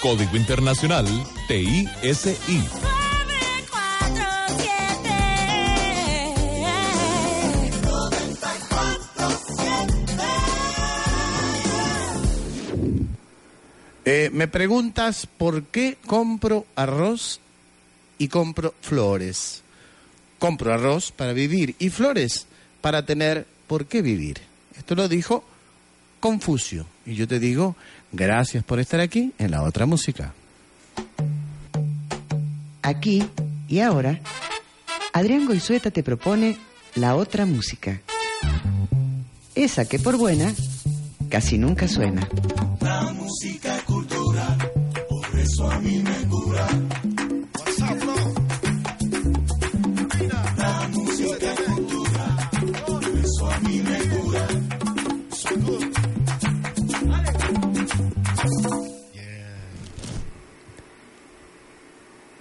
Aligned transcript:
Código 0.00 0.36
Internacional 0.36 1.06
TISI. 1.48 2.36
Eh, 14.04 14.30
me 14.32 14.46
preguntas 14.46 15.26
por 15.26 15.64
qué 15.64 15.98
compro 16.06 16.64
arroz 16.76 17.40
y 18.18 18.28
compro 18.28 18.72
flores. 18.80 19.62
Compro 20.38 20.72
arroz 20.72 21.10
para 21.10 21.32
vivir 21.32 21.74
y 21.78 21.90
flores 21.90 22.46
para 22.80 23.04
tener 23.04 23.46
por 23.66 23.86
qué 23.86 24.02
vivir. 24.02 24.40
Esto 24.78 24.94
lo 24.94 25.08
dijo 25.08 25.44
Confucio. 26.20 26.86
Y 27.04 27.14
yo 27.14 27.26
te 27.26 27.38
digo, 27.38 27.76
gracias 28.12 28.64
por 28.64 28.80
estar 28.80 29.00
aquí 29.00 29.32
en 29.38 29.50
la 29.50 29.62
otra 29.62 29.86
música. 29.86 30.32
Aquí 32.82 33.26
y 33.68 33.80
ahora, 33.80 34.20
Adrián 35.12 35.46
Goizueta 35.46 35.90
te 35.90 36.02
propone 36.02 36.56
la 36.94 37.16
otra 37.16 37.46
música. 37.46 38.00
Esa 39.54 39.86
que 39.86 39.98
por 39.98 40.16
buena 40.16 40.54
casi 41.28 41.58
nunca 41.58 41.88
suena. 41.88 42.28
La 42.80 43.12
música 43.12 43.76
cultura, 43.84 44.56
por 45.08 45.38
eso 45.38 45.70
a 45.70 45.80
mí 45.80 45.98
me 45.98 46.28
cura. 46.28 46.85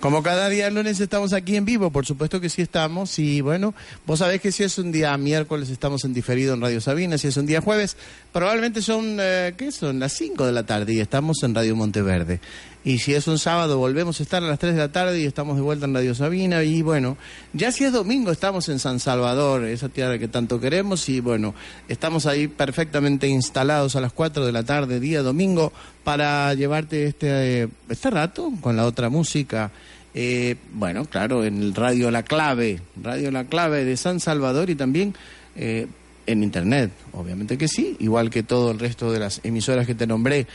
Como 0.05 0.21
cada 0.21 0.49
día 0.49 0.69
lunes 0.69 0.99
estamos 0.99 1.33
aquí 1.33 1.55
en 1.55 1.65
vivo, 1.65 1.89
por 1.89 2.05
supuesto 2.05 2.39
que 2.39 2.47
sí 2.47 2.61
estamos. 2.61 3.17
Y 3.17 3.41
bueno, 3.41 3.73
vos 4.05 4.19
sabés 4.19 4.39
que 4.39 4.51
si 4.51 4.61
es 4.61 4.77
un 4.77 4.91
día 4.91 5.17
miércoles 5.17 5.71
estamos 5.71 6.05
en 6.05 6.13
diferido 6.13 6.53
en 6.53 6.61
Radio 6.61 6.79
Sabina, 6.79 7.17
si 7.17 7.29
es 7.29 7.37
un 7.37 7.47
día 7.47 7.59
jueves, 7.59 7.97
probablemente 8.31 8.83
son, 8.83 9.17
eh, 9.19 9.55
¿qué 9.57 9.71
son? 9.71 9.97
Las 9.97 10.13
5 10.13 10.45
de 10.45 10.51
la 10.51 10.63
tarde 10.63 10.93
y 10.93 10.99
estamos 10.99 11.41
en 11.41 11.55
Radio 11.55 11.75
Monteverde. 11.75 12.39
Y 12.83 12.99
si 12.99 13.15
es 13.15 13.27
un 13.27 13.39
sábado, 13.39 13.79
volvemos 13.79 14.19
a 14.19 14.23
estar 14.23 14.43
a 14.43 14.47
las 14.47 14.59
3 14.59 14.75
de 14.75 14.79
la 14.79 14.91
tarde 14.91 15.19
y 15.19 15.25
estamos 15.25 15.55
de 15.55 15.63
vuelta 15.63 15.87
en 15.87 15.95
Radio 15.95 16.13
Sabina. 16.13 16.61
Y 16.61 16.83
bueno, 16.83 17.17
ya 17.53 17.71
si 17.71 17.83
es 17.83 17.91
domingo, 17.91 18.29
estamos 18.29 18.69
en 18.69 18.77
San 18.77 18.99
Salvador, 18.99 19.65
esa 19.65 19.89
tierra 19.89 20.19
que 20.19 20.27
tanto 20.27 20.59
queremos. 20.59 21.09
Y 21.09 21.19
bueno, 21.19 21.55
estamos 21.87 22.27
ahí 22.27 22.47
perfectamente 22.47 23.27
instalados 23.27 23.95
a 23.95 24.01
las 24.01 24.13
4 24.13 24.45
de 24.45 24.51
la 24.51 24.61
tarde, 24.61 24.99
día 24.99 25.23
domingo, 25.23 25.73
para 26.03 26.53
llevarte 26.53 27.07
este, 27.07 27.63
eh, 27.63 27.67
este 27.89 28.11
rato 28.11 28.53
con 28.61 28.77
la 28.77 28.85
otra 28.85 29.09
música. 29.09 29.71
Eh, 30.17 30.55
bueno, 30.71 31.03
claro, 31.03 31.43
en 31.43 31.75
Radio 31.75 32.09
La 32.09 32.23
Clave, 32.23 32.79
Radio 33.03 33.31
La 33.31 33.43
Clave 33.43 33.83
de 33.83 33.97
San 33.97 34.21
Salvador 34.21 34.69
y 34.69 34.75
también 34.75 35.13
eh, 35.57 35.87
en 36.25 36.41
Internet, 36.41 36.91
obviamente 37.11 37.57
que 37.57 37.67
sí, 37.67 37.97
igual 37.99 38.29
que 38.29 38.41
todo 38.41 38.71
el 38.71 38.79
resto 38.79 39.11
de 39.11 39.19
las 39.19 39.41
emisoras 39.43 39.85
que 39.85 39.93
te 39.93 40.07
nombré. 40.07 40.47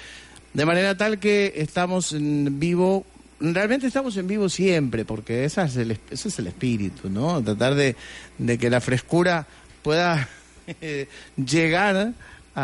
De 0.54 0.64
manera 0.64 0.96
tal 0.96 1.18
que 1.18 1.52
estamos 1.56 2.14
en 2.14 2.58
vivo, 2.58 3.04
realmente 3.38 3.86
estamos 3.86 4.16
en 4.16 4.28
vivo 4.28 4.48
siempre, 4.48 5.04
porque 5.04 5.44
esa 5.44 5.66
es 5.66 5.76
el, 5.76 5.90
ese 6.10 6.28
es 6.28 6.38
el 6.38 6.46
espíritu, 6.46 7.10
¿no? 7.10 7.42
Tratar 7.42 7.74
de, 7.74 7.96
de 8.38 8.56
que 8.56 8.70
la 8.70 8.80
frescura 8.80 9.46
pueda 9.82 10.26
eh, 10.80 11.06
llegar 11.36 12.14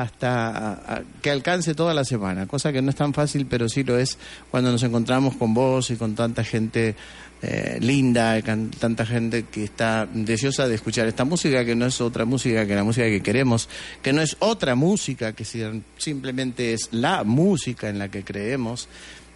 hasta 0.02 1.02
que 1.22 1.30
alcance 1.30 1.74
toda 1.74 1.94
la 1.94 2.04
semana, 2.04 2.46
cosa 2.46 2.72
que 2.72 2.82
no 2.82 2.90
es 2.90 2.96
tan 2.96 3.12
fácil, 3.14 3.46
pero 3.46 3.68
sí 3.68 3.84
lo 3.84 3.98
es 3.98 4.18
cuando 4.50 4.70
nos 4.72 4.82
encontramos 4.82 5.36
con 5.36 5.54
vos 5.54 5.90
y 5.90 5.96
con 5.96 6.14
tanta 6.14 6.44
gente 6.44 6.94
eh, 7.42 7.78
linda, 7.80 8.40
con 8.42 8.70
tanta 8.70 9.04
gente 9.06 9.44
que 9.44 9.64
está 9.64 10.06
deseosa 10.12 10.66
de 10.68 10.74
escuchar 10.74 11.06
esta 11.06 11.24
música, 11.24 11.64
que 11.64 11.74
no 11.74 11.86
es 11.86 12.00
otra 12.00 12.24
música 12.24 12.66
que 12.66 12.74
la 12.74 12.84
música 12.84 13.06
que 13.06 13.20
queremos, 13.22 13.68
que 14.02 14.12
no 14.12 14.22
es 14.22 14.36
otra 14.40 14.74
música, 14.74 15.32
que 15.34 15.44
si- 15.44 15.62
simplemente 15.98 16.72
es 16.72 16.88
la 16.92 17.24
música 17.24 17.88
en 17.88 17.98
la 17.98 18.08
que 18.10 18.24
creemos. 18.24 18.88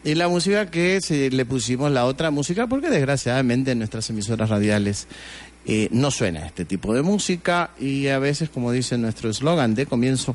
Y 0.02 0.14
la 0.14 0.28
música 0.28 0.70
que 0.70 0.98
se, 1.02 1.28
le 1.30 1.44
pusimos 1.44 1.92
la 1.92 2.06
otra 2.06 2.30
música, 2.30 2.66
porque 2.66 2.88
desgraciadamente 2.88 3.72
en 3.72 3.78
nuestras 3.78 4.08
emisoras 4.08 4.48
radiales 4.48 5.06
eh, 5.66 5.88
no 5.92 6.10
suena 6.10 6.46
este 6.46 6.64
tipo 6.64 6.94
de 6.94 7.02
música 7.02 7.72
y 7.78 8.06
a 8.08 8.18
veces, 8.18 8.48
como 8.48 8.72
dice 8.72 8.96
nuestro 8.96 9.28
eslogan 9.28 9.74
de 9.74 9.84
comienzo, 9.84 10.34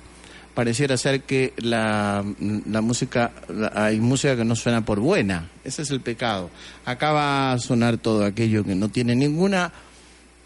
pareciera 0.56 0.98
ser 0.98 1.22
que 1.22 1.54
la, 1.58 2.24
la 2.66 2.82
música, 2.82 3.32
hay 3.74 4.00
música 4.00 4.36
que 4.36 4.46
no 4.46 4.56
suena 4.56 4.84
por 4.84 5.00
buena. 5.00 5.50
Ese 5.64 5.84
es 5.84 5.92
el 5.92 6.00
pecado. 6.00 6.50
Acá 6.86 7.12
va 7.12 7.52
a 7.52 7.60
sonar 7.60 7.98
todo 7.98 8.24
aquello 8.24 8.64
que 8.64 8.74
no 8.74 8.90
tiene 8.90 9.16
ninguna 9.16 9.72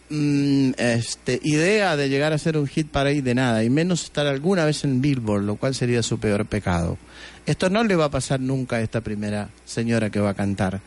mm, 0.09 0.71
este, 0.77 1.39
idea 1.43 1.95
de 1.95 2.09
llegar 2.09 2.33
a 2.33 2.39
ser 2.39 2.57
un 2.57 2.67
hit 2.67 2.87
para 2.89 3.11
ir 3.11 3.23
de 3.23 3.35
nada, 3.35 3.63
y 3.63 3.69
menos 3.69 4.03
estar 4.03 4.25
alguna 4.25 4.65
vez 4.65 4.83
en 4.83 4.99
Billboard, 4.99 5.43
lo 5.43 5.55
cual 5.55 5.75
sería 5.75 6.01
su 6.01 6.19
peor 6.19 6.45
pecado. 6.47 6.97
Esto 7.45 7.69
no 7.69 7.83
le 7.83 7.95
va 7.95 8.05
a 8.05 8.11
pasar 8.11 8.39
nunca 8.39 8.77
a 8.77 8.81
esta 8.81 9.01
primera 9.01 9.49
señora 9.63 10.09
que 10.09 10.19
va 10.19 10.31
a 10.31 10.33
cantar. 10.33 10.81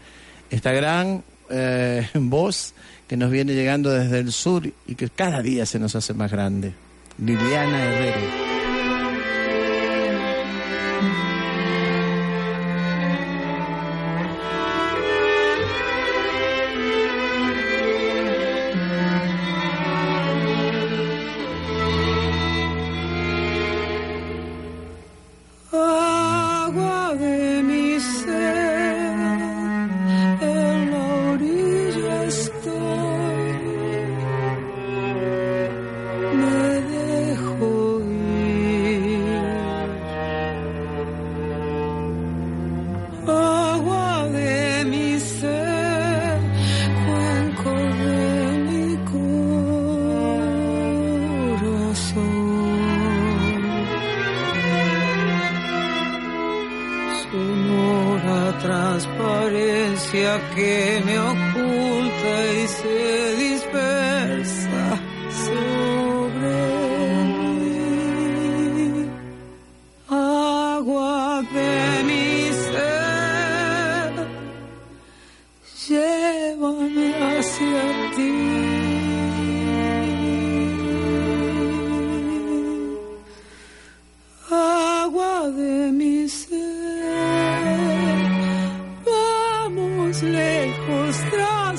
Esta 0.51 0.73
gran 0.73 1.23
eh, 1.49 2.09
voz 2.15 2.75
que 3.07 3.17
nos 3.17 3.31
viene 3.31 3.55
llegando 3.55 3.91
desde 3.91 4.19
el 4.19 4.33
sur 4.33 4.67
y 4.87 4.95
que 4.97 5.09
cada 5.09 5.43
día 5.43 5.65
se 5.65 5.79
nos 5.79 5.95
hace 5.95 6.13
más 6.13 6.31
grande. 6.31 6.73
Liliana 7.19 7.85
Herrera. 7.85 8.52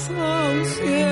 Tras 0.07 0.79
a 0.81 1.02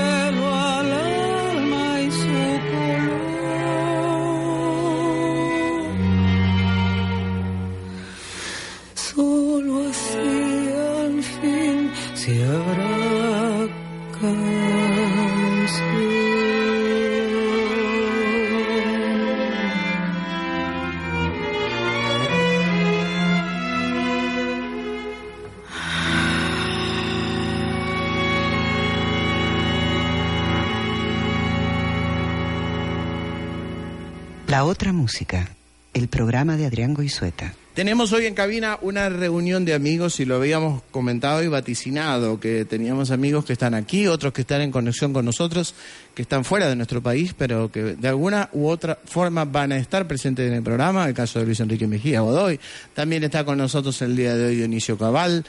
Otra 34.64 34.94
música. 34.94 35.50
el 35.94 36.08
programa 36.08 36.56
de 36.56 36.66
Adrián 36.66 36.94
Goizueta. 36.94 37.54
Tenemos 37.74 38.14
hoy 38.14 38.26
en 38.26 38.34
cabina 38.34 38.78
una 38.82 39.10
reunión 39.10 39.66
de 39.66 39.74
amigos 39.74 40.20
y 40.22 40.26
lo 40.26 40.36
habíamos 40.36 40.84
comentado 40.92 41.44
y 41.44 41.48
vaticinado, 41.48 42.40
que 42.40 42.64
teníamos 42.64 43.12
amigos 43.12 43.44
que 43.44 43.54
están 43.54 43.74
aquí, 43.74 44.08
otros 44.08 44.32
que 44.32 44.42
están 44.42 44.62
en 44.62 44.72
conexión 44.72 45.12
con 45.12 45.26
nosotros, 45.26 45.74
que 46.14 46.22
están 46.22 46.46
fuera 46.46 46.70
de 46.70 46.78
nuestro 46.78 47.02
país, 47.02 47.34
pero 47.38 47.72
que 47.72 47.82
de 47.96 48.08
alguna 48.08 48.50
u 48.54 48.68
otra 48.68 48.98
forma 49.04 49.44
van 49.44 49.74
a 49.74 49.78
estar 49.78 50.08
presentes 50.08 50.48
en 50.48 50.54
el 50.54 50.64
programa, 50.64 51.08
el 51.08 51.14
caso 51.14 51.40
de 51.40 51.46
Luis 51.46 51.60
Enrique 51.60 51.88
Mejía 51.88 52.22
Godoy, 52.22 52.60
también 52.94 53.24
está 53.24 53.44
con 53.44 53.58
nosotros 53.58 54.02
el 54.02 54.16
día 54.16 54.36
de 54.36 54.46
hoy 54.46 54.56
Dionisio 54.56 54.98
Cabal, 54.98 55.44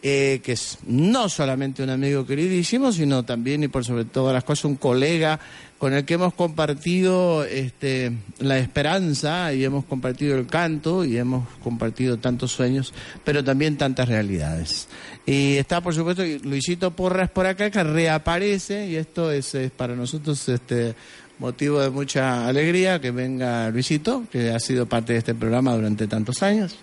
eh, 0.00 0.40
que 0.44 0.52
es 0.52 0.78
no 0.86 1.28
solamente 1.28 1.82
un 1.82 1.90
amigo 1.90 2.24
queridísimo, 2.24 2.92
sino 2.92 3.24
también 3.24 3.64
y 3.64 3.68
por 3.68 3.84
sobre 3.84 4.04
todas 4.04 4.32
las 4.32 4.44
cosas 4.44 4.66
un 4.66 4.76
colega 4.76 5.40
con 5.78 5.94
el 5.94 6.04
que 6.04 6.14
hemos 6.14 6.34
compartido 6.34 7.44
este, 7.44 8.12
la 8.40 8.58
esperanza 8.58 9.52
y 9.54 9.64
hemos 9.64 9.84
compartido 9.84 10.36
el 10.36 10.46
canto 10.46 11.04
y 11.04 11.16
hemos 11.16 11.48
compartido 11.62 12.18
tantos 12.18 12.50
sueños, 12.50 12.92
pero 13.24 13.44
también 13.44 13.76
tantas 13.76 14.08
realidades. 14.08 14.88
Y 15.24 15.56
está, 15.56 15.80
por 15.80 15.94
supuesto, 15.94 16.24
Luisito 16.42 16.90
Porras 16.90 17.30
por 17.30 17.46
acá, 17.46 17.70
que 17.70 17.84
reaparece, 17.84 18.88
y 18.88 18.96
esto 18.96 19.30
es, 19.30 19.56
para 19.76 19.94
nosotros 19.94 20.48
este 20.48 20.96
motivo 21.38 21.80
de 21.80 21.90
mucha 21.90 22.48
alegría 22.48 23.00
que 23.00 23.12
venga 23.12 23.70
Luisito, 23.70 24.24
que 24.32 24.50
ha 24.50 24.58
sido 24.58 24.86
parte 24.86 25.12
de 25.12 25.20
este 25.20 25.34
programa 25.34 25.74
durante 25.74 26.08
tantos 26.08 26.42
años. 26.42 26.76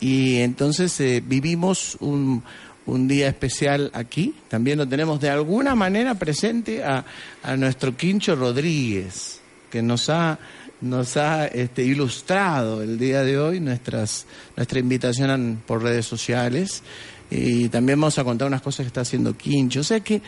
Y 0.00 0.38
entonces 0.38 0.98
eh, 1.00 1.22
vivimos 1.22 1.98
un, 2.00 2.42
un 2.90 3.06
día 3.06 3.28
especial 3.28 3.90
aquí. 3.94 4.34
También 4.48 4.78
lo 4.78 4.86
tenemos 4.86 5.20
de 5.20 5.30
alguna 5.30 5.74
manera 5.74 6.16
presente 6.16 6.82
a, 6.82 7.04
a 7.42 7.56
nuestro 7.56 7.96
Quincho 7.96 8.34
Rodríguez, 8.34 9.40
que 9.70 9.80
nos 9.80 10.10
ha, 10.10 10.38
nos 10.80 11.16
ha 11.16 11.46
este, 11.46 11.84
ilustrado 11.84 12.82
el 12.82 12.98
día 12.98 13.22
de 13.22 13.38
hoy 13.38 13.60
nuestras, 13.60 14.26
nuestra 14.56 14.80
invitación 14.80 15.62
por 15.66 15.82
redes 15.82 16.06
sociales. 16.06 16.82
Y 17.30 17.68
también 17.68 18.00
vamos 18.00 18.18
a 18.18 18.24
contar 18.24 18.48
unas 18.48 18.62
cosas 18.62 18.84
que 18.84 18.88
está 18.88 19.02
haciendo 19.02 19.36
Quincho. 19.36 19.80
O 19.80 19.84
sea 19.84 20.00
que 20.00 20.20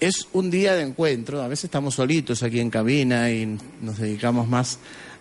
es 0.00 0.26
un 0.32 0.50
día 0.50 0.74
de 0.74 0.82
encuentro. 0.82 1.40
A 1.40 1.46
veces 1.46 1.66
estamos 1.66 1.94
solitos 1.94 2.42
aquí 2.42 2.58
en 2.58 2.68
cabina 2.68 3.30
y 3.30 3.56
nos 3.80 3.98
dedicamos 3.98 4.48
más 4.48 4.80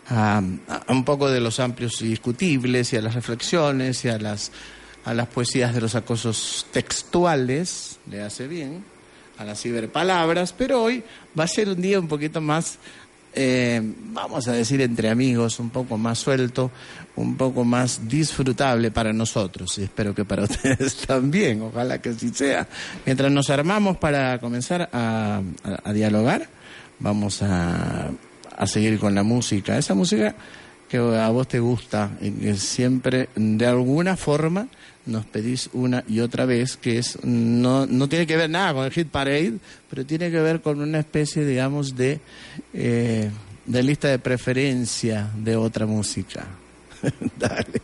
a, 0.10 0.42
a 0.68 0.92
un 0.92 1.06
poco 1.06 1.30
de 1.30 1.40
los 1.40 1.60
amplios 1.60 2.02
y 2.02 2.08
discutibles 2.08 2.92
y 2.92 2.98
a 2.98 3.02
las 3.02 3.14
reflexiones 3.14 4.04
y 4.04 4.10
a 4.10 4.18
las, 4.18 4.52
a 5.06 5.14
las 5.14 5.28
poesías 5.28 5.74
de 5.74 5.82
los 5.82 5.96
acosos 5.96 6.66
textuales, 6.72 7.98
le 8.10 8.22
hace 8.22 8.48
bien, 8.48 8.84
a 9.38 9.44
las 9.46 9.62
ciberpalabras, 9.62 10.54
pero 10.54 10.84
hoy 10.84 11.04
va 11.38 11.46
a 11.46 11.48
ser 11.48 11.70
un 11.70 11.82
día 11.82 12.00
un 12.00 12.08
poquito 12.08 12.40
más, 12.42 12.78
eh, 13.34 13.82
vamos 14.14 14.48
a 14.48 14.52
decir, 14.52 14.82
entre 14.82 15.10
amigos, 15.10 15.60
un 15.60 15.70
poco 15.72 15.98
más 15.98 16.20
suelto, 16.20 16.70
un 17.16 17.36
poco 17.38 17.64
más 17.64 18.08
disfrutable 18.08 18.92
para 18.92 19.12
nosotros 19.14 19.78
y 19.80 19.84
espero 19.84 20.14
que 20.14 20.26
para 20.26 20.44
ustedes 20.50 20.96
también, 20.98 21.62
ojalá 21.64 22.00
que 22.02 22.10
así 22.10 22.30
sea. 22.30 22.68
Mientras 23.06 23.32
nos 23.32 23.50
armamos 23.50 23.98
para 23.98 24.40
comenzar 24.40 24.90
a, 24.94 25.42
a- 25.64 25.90
a 25.90 25.94
dialogar, 25.94 26.48
vamos 27.00 27.42
a, 27.42 28.12
a 28.56 28.68
seguir 28.68 29.00
con 29.00 29.16
la 29.16 29.24
música, 29.24 29.78
esa 29.78 29.96
música 29.96 30.36
que 30.88 30.98
a 30.98 31.30
vos 31.30 31.48
te 31.48 31.60
gusta 31.60 32.12
y 32.22 32.32
que 32.32 32.56
siempre 32.58 33.30
de 33.36 33.66
alguna 33.66 34.18
forma 34.18 34.68
nos 35.06 35.26
pedís 35.26 35.70
una 35.74 36.04
y 36.08 36.20
otra 36.20 36.46
vez, 36.46 36.78
que 36.78 36.98
es 36.98 37.18
no, 37.24 37.86
no 37.86 38.08
tiene 38.08 38.28
que 38.28 38.38
ver 38.38 38.50
nada 38.50 38.74
con 38.74 38.86
el 38.86 38.92
Hit 38.92 39.10
Parade, 39.10 39.58
pero 39.90 40.06
tiene 40.06 40.32
que 40.32 40.40
ver 40.40 40.62
con 40.62 40.80
una 40.82 41.00
especie, 41.00 41.46
digamos, 41.46 41.96
de, 41.96 42.20
eh, 42.74 43.30
de 43.66 43.84
lista 43.84 44.08
de 44.08 44.20
preferencia 44.20 45.30
de 45.36 45.56
otra 45.56 45.86
música. 45.86 46.46
Dale. 47.38 47.82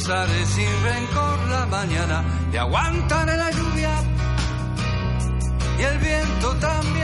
Pisaré 0.00 0.46
sin 0.46 0.82
rencor 0.82 1.38
la 1.50 1.66
mañana 1.66 2.24
y 2.50 2.56
aguantaré 2.56 3.36
la 3.36 3.50
lluvia 3.50 3.90
y 5.78 5.82
el 5.82 5.98
viento 5.98 6.56
también. 6.56 6.99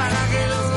Para 0.00 0.28
que 0.30 0.46
los 0.46 0.69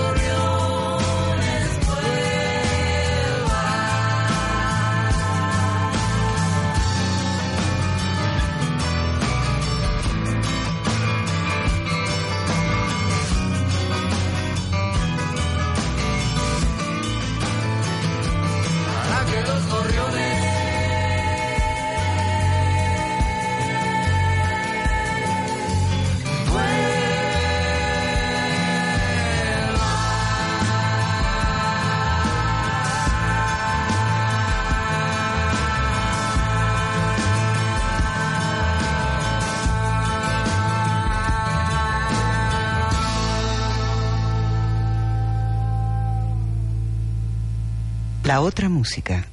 La 48.33 48.41
otra 48.41 48.67
música. 48.67 49.32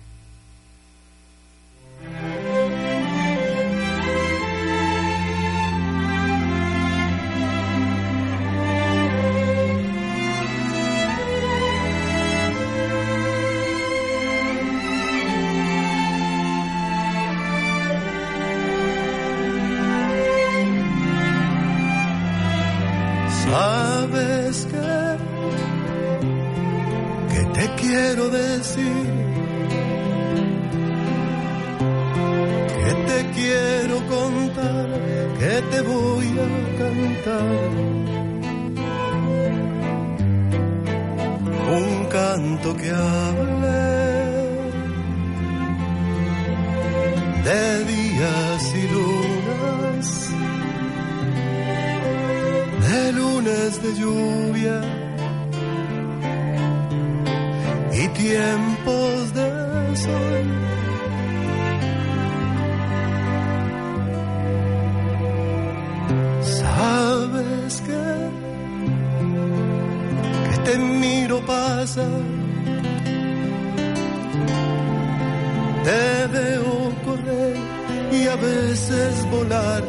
Volar. 79.30 79.82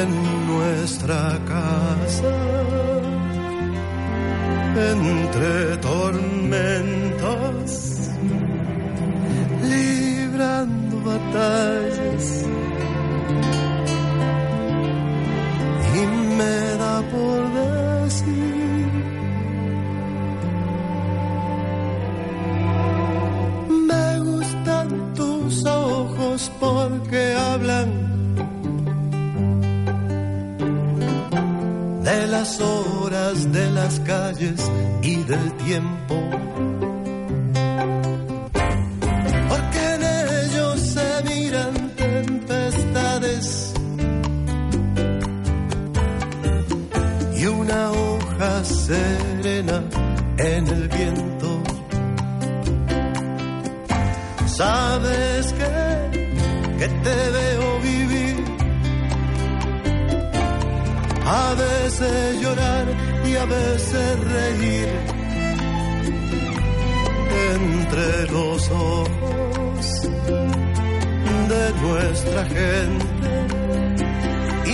en 0.00 0.10
nuestra 0.46 1.38
casa, 1.46 2.34
entre 4.76 5.76
tormentas, 5.78 7.70
librando 9.62 10.94
batallas. 11.10 12.26
Y 15.94 16.02
me 16.38 16.56
da 16.82 17.02
por 17.12 17.51
las 32.42 32.60
horas, 32.60 33.52
de 33.52 33.70
las 33.70 34.00
calles 34.00 34.60
y 35.00 35.14
del 35.22 35.52
tiempo. 35.58 36.16
Porque 39.48 39.82
en 39.94 40.02
ellos 40.42 40.80
se 40.94 41.08
miran 41.30 41.72
tempestades 41.94 43.72
y 47.36 47.46
una 47.46 47.92
hoja 47.92 48.64
serena 48.64 49.84
en 50.38 50.66
el 50.66 50.88
viento. 50.88 51.62
Sabes 54.46 55.52
que, 55.52 55.70
que 56.78 56.88
te 57.04 57.30
veo 57.36 57.51
a 61.52 61.54
veces 61.54 62.40
llorar 62.40 62.86
y 63.26 63.36
a 63.36 63.44
veces 63.44 64.20
reír. 64.36 64.88
Entre 67.54 68.32
los 68.32 68.70
ojos 68.70 70.02
de 71.52 71.64
nuestra 71.82 72.44
gente, 72.44 73.30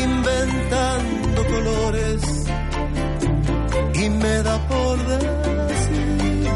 inventando 0.04 1.46
colores 1.46 2.22
y 3.94 4.10
me 4.10 4.42
da 4.42 4.58
por 4.68 4.98
decir, 5.06 6.50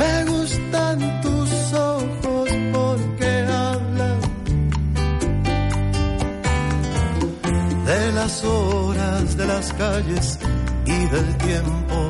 me 0.00 0.24
gustan 0.24 1.17
las 8.18 8.42
horas, 8.42 9.36
de 9.36 9.46
las 9.46 9.72
calles 9.74 10.38
y 10.84 10.98
del 11.06 11.36
tiempo. 11.38 12.07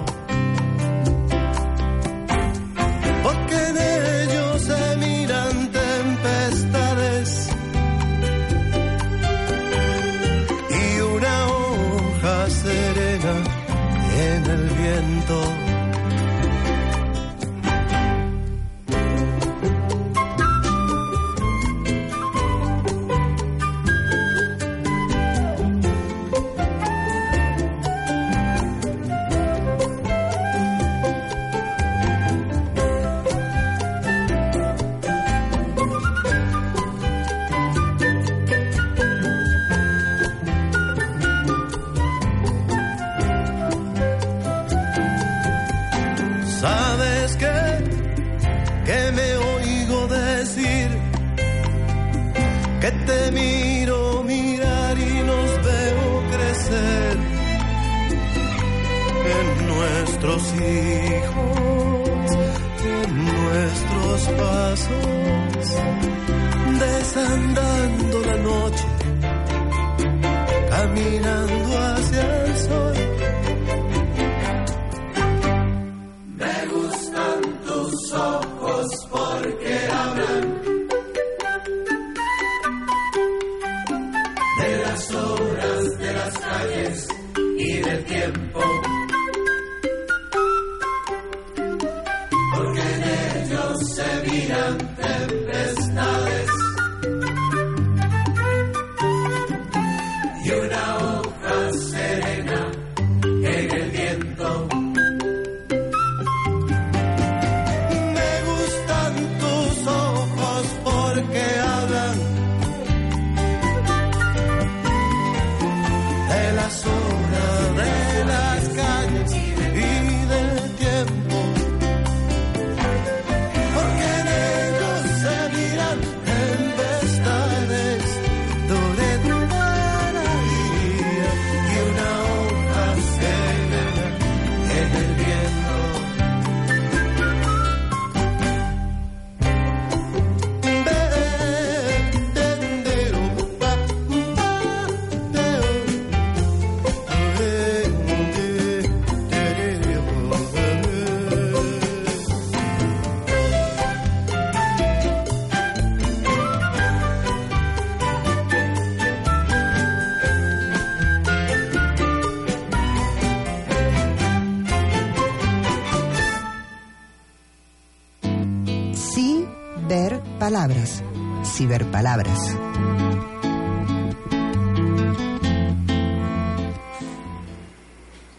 Palabras. 170.49 171.02
Ciberpalabras. 171.45 172.56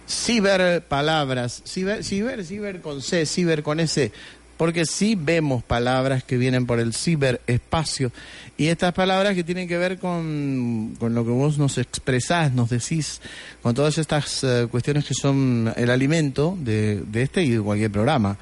Ciberpalabras, 0.07 1.61
ciber, 1.67 2.03
ciber, 2.03 2.43
ciber 2.43 2.81
con 2.81 3.03
C, 3.03 3.27
ciber 3.27 3.61
con 3.61 3.79
S, 3.79 4.11
porque 4.57 4.87
sí 4.87 5.13
vemos 5.13 5.63
palabras 5.63 6.23
que 6.23 6.37
vienen 6.37 6.65
por 6.65 6.79
el 6.79 6.95
ciberespacio 6.95 8.11
y 8.57 8.69
estas 8.69 8.93
palabras 8.93 9.35
que 9.35 9.43
tienen 9.43 9.67
que 9.67 9.77
ver 9.77 9.99
con, 9.99 10.95
con 10.99 11.13
lo 11.13 11.23
que 11.23 11.29
vos 11.29 11.59
nos 11.59 11.77
expresás, 11.77 12.51
nos 12.53 12.71
decís, 12.71 13.21
con 13.61 13.75
todas 13.75 13.99
estas 13.99 14.43
eh, 14.43 14.67
cuestiones 14.71 15.05
que 15.05 15.13
son 15.13 15.71
el 15.75 15.91
alimento 15.91 16.57
de, 16.59 17.03
de 17.05 17.21
este 17.21 17.43
y 17.43 17.51
de 17.51 17.61
cualquier 17.61 17.91
programa 17.91 18.35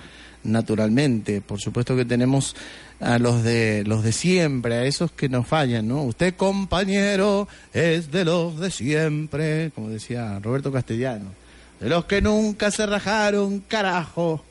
naturalmente. 0.48 1.42
Por 1.42 1.60
supuesto 1.60 1.96
que 1.96 2.06
tenemos 2.06 2.56
a 3.00 3.20
los 3.20 3.44
de 3.44 3.84
los 3.86 4.04
de 4.04 4.12
siempre, 4.12 4.76
a 4.76 4.86
esos 4.86 5.12
que 5.12 5.30
nos 5.30 5.48
fallan, 5.48 5.88
¿no? 5.88 6.04
Usted, 6.04 6.36
compañero, 6.36 7.48
es 7.74 8.12
de 8.12 8.26
los 8.26 8.60
de 8.60 8.72
siempre, 8.72 9.72
como 9.76 9.90
decía 9.90 10.40
Roberto 10.40 10.72
Castellano. 10.72 11.26
De 11.80 11.90
los 11.90 12.06
que 12.06 12.22
nunca 12.22 12.72
se 12.72 12.86
rajaron, 12.86 13.64
carajo. 13.68 14.44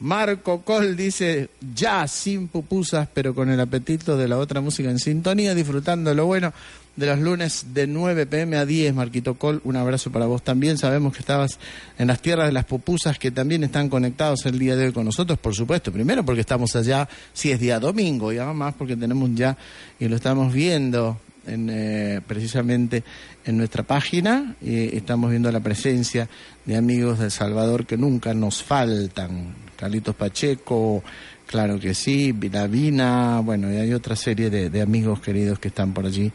Marco 0.00 0.62
Col 0.62 0.96
dice, 0.96 1.48
ya 1.74 2.06
sin 2.06 2.48
pupusas, 2.48 3.08
pero 3.12 3.34
con 3.34 3.50
el 3.50 3.58
apetito 3.58 4.16
de 4.16 4.28
la 4.28 4.38
otra 4.38 4.60
música 4.60 4.90
en 4.90 4.98
sintonía, 4.98 5.54
disfrutando 5.54 6.14
lo 6.14 6.26
bueno 6.26 6.52
de 6.98 7.06
los 7.06 7.20
lunes 7.20 7.66
de 7.72 7.86
9 7.86 8.26
pm 8.26 8.56
a 8.56 8.66
10. 8.66 8.92
Marquito 8.92 9.34
Col, 9.34 9.60
un 9.62 9.76
abrazo 9.76 10.10
para 10.10 10.26
vos 10.26 10.42
también. 10.42 10.76
Sabemos 10.78 11.12
que 11.12 11.20
estabas 11.20 11.60
en 11.96 12.08
las 12.08 12.20
tierras 12.20 12.46
de 12.46 12.52
las 12.52 12.64
pupusas 12.64 13.20
que 13.20 13.30
también 13.30 13.62
están 13.62 13.88
conectados 13.88 14.44
el 14.46 14.58
día 14.58 14.74
de 14.74 14.86
hoy 14.86 14.92
con 14.92 15.04
nosotros, 15.04 15.38
por 15.38 15.54
supuesto. 15.54 15.92
Primero 15.92 16.24
porque 16.24 16.40
estamos 16.40 16.74
allá, 16.74 17.08
si 17.32 17.52
es 17.52 17.60
día 17.60 17.78
domingo, 17.78 18.32
y 18.32 18.38
además 18.38 18.74
porque 18.76 18.96
tenemos 18.96 19.30
ya, 19.32 19.56
y 20.00 20.08
lo 20.08 20.16
estamos 20.16 20.52
viendo 20.52 21.20
en, 21.46 21.68
eh, 21.70 22.20
precisamente 22.26 23.04
en 23.44 23.56
nuestra 23.56 23.84
página, 23.84 24.56
y 24.60 24.96
estamos 24.96 25.30
viendo 25.30 25.52
la 25.52 25.60
presencia 25.60 26.28
de 26.64 26.76
amigos 26.76 27.20
de 27.20 27.26
El 27.26 27.30
Salvador 27.30 27.86
que 27.86 27.96
nunca 27.96 28.34
nos 28.34 28.60
faltan. 28.60 29.54
Carlitos 29.76 30.16
Pacheco, 30.16 31.04
claro 31.46 31.78
que 31.78 31.94
sí, 31.94 32.32
Vinavina, 32.32 33.38
bueno, 33.38 33.72
y 33.72 33.76
hay 33.76 33.94
otra 33.94 34.16
serie 34.16 34.50
de 34.50 34.82
amigos 34.82 35.20
queridos 35.20 35.60
que 35.60 35.68
están 35.68 35.92
por 35.92 36.04
allí. 36.04 36.32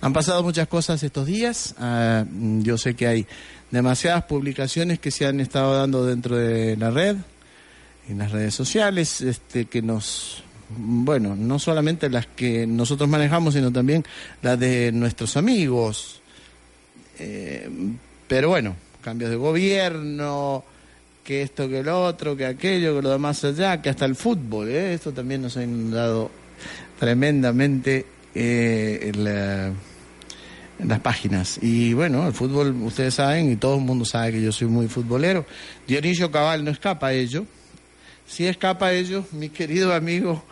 Han 0.00 0.12
pasado 0.12 0.42
muchas 0.42 0.68
cosas 0.68 1.02
estos 1.02 1.26
días. 1.26 1.74
ah, 1.78 2.24
yo 2.60 2.78
sé 2.78 2.94
que 2.94 3.06
hay 3.06 3.26
demasiadas 3.70 4.24
publicaciones 4.24 4.98
que 4.98 5.10
se 5.10 5.26
han 5.26 5.40
estado 5.40 5.76
dando 5.76 6.04
dentro 6.04 6.36
de 6.36 6.76
la 6.76 6.90
red, 6.90 7.16
en 8.08 8.18
las 8.18 8.30
redes 8.30 8.54
sociales, 8.54 9.20
este, 9.20 9.64
que 9.64 9.82
nos, 9.82 10.44
bueno, 10.68 11.34
no 11.34 11.58
solamente 11.58 12.08
las 12.08 12.26
que 12.26 12.66
nosotros 12.66 13.08
manejamos, 13.08 13.54
sino 13.54 13.72
también 13.72 14.04
las 14.42 14.58
de 14.60 14.92
nuestros 14.92 15.36
amigos. 15.36 16.20
Eh, 17.18 17.68
pero 18.28 18.50
bueno, 18.50 18.76
cambios 19.02 19.30
de 19.30 19.36
gobierno, 19.36 20.64
que 21.24 21.42
esto, 21.42 21.68
que 21.68 21.82
lo 21.82 22.04
otro, 22.04 22.36
que 22.36 22.46
aquello, 22.46 22.94
que 22.94 23.02
lo 23.02 23.10
demás 23.10 23.42
allá, 23.44 23.82
que 23.82 23.88
hasta 23.88 24.04
el 24.04 24.14
fútbol, 24.14 24.68
¿eh? 24.68 24.94
esto 24.94 25.12
también 25.12 25.42
nos 25.42 25.56
ha 25.56 25.64
inundado 25.64 26.30
tremendamente 27.00 28.06
eh, 28.36 29.12
la- 29.16 29.72
en 30.78 30.88
las 30.88 31.00
páginas. 31.00 31.58
Y 31.62 31.94
bueno, 31.94 32.26
el 32.26 32.32
fútbol, 32.34 32.70
ustedes 32.82 33.14
saben, 33.14 33.50
y 33.50 33.56
todo 33.56 33.76
el 33.76 33.80
mundo 33.82 34.04
sabe 34.04 34.32
que 34.32 34.42
yo 34.42 34.52
soy 34.52 34.68
muy 34.68 34.88
futbolero. 34.88 35.46
Dionisio 35.86 36.30
Cabal 36.30 36.64
no 36.64 36.70
escapa 36.70 37.08
a 37.08 37.12
ello. 37.12 37.46
Sí 38.26 38.46
escapa 38.46 38.86
a 38.88 38.92
ello, 38.92 39.24
mi 39.32 39.48
querido 39.48 39.94
amigo, 39.94 40.44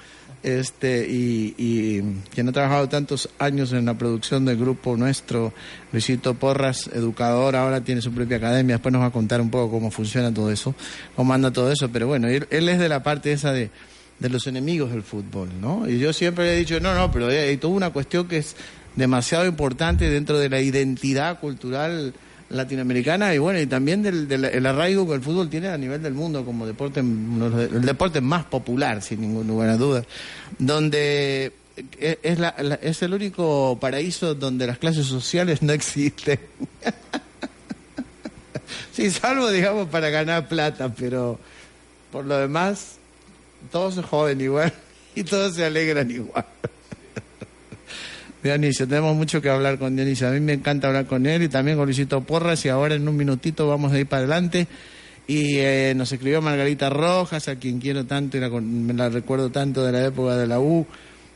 este, 0.42 1.06
y, 1.08 2.02
quien 2.34 2.48
ha 2.48 2.52
trabajado 2.52 2.88
tantos 2.88 3.28
años 3.38 3.72
en 3.72 3.86
la 3.86 3.94
producción 3.94 4.44
del 4.44 4.56
grupo 4.58 4.96
nuestro, 4.96 5.52
Luisito 5.92 6.34
Porras, 6.34 6.88
educador, 6.92 7.56
ahora 7.56 7.80
tiene 7.82 8.00
su 8.00 8.12
propia 8.12 8.36
academia, 8.36 8.76
después 8.76 8.92
nos 8.92 9.02
va 9.02 9.06
a 9.06 9.10
contar 9.10 9.40
un 9.40 9.50
poco 9.50 9.70
cómo 9.70 9.90
funciona 9.90 10.32
todo 10.32 10.50
eso, 10.50 10.74
cómo 11.16 11.32
anda 11.32 11.50
todo 11.50 11.72
eso, 11.72 11.88
pero 11.90 12.06
bueno, 12.06 12.28
él 12.28 12.46
es 12.50 12.78
de 12.78 12.88
la 12.88 13.02
parte 13.02 13.32
esa 13.32 13.52
de, 13.52 13.70
de 14.18 14.28
los 14.28 14.46
enemigos 14.46 14.90
del 14.92 15.02
fútbol, 15.02 15.48
¿no? 15.60 15.88
Y 15.88 15.98
yo 15.98 16.12
siempre 16.12 16.44
le 16.44 16.54
he 16.54 16.58
dicho, 16.58 16.78
no, 16.80 16.94
no, 16.94 17.10
pero 17.10 17.28
hay, 17.28 17.56
toda 17.56 17.74
una 17.74 17.90
cuestión 17.90 18.28
que 18.28 18.38
es 18.38 18.56
demasiado 18.96 19.46
importante 19.46 20.08
dentro 20.08 20.38
de 20.38 20.48
la 20.48 20.60
identidad 20.60 21.40
cultural 21.40 22.14
latinoamericana 22.50 23.34
y 23.34 23.38
bueno, 23.38 23.58
y 23.60 23.66
también 23.66 24.02
del, 24.02 24.28
del 24.28 24.44
el 24.44 24.66
arraigo 24.66 25.08
que 25.08 25.14
el 25.14 25.20
fútbol 25.22 25.48
tiene 25.50 25.68
a 25.68 25.78
nivel 25.78 26.02
del 26.02 26.14
mundo 26.14 26.44
como 26.44 26.66
deporte, 26.66 27.00
el 27.00 27.82
deporte 27.82 28.20
más 28.20 28.44
popular, 28.44 29.02
sin 29.02 29.20
ninguna 29.22 29.48
lugar 29.48 29.68
a 29.70 29.76
dudas, 29.76 30.04
donde 30.58 31.52
es, 31.98 32.18
es 32.22 32.38
la- 32.38 32.54
la- 32.58 32.74
es 32.76 33.02
el 33.02 33.14
único 33.14 33.78
paraíso 33.80 34.34
donde 34.36 34.66
las 34.68 34.78
clases 34.78 35.06
sociales 35.06 35.62
no 35.62 35.72
existen. 35.72 36.38
sí, 38.92 39.10
salvo, 39.10 39.50
digamos, 39.50 39.88
para 39.88 40.10
ganar 40.10 40.48
plata, 40.48 40.92
pero 40.96 41.38
por 42.12 42.24
lo 42.24 42.36
demás, 42.38 42.96
todos 43.70 43.94
se 43.94 44.02
joden 44.02 44.40
igual 44.40 44.72
y 45.14 45.24
todos 45.24 45.54
se 45.54 45.64
alegran 45.64 46.10
igual. 46.10 46.44
Dionisio, 48.42 48.86
tenemos 48.86 49.16
mucho 49.16 49.40
que 49.40 49.48
hablar 49.48 49.78
con 49.78 49.96
Dionisio. 49.96 50.28
A 50.28 50.30
mí 50.32 50.40
me 50.40 50.52
encanta 50.52 50.88
hablar 50.88 51.06
con 51.06 51.26
él 51.26 51.42
y 51.42 51.48
también 51.48 51.76
con 51.76 51.86
Luisito 51.86 52.20
Porras 52.22 52.64
y 52.64 52.68
ahora 52.68 52.94
en 52.94 53.08
un 53.08 53.16
minutito 53.16 53.68
vamos 53.68 53.92
a 53.92 53.98
ir 53.98 54.06
para 54.06 54.20
adelante. 54.20 54.66
Y 55.26 55.56
eh, 55.56 55.94
nos 55.96 56.12
escribió 56.12 56.42
Margarita 56.42 56.90
Rojas, 56.90 57.48
a 57.48 57.56
quien 57.56 57.80
quiero 57.80 58.04
tanto 58.04 58.36
y 58.36 58.40
la, 58.40 58.50
me 58.50 58.92
la 58.92 59.08
recuerdo 59.08 59.50
tanto 59.50 59.82
de 59.82 59.92
la 59.92 60.04
época 60.04 60.36
de 60.36 60.46
la 60.46 60.60
U. 60.60 60.86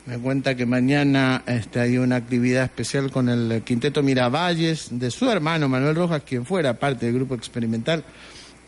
Me 0.05 0.19
cuenta 0.19 0.55
que 0.55 0.67
mañana 0.67 1.43
este, 1.47 1.81
hay 1.81 1.99
una 1.99 2.17
actividad 2.17 2.65
especial 2.65 3.11
con 3.11 3.29
el 3.29 3.63
quinteto 3.63 4.03
Miravalles 4.03 4.89
de 4.91 5.11
su 5.11 5.31
hermano 5.31 5.69
Manuel 5.69 5.97
Rojas, 5.97 6.23
quien 6.25 6.45
fuera 6.45 6.75
parte 6.75 7.07
del 7.07 7.15
grupo 7.15 7.35
experimental 7.35 8.05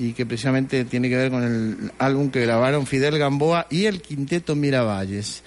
y 0.00 0.14
que 0.14 0.24
precisamente 0.24 0.86
tiene 0.86 1.10
que 1.10 1.16
ver 1.16 1.30
con 1.30 1.42
el 1.42 1.92
álbum 1.98 2.30
que 2.30 2.40
grabaron 2.40 2.86
Fidel 2.86 3.18
Gamboa 3.18 3.66
y 3.68 3.84
el 3.84 4.00
quinteto 4.00 4.56
Miravalles. 4.56 5.42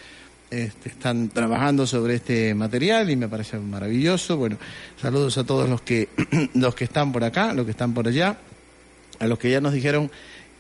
Este, 0.52 0.90
están 0.90 1.30
trabajando 1.30 1.88
sobre 1.88 2.14
este 2.14 2.54
material 2.54 3.10
y 3.10 3.16
me 3.16 3.28
parece 3.28 3.58
maravilloso. 3.58 4.38
Bueno, 4.38 4.58
saludos 5.02 5.40
a 5.40 5.44
todos 5.44 5.68
los 5.68 5.82
que 5.82 6.08
los 6.54 6.76
que 6.76 6.84
están 6.84 7.12
por 7.12 7.24
acá, 7.24 7.52
los 7.54 7.66
que 7.66 7.72
están 7.72 7.96
por 7.96 8.08
allá, 8.08 8.38
a 9.18 9.26
los 9.26 9.40
que 9.40 9.50
ya 9.50 9.60
nos 9.60 9.74
dijeron 9.74 10.12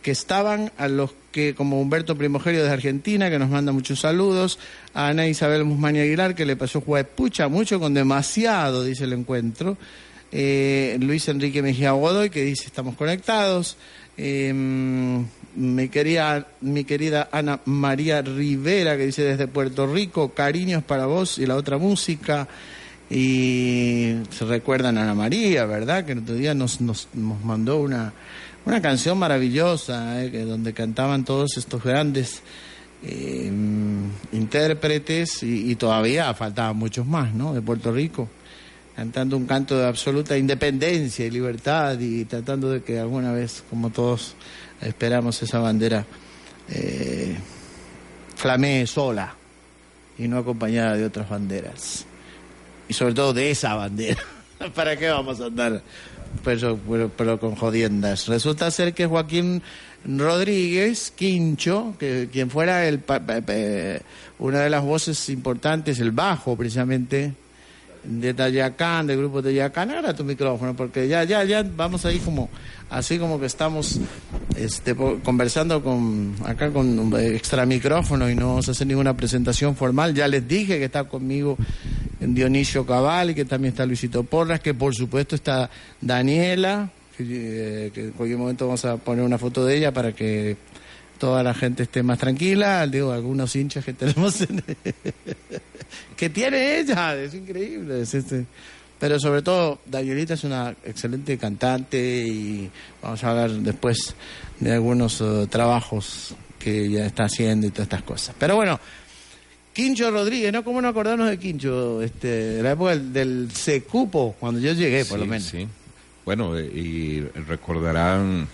que 0.01 0.09
estaban, 0.09 0.71
a 0.79 0.87
los 0.87 1.11
que, 1.31 1.53
como 1.53 1.79
Humberto 1.79 2.17
Primogerio 2.17 2.63
de 2.63 2.71
Argentina, 2.71 3.29
que 3.29 3.37
nos 3.37 3.51
manda 3.51 3.71
muchos 3.71 3.99
saludos, 3.99 4.57
a 4.95 5.09
Ana 5.09 5.27
Isabel 5.27 5.65
Musmani 5.65 5.99
Aguilar, 5.99 6.33
que 6.33 6.47
le 6.47 6.55
pasó 6.55 6.81
pucha 6.81 7.47
mucho 7.47 7.79
con 7.79 7.93
demasiado, 7.93 8.83
dice 8.83 9.03
el 9.03 9.13
encuentro, 9.13 9.77
eh, 10.35 10.97
Luis 10.99 11.27
Enrique 11.27 11.61
Mejía 11.61 11.91
Godoy, 11.91 12.31
que 12.31 12.43
dice 12.43 12.65
estamos 12.65 12.95
conectados, 12.95 13.77
eh, 14.17 14.51
mi, 14.53 15.89
querida, 15.89 16.47
mi 16.61 16.85
querida 16.85 17.29
Ana 17.31 17.59
María 17.65 18.23
Rivera, 18.23 18.97
que 18.97 19.05
dice 19.05 19.21
desde 19.23 19.47
Puerto 19.47 19.85
Rico, 19.85 20.33
cariños 20.33 20.83
para 20.83 21.05
vos 21.05 21.37
y 21.37 21.45
la 21.45 21.55
otra 21.55 21.77
música. 21.77 22.47
Y 23.11 24.15
se 24.31 24.45
recuerdan 24.45 24.97
a 24.97 25.03
Ana 25.03 25.13
María, 25.13 25.65
¿verdad? 25.65 26.03
Que 26.03 26.13
el 26.13 26.19
otro 26.19 26.33
día 26.33 26.55
nos, 26.55 26.81
nos, 26.81 27.09
nos 27.13 27.43
mandó 27.43 27.79
una, 27.79 28.11
una 28.65 28.81
canción 28.81 29.19
maravillosa, 29.19 30.23
¿eh? 30.23 30.31
que 30.31 30.45
donde 30.45 30.73
cantaban 30.73 31.25
todos 31.25 31.57
estos 31.57 31.83
grandes 31.83 32.41
eh, 33.03 33.51
intérpretes 34.31 35.43
y, 35.43 35.75
todavía 35.75 36.33
faltaban 36.33 36.77
muchos 36.77 37.05
más, 37.05 37.33
¿no? 37.35 37.53
De 37.53 37.61
Puerto 37.61 37.91
Rico, 37.91 38.29
cantando 38.95 39.37
un 39.37 39.45
canto 39.45 39.77
de 39.77 39.87
absoluta 39.87 40.37
independencia 40.37 41.25
y 41.25 41.31
libertad 41.31 41.99
y 41.99 42.25
tratando 42.25 42.69
de 42.69 42.83
que 42.83 42.99
alguna 42.99 43.31
vez, 43.31 43.63
como 43.69 43.89
todos 43.89 44.35
esperamos, 44.81 45.41
esa 45.41 45.59
bandera 45.59 46.05
eh, 46.69 47.35
flamee 48.35 48.85
sola 48.87 49.35
y 50.17 50.27
no 50.27 50.37
acompañada 50.37 50.95
de 50.95 51.05
otras 51.05 51.29
banderas. 51.29 52.05
Y 52.87 52.93
sobre 52.93 53.13
todo 53.13 53.33
de 53.33 53.51
esa 53.51 53.75
bandera. 53.75 54.21
¿Para 54.75 54.95
qué 54.97 55.09
vamos 55.09 55.41
a 55.41 55.45
andar 55.45 55.81
pero, 56.43 56.79
pero, 56.89 57.09
pero, 57.15 57.39
con 57.39 57.55
jodiendas. 57.55 58.27
Resulta 58.27 58.71
ser 58.71 58.93
que 58.93 59.05
Joaquín 59.05 59.61
Rodríguez, 60.05 61.11
Quincho, 61.11 61.95
que 61.99 62.29
quien 62.31 62.49
fuera 62.49 62.87
el, 62.87 63.01
una 64.39 64.61
de 64.61 64.69
las 64.69 64.83
voces 64.83 65.29
importantes, 65.29 65.99
el 65.99 66.11
bajo 66.11 66.55
precisamente, 66.55 67.33
de 68.03 68.33
Tayacán, 68.33 69.07
del 69.07 69.17
grupo 69.17 69.41
Tayacán, 69.41 69.91
ahora 69.91 70.13
tu 70.13 70.23
micrófono, 70.23 70.75
porque 70.75 71.07
ya, 71.07 71.23
ya, 71.23 71.43
ya 71.43 71.63
vamos 71.63 72.05
ahí 72.05 72.19
como, 72.19 72.49
así 72.89 73.17
como 73.17 73.39
que 73.39 73.45
estamos 73.45 73.99
este, 74.55 74.95
conversando 74.95 75.83
con, 75.83 76.35
acá 76.45 76.71
con 76.71 77.13
extra 77.19 77.65
micrófono 77.65 78.29
y 78.29 78.35
no 78.35 78.49
vamos 78.49 78.67
a 78.67 78.71
hacer 78.71 78.87
ninguna 78.87 79.15
presentación 79.15 79.75
formal. 79.75 80.13
Ya 80.13 80.27
les 80.27 80.47
dije 80.47 80.77
que 80.77 80.85
está 80.85 81.05
conmigo 81.05 81.57
Dionisio 82.19 82.85
Cabal 82.85 83.31
y 83.31 83.35
que 83.35 83.45
también 83.45 83.73
está 83.73 83.85
Luisito 83.85 84.23
Porras, 84.23 84.59
que 84.59 84.73
por 84.73 84.93
supuesto 84.95 85.35
está 85.35 85.69
Daniela, 86.01 86.89
eh, 87.19 87.91
que 87.93 88.01
en 88.05 88.11
cualquier 88.11 88.39
momento 88.39 88.65
vamos 88.65 88.83
a 88.85 88.97
poner 88.97 89.23
una 89.23 89.37
foto 89.37 89.65
de 89.65 89.77
ella 89.77 89.93
para 89.93 90.13
que 90.13 90.57
toda 91.23 91.41
la 91.41 91.53
gente 91.53 91.83
esté 91.83 92.03
más 92.03 92.19
tranquila, 92.19 92.85
digo, 92.85 93.13
algunos 93.13 93.55
hinchas 93.55 93.85
que 93.85 93.93
tenemos, 93.93 94.41
en... 94.41 94.61
que 96.17 96.29
tiene 96.29 96.79
ella, 96.79 97.15
es 97.15 97.33
increíble, 97.33 98.01
es 98.01 98.13
este... 98.13 98.45
pero 98.99 99.17
sobre 99.21 99.41
todo 99.41 99.79
Danielita 99.85 100.33
es 100.33 100.43
una 100.43 100.75
excelente 100.83 101.37
cantante 101.37 101.97
y 102.27 102.69
vamos 103.01 103.23
a 103.23 103.29
hablar 103.29 103.51
después 103.51 104.13
de 104.59 104.73
algunos 104.73 105.21
uh, 105.21 105.47
trabajos 105.47 106.35
que 106.59 106.87
ella 106.87 107.05
está 107.05 107.23
haciendo 107.23 107.67
y 107.67 107.69
todas 107.69 107.85
estas 107.85 108.03
cosas. 108.03 108.35
Pero 108.37 108.57
bueno, 108.57 108.77
Quincho 109.71 110.11
Rodríguez, 110.11 110.51
¿no? 110.51 110.61
¿Cómo 110.65 110.81
no 110.81 110.89
acordarnos 110.89 111.29
de 111.29 111.39
Quincho? 111.39 112.01
Este, 112.01 112.27
de 112.27 112.63
la 112.63 112.71
época 112.71 112.89
del, 112.89 113.13
del 113.13 113.51
Secupo, 113.53 114.35
cuando 114.37 114.59
yo 114.59 114.73
llegué, 114.73 115.05
por 115.05 115.19
sí, 115.19 115.23
lo 115.23 115.31
menos. 115.31 115.47
Sí. 115.47 115.67
Bueno, 116.25 116.59
y 116.59 117.21
recordarán 117.47 118.45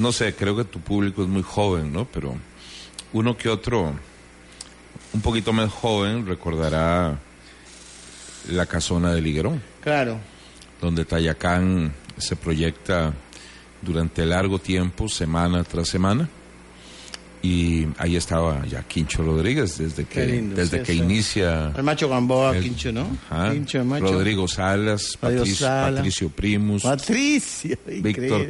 no 0.00 0.12
sé, 0.12 0.34
creo 0.34 0.56
que 0.56 0.64
tu 0.64 0.80
público 0.80 1.22
es 1.22 1.28
muy 1.28 1.42
joven, 1.42 1.92
¿no? 1.92 2.06
Pero 2.06 2.34
uno 3.12 3.36
que 3.36 3.48
otro, 3.48 3.94
un 5.12 5.20
poquito 5.20 5.52
más 5.52 5.70
joven, 5.70 6.26
recordará 6.26 7.18
la 8.48 8.66
casona 8.66 9.12
de 9.12 9.20
Liguerón. 9.20 9.62
Claro. 9.82 10.18
Donde 10.80 11.04
Tayacán 11.04 11.92
se 12.16 12.36
proyecta 12.36 13.12
durante 13.82 14.24
largo 14.24 14.58
tiempo, 14.58 15.08
semana 15.08 15.64
tras 15.64 15.88
semana. 15.88 16.28
Y 17.42 17.86
ahí 17.96 18.16
estaba 18.16 18.66
ya 18.66 18.82
Quincho 18.82 19.22
Rodríguez 19.22 19.78
desde 19.78 20.04
que, 20.04 20.26
lindo, 20.26 20.56
desde 20.56 20.80
sí, 20.80 20.84
que 20.84 20.92
sí. 20.92 20.98
inicia. 20.98 21.72
El 21.74 21.82
macho 21.82 22.06
Gamboa, 22.08 22.54
el- 22.56 22.62
Quincho, 22.62 22.92
¿no? 22.92 23.16
Ajá. 23.30 23.52
Quincho, 23.52 23.78
el 23.78 23.84
macho. 23.86 24.12
Rodrigo 24.12 24.46
Salas, 24.46 25.16
Patricio, 25.18 25.66
Salas. 25.66 25.94
Patricio 25.96 26.28
Primus, 26.28 26.82
Patricia. 26.82 27.78
Víctor 27.86 28.02
increíble. 28.42 28.48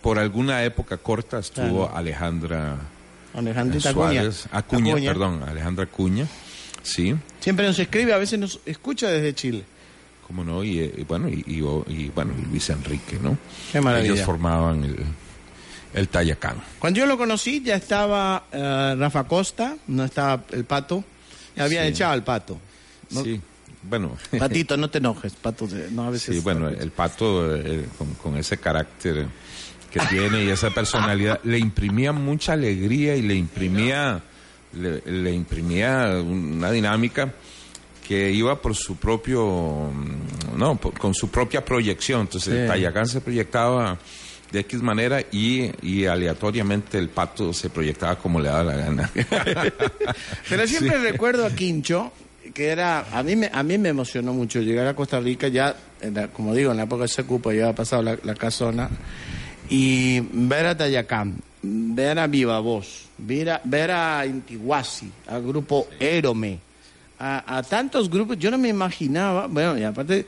Por 0.00 0.18
alguna 0.18 0.64
época 0.64 0.96
corta 0.98 1.38
estuvo 1.38 1.86
Claro. 1.86 1.96
Alejandra 1.96 2.76
Alejandrita 3.34 3.90
Acuña. 3.90 4.12
Suárez, 4.22 4.46
Acuña, 4.52 4.92
Acuña. 4.92 5.10
perdón, 5.10 5.42
Alejandra 5.44 5.84
Acuña, 5.84 6.26
sí, 6.82 7.14
Siempre 7.40 7.66
nos 7.66 7.78
escribe, 7.78 8.12
a 8.12 8.18
veces 8.18 8.38
nos 8.38 8.60
escucha 8.66 9.08
desde 9.08 9.34
Chile. 9.34 9.64
cómo 10.26 10.44
no, 10.44 10.62
y, 10.64 10.80
eh, 10.80 10.94
y 10.98 11.04
bueno, 11.04 11.28
y, 11.28 11.44
y- 11.46 11.62
y, 11.94 12.08
bueno, 12.10 12.32
y 12.38 12.42
Luis 12.50 12.68
Enrique, 12.70 13.18
¿no? 13.22 13.36
Qué 13.70 13.80
maravilla. 13.80 14.14
Ellos 14.14 14.24
formaban 14.26 14.84
el, 14.84 14.96
el 15.94 16.08
Tayacán. 16.08 16.56
Cuando 16.78 17.00
yo 17.00 17.06
lo 17.06 17.16
conocí 17.18 17.62
ya 17.62 17.74
estaba 17.76 18.44
eh, 18.52 18.94
Rafa 18.98 19.24
Costa, 19.24 19.76
no 19.88 20.04
estaba 20.04 20.44
el 20.52 20.64
pato. 20.64 21.04
Ya 21.56 21.64
habían 21.64 21.84
Sí. 21.86 21.90
echado 21.90 22.12
al 22.12 22.24
pato. 22.24 22.58
No- 23.10 23.22
Sí, 23.24 23.40
bueno, 23.82 24.16
Patito, 24.38 24.76
no 24.76 24.88
te 24.88 24.98
enojes, 24.98 25.34
pato. 25.34 25.68
No, 25.90 26.04
a 26.04 26.10
veces 26.10 26.34
sí, 26.36 26.40
bueno, 26.40 26.68
el 26.68 26.90
pato 26.92 27.54
eh, 27.56 27.86
con, 27.98 28.14
con 28.14 28.36
ese 28.36 28.56
carácter 28.58 29.26
que 29.92 30.00
tiene 30.08 30.44
y 30.44 30.48
esa 30.48 30.70
personalidad 30.70 31.40
le 31.44 31.58
imprimía 31.58 32.12
mucha 32.12 32.54
alegría 32.54 33.14
y 33.16 33.22
le 33.22 33.34
imprimía 33.34 34.20
le, 34.74 35.02
le 35.04 35.32
imprimía 35.32 36.06
una 36.24 36.70
dinámica 36.70 37.32
que 38.08 38.30
iba 38.32 38.60
por 38.60 38.74
su 38.74 38.96
propio 38.96 39.90
mm, 39.92 40.58
no 40.58 40.76
por- 40.76 40.98
con 40.98 41.14
su 41.14 41.28
propia 41.30 41.64
proyección. 41.64 42.22
Entonces 42.22 42.62
Sí. 42.62 42.66
Tayacán 42.66 43.06
se 43.06 43.20
proyectaba 43.20 43.98
de 44.50 44.60
X 44.60 44.82
manera 44.82 45.20
y, 45.30 45.70
y 45.82 46.06
aleatoriamente 46.06 46.98
el 46.98 47.08
pato 47.10 47.52
se 47.52 47.70
proyectaba 47.70 48.16
como 48.16 48.40
le 48.40 48.48
daba 48.48 48.64
la 48.64 48.76
gana. 48.76 49.10
Pero 50.48 50.66
siempre 50.66 50.98
recuerdo 50.98 51.46
a 51.46 51.50
Quincho, 51.50 52.12
que 52.54 52.68
era, 52.68 53.06
a 53.16 53.22
mí 53.22 53.36
me, 53.36 53.50
a 53.52 53.62
mí 53.62 53.78
me 53.78 53.88
emocionó 53.90 54.32
mucho 54.32 54.60
llegar 54.60 54.86
a 54.86 54.94
Costa 54.94 55.20
Rica, 55.20 55.48
ya, 55.48 55.74
en 56.00 56.14
la- 56.14 56.28
como 56.28 56.54
digo, 56.54 56.70
en 56.70 56.76
la 56.78 56.82
época 56.84 57.02
de 57.02 57.08
Secupo 57.08 57.50
ya 57.52 57.64
había 57.64 57.74
pasado 57.74 58.02
la, 58.02 58.18
la 58.24 58.34
casona, 58.34 58.90
y 59.74 60.20
ver 60.20 60.66
a 60.66 60.76
Tayacán, 60.76 61.34
ver 61.62 62.18
a 62.18 62.26
Viva 62.26 62.60
Voz, 62.60 63.06
ver 63.16 63.48
a, 63.48 63.60
ver 63.64 63.90
a 63.90 64.26
Intiguasi, 64.26 65.10
al 65.26 65.42
grupo 65.42 65.88
Érome, 65.98 66.58
a, 67.18 67.56
a 67.56 67.62
tantos 67.62 68.10
grupos, 68.10 68.38
yo 68.38 68.50
no 68.50 68.58
me 68.58 68.68
imaginaba, 68.68 69.46
bueno, 69.46 69.78
y 69.78 69.82
aparte, 69.82 70.26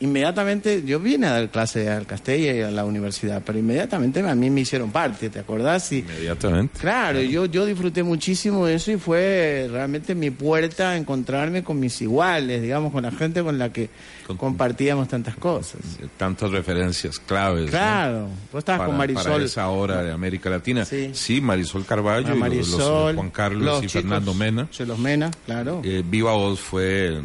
inmediatamente, 0.00 0.82
yo 0.84 0.98
vine 1.00 1.26
a 1.26 1.32
dar 1.32 1.48
clase 1.50 1.88
al 1.88 2.06
Castella 2.06 2.52
y 2.54 2.60
a 2.62 2.70
la 2.70 2.84
universidad, 2.84 3.42
pero 3.44 3.58
inmediatamente 3.58 4.20
a 4.20 4.34
mí 4.34 4.50
me 4.50 4.62
hicieron 4.62 4.90
parte, 4.90 5.30
¿te 5.30 5.38
acordás? 5.38 5.92
Y, 5.92 5.98
inmediatamente 5.98 6.78
Claro, 6.80 7.20
yo, 7.20 7.46
yo 7.46 7.64
disfruté 7.66 8.02
muchísimo 8.02 8.66
de 8.66 8.74
eso 8.74 8.92
y 8.92 8.96
fue 8.96 9.68
realmente 9.70 10.14
mi 10.14 10.30
puerta 10.30 10.90
a 10.90 10.96
encontrarme 10.96 11.62
con 11.62 11.78
mis 11.78 12.00
iguales, 12.02 12.62
digamos, 12.62 12.92
con 12.92 13.02
la 13.02 13.10
gente 13.12 13.42
con 13.42 13.58
la 13.58 13.72
que 13.72 13.90
Con- 14.26 14.36
compartíamos 14.36 15.08
tantas 15.08 15.36
cosas. 15.36 15.80
tantas 16.16 16.50
referencias 16.50 17.18
claves 17.18 17.64
¿no? 17.66 17.70
Claro, 17.70 18.28
vos 18.52 18.58
estabas 18.60 18.78
para, 18.80 18.86
con 18.88 18.96
Marisol. 18.98 19.32
para 19.32 19.44
esa 19.44 19.68
hora 19.68 20.02
de 20.02 20.12
América 20.12 20.50
Latina. 20.50 20.84
Sí. 20.84 21.40
Marisol 21.40 21.84
Carballo, 21.84 22.26
a 22.26 22.30
y 22.30 22.30
los- 22.30 22.38
Marisol, 22.38 22.78
los, 23.06 23.14
Juan 23.16 23.30
Carlos 23.30 23.62
los 23.64 23.78
y 23.84 23.86
chicos, 23.86 24.02
Fernando 24.02 24.34
Mena. 24.34 24.68
sí, 24.70 24.84
los 24.84 24.98
Mena, 24.98 25.30
claro. 25.46 25.80
Eh, 25.84 26.02
Viva 26.06 26.32
Voz 26.32 26.60
fue 26.60 27.20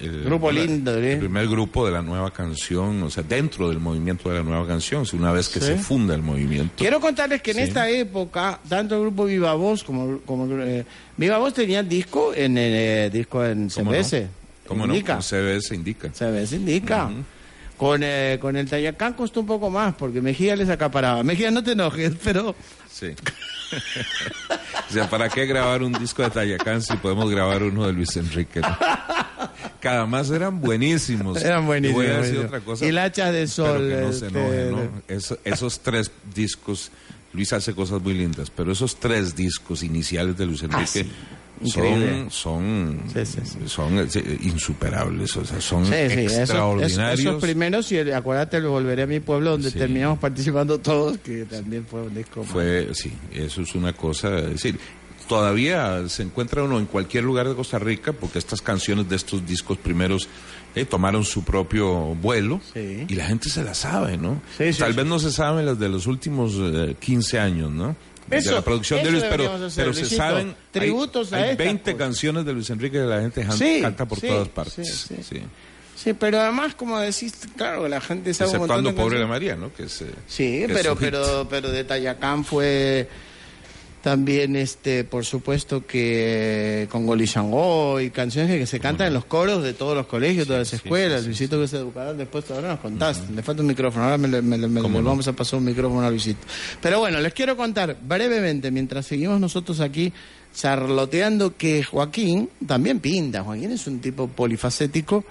el, 0.00 0.24
Grupo 0.24 0.50
lindo, 0.52 0.96
¿eh? 0.96 1.12
el 1.14 1.18
primer 1.18 1.48
grupo 1.48 1.84
de 1.86 1.92
la 1.92 2.02
nueva 2.02 2.30
canción, 2.32 3.02
o 3.02 3.10
sea, 3.10 3.22
dentro 3.22 3.68
del 3.68 3.80
movimiento 3.80 4.28
de 4.30 4.36
la 4.36 4.42
nueva 4.42 4.66
canción, 4.66 5.04
una 5.12 5.32
vez 5.32 5.48
que 5.48 5.60
Sí. 5.60 5.66
se 5.66 5.76
funda 5.76 6.14
el 6.14 6.22
movimiento. 6.22 6.74
Quiero 6.76 7.00
contarles 7.00 7.42
que 7.42 7.50
en 7.50 7.56
Sí. 7.58 7.62
esta 7.64 7.88
época, 7.90 8.60
tanto 8.68 8.94
el 8.96 9.00
grupo 9.02 9.24
Viva 9.24 9.54
Voz 9.54 9.82
como, 9.84 10.18
como 10.20 10.46
eh, 10.62 10.84
Viva 11.16 11.38
Voz 11.38 11.54
tenía 11.54 11.82
disco 11.82 12.32
en 12.34 12.56
eh, 12.58 13.10
disco 13.12 13.44
en 13.44 13.68
¿Cómo 13.70 13.90
CBS. 13.92 14.20
no? 14.22 14.28
¿Cómo 14.68 14.84
Indica. 14.86 15.16
no? 15.16 15.22
CBS 15.22 15.74
indica. 15.74 16.10
CBS 16.12 16.54
indica. 16.56 17.10
Con, 17.76 18.00
eh, 18.02 18.38
con 18.40 18.56
el 18.56 18.68
Tayacán 18.68 19.12
costó 19.14 19.40
un 19.40 19.46
poco 19.46 19.70
más 19.70 19.94
porque 19.94 20.20
Mejía 20.20 20.56
les 20.56 20.68
acaparaba. 20.68 21.22
Mejía, 21.22 21.50
no 21.50 21.62
te 21.62 21.72
enojes, 21.72 22.12
pero 22.24 22.54
Sí. 22.90 23.08
O 24.88 24.92
sea, 24.92 25.08
¿para 25.10 25.28
qué 25.28 25.46
grabar 25.46 25.82
un 25.82 25.92
disco 25.92 26.22
de 26.22 26.30
Tayacán 26.30 26.82
si 26.82 26.96
podemos 26.96 27.30
grabar 27.30 27.62
uno 27.62 27.86
de 27.86 27.92
Luis 27.92 28.16
Enrique? 28.16 28.60
no? 28.60 28.78
Cada 29.80 30.06
más 30.06 30.30
eran 30.30 30.60
buenísimos. 30.60 31.42
Eran 31.42 31.66
buenísimos. 31.66 32.02
Y 32.04 32.06
voy 32.08 32.14
a 32.14 32.18
decir 32.20 32.36
buenísimos. 32.36 32.46
otra 32.46 32.60
cosa. 32.60 32.84
Y 32.86 32.92
la 32.92 33.04
hacha 33.04 33.30
de 33.32 33.46
sol. 33.46 33.88
que 33.88 33.96
no 34.00 34.12
se 34.12 34.26
este, 34.26 34.38
enoje, 34.38 34.70
¿no? 34.70 35.02
Eso- 35.14 35.38
esos 35.44 35.80
tres 35.80 36.10
discos, 36.34 36.90
Luis 37.32 37.52
hace 37.52 37.74
cosas 37.74 38.00
muy 38.02 38.14
lindas, 38.14 38.50
pero 38.50 38.72
esos 38.72 38.96
tres 38.98 39.36
discos 39.36 39.82
iniciales 39.82 40.36
de 40.36 40.46
Luis 40.46 40.62
Enrique 40.62 40.82
Ah, 40.82 40.86
sí. 40.86 41.10
Increíble. 41.62 42.26
son, 42.30 42.30
son, 42.30 43.00
Sí, 43.26 43.26
sí, 43.26 43.40
sí. 43.44 43.58
son 43.66 44.08
insuperables, 44.42 45.36
o 45.36 45.44
sea, 45.44 45.60
son 45.60 45.84
Sí, 45.86 45.92
sí, 45.92 46.20
esos, 46.20 46.38
extraordinarios. 46.38 47.20
esos 47.20 47.42
primeros, 47.42 47.92
y 47.92 47.96
el- 47.98 48.12
acuérdate, 48.14 48.60
lo 48.60 48.70
volveré 48.70 49.02
a 49.02 49.06
mi 49.06 49.20
pueblo, 49.20 49.50
donde 49.52 49.70
Sí. 49.70 49.78
terminamos 49.78 50.18
participando 50.18 50.78
todos, 50.78 51.18
que 51.18 51.44
también 51.44 51.86
fue 51.86 52.02
un 52.02 52.14
disco. 52.14 52.42
Fue, 52.44 52.88
sí, 52.92 53.12
eso 53.32 53.62
es 53.62 53.74
una 53.74 53.92
cosa, 53.92 54.38
es 54.38 54.50
decir, 54.50 54.78
todavía 55.28 56.08
se 56.08 56.22
encuentra 56.22 56.62
uno 56.62 56.78
en 56.78 56.86
cualquier 56.86 57.24
lugar 57.24 57.48
de 57.48 57.54
Costa 57.54 57.78
Rica, 57.78 58.12
porque 58.12 58.38
estas 58.38 58.62
canciones 58.62 59.08
de 59.08 59.16
estos 59.16 59.46
discos 59.46 59.78
primeros 59.78 60.28
eh, 60.74 60.84
tomaron 60.84 61.24
su 61.24 61.44
propio 61.44 62.14
vuelo 62.14 62.60
Sí. 62.74 63.04
y 63.08 63.14
la 63.14 63.26
gente 63.26 63.48
se 63.48 63.64
las 63.64 63.78
sabe, 63.78 64.16
¿no? 64.16 64.40
Sí, 64.56 64.72
sí, 64.72 64.78
Tal 64.78 64.92
sí. 64.92 64.96
vez 64.98 65.06
no 65.06 65.18
se 65.18 65.32
saben 65.32 65.66
las 65.66 65.78
de 65.78 65.88
los 65.88 66.06
últimos 66.06 66.52
eh, 66.58 66.94
15 67.00 67.38
años, 67.38 67.70
¿no? 67.72 67.96
Eso- 68.36 68.50
de 68.50 68.56
la 68.56 68.62
producción 68.62 69.02
de 69.02 69.10
Luis, 69.10 69.24
pero, 69.28 69.44
hacer, 69.52 69.70
pero 69.76 69.92
se 69.94 70.00
Luisito. 70.00 70.16
saben. 70.22 70.48
hay- 70.48 70.54
Tributos 70.70 71.32
a 71.32 71.36
hay, 71.36 71.42
estas 71.50 71.58
20 71.58 71.92
cosas. 71.92 72.06
canciones 72.06 72.44
de 72.44 72.52
Luis 72.52 72.70
Enrique 72.70 72.98
que 72.98 73.04
la 73.04 73.20
gente 73.20 73.46
Sí, 73.52 73.78
canta 73.82 74.06
por 74.06 74.20
sí, 74.20 74.26
todas 74.28 74.48
partes. 74.48 74.86
sí, 74.88 75.16
sí. 75.16 75.22
sí. 75.22 75.42
Sí, 75.96 76.12
pero 76.12 76.40
además, 76.40 76.74
como 76.76 76.96
decís, 77.00 77.34
claro, 77.56 77.88
la 77.88 78.00
gente 78.00 78.32
sabe 78.32 78.50
un 78.52 78.58
montón 78.58 78.76
Exceptuando 78.78 78.90
de 78.90 78.96
Pobre 78.96 79.18
de. 79.18 79.26
María, 79.26 79.56
¿no? 79.56 79.72
Que 79.74 79.82
es, 79.84 80.04
Sí, 80.28 80.64
que 80.66 80.70
pero, 80.72 80.94
pero, 80.94 81.48
pero 81.50 81.70
de 81.70 81.82
Tayacán 81.82 82.44
fue 82.44 83.08
también, 84.02 84.54
este, 84.54 85.02
por 85.02 85.24
supuesto 85.24 85.86
que 85.86 86.86
con 86.90 87.06
Golishangó 87.06 88.00
y 88.00 88.10
canciones 88.10 88.58
que 88.58 88.66
se 88.66 88.78
cantan 88.78 89.08
en 89.08 89.14
los 89.14 89.24
coros 89.24 89.62
de 89.62 89.74
todos 89.74 89.96
los 89.96 90.06
colegios, 90.06 90.46
todas 90.46 90.60
las 90.60 90.68
sí, 90.68 90.76
escuelas. 90.76 91.22
sí, 91.22 91.26
Luisito 91.26 91.58
que 91.58 91.64
es 91.64 91.72
educador, 91.72 92.16
después 92.16 92.48
ahora 92.50 92.68
nos 92.68 92.80
contaste. 92.80 93.32
Le 93.32 93.42
falta 93.42 93.62
un 93.62 93.68
micrófono, 93.68 94.04
ahora 94.04 94.18
me, 94.18 94.40
me 94.40 94.56
me 94.68 94.80
a 94.80 95.32
pasar 95.32 95.58
un 95.58 95.64
micrófono 95.64 96.06
a 96.06 96.10
Luisito. 96.10 96.40
Pero 96.80 97.00
bueno, 97.00 97.20
les 97.20 97.32
quiero 97.32 97.56
contar 97.56 97.96
brevemente, 98.00 98.70
mientras 98.70 99.06
seguimos 99.06 99.40
nosotros 99.40 99.80
aquí 99.80 100.12
charloteando, 100.54 101.56
que 101.56 101.82
Joaquín 101.82 102.50
también 102.66 103.00
pinta. 103.00 103.42
Joaquín 103.42 103.72
es 103.72 103.86
un 103.86 104.00
tipo 104.00 104.28
polifacético 104.28 105.24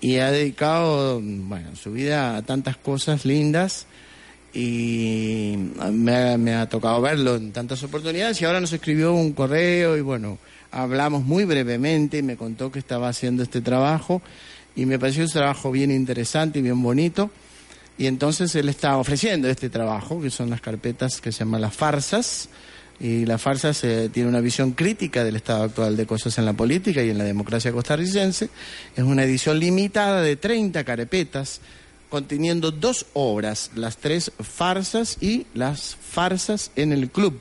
y 0.00 0.16
ha 0.16 0.30
dedicado, 0.30 1.20
bueno, 1.22 1.76
su 1.76 1.92
vida 1.92 2.36
a 2.36 2.42
tantas 2.42 2.76
cosas 2.76 3.24
lindas 3.24 3.86
y 4.52 5.54
me 5.92 6.54
ha, 6.54 6.68
tocado 6.68 7.00
verlo 7.00 7.36
en 7.36 7.52
tantas 7.52 7.82
oportunidades 7.82 8.40
y 8.40 8.44
ahora 8.44 8.60
nos 8.60 8.72
escribió 8.72 9.12
un 9.12 9.32
correo 9.32 9.96
y 9.96 10.00
bueno, 10.00 10.38
hablamos 10.72 11.24
muy 11.24 11.44
brevemente 11.44 12.18
y 12.18 12.22
me 12.22 12.36
contó 12.36 12.72
que 12.72 12.78
estaba 12.78 13.08
haciendo 13.08 13.42
este 13.42 13.60
trabajo 13.60 14.22
y 14.74 14.86
me 14.86 14.98
pareció 14.98 15.24
un 15.24 15.30
trabajo 15.30 15.70
bien 15.70 15.90
interesante 15.90 16.58
y 16.58 16.62
bien 16.62 16.82
bonito 16.82 17.30
y 17.96 18.06
entonces 18.06 18.54
él 18.56 18.68
está 18.68 18.96
ofreciendo 18.96 19.48
este 19.48 19.70
trabajo 19.70 20.20
que 20.20 20.30
son 20.30 20.50
las 20.50 20.60
carpetas 20.60 21.20
que 21.20 21.32
se 21.32 21.40
llaman 21.40 21.60
las 21.60 21.74
farsas 21.74 22.48
y 23.00 23.24
las 23.24 23.40
farsas 23.40 23.82
eh, 23.84 24.10
tiene 24.12 24.28
una 24.28 24.40
visión 24.40 24.72
crítica 24.72 25.24
del 25.24 25.36
estado 25.36 25.64
actual 25.64 25.96
de 25.96 26.06
cosas 26.06 26.36
en 26.38 26.44
la 26.44 26.52
política 26.52 27.02
y 27.02 27.08
en 27.08 27.16
la 27.16 27.24
democracia 27.24 27.72
costarricense. 27.72 28.50
Es 28.94 29.02
una 29.02 29.24
edición 29.24 29.58
limitada 29.58 30.20
de 30.20 30.36
30 30.36 30.84
carpetas 30.84 31.62
conteniendo 32.10 32.70
dos 32.70 33.06
obras, 33.14 33.70
las 33.74 33.96
tres 33.96 34.32
farsas 34.40 35.16
y 35.20 35.46
las 35.54 35.96
farsas 35.96 36.72
en 36.76 36.92
el 36.92 37.08
club. 37.08 37.40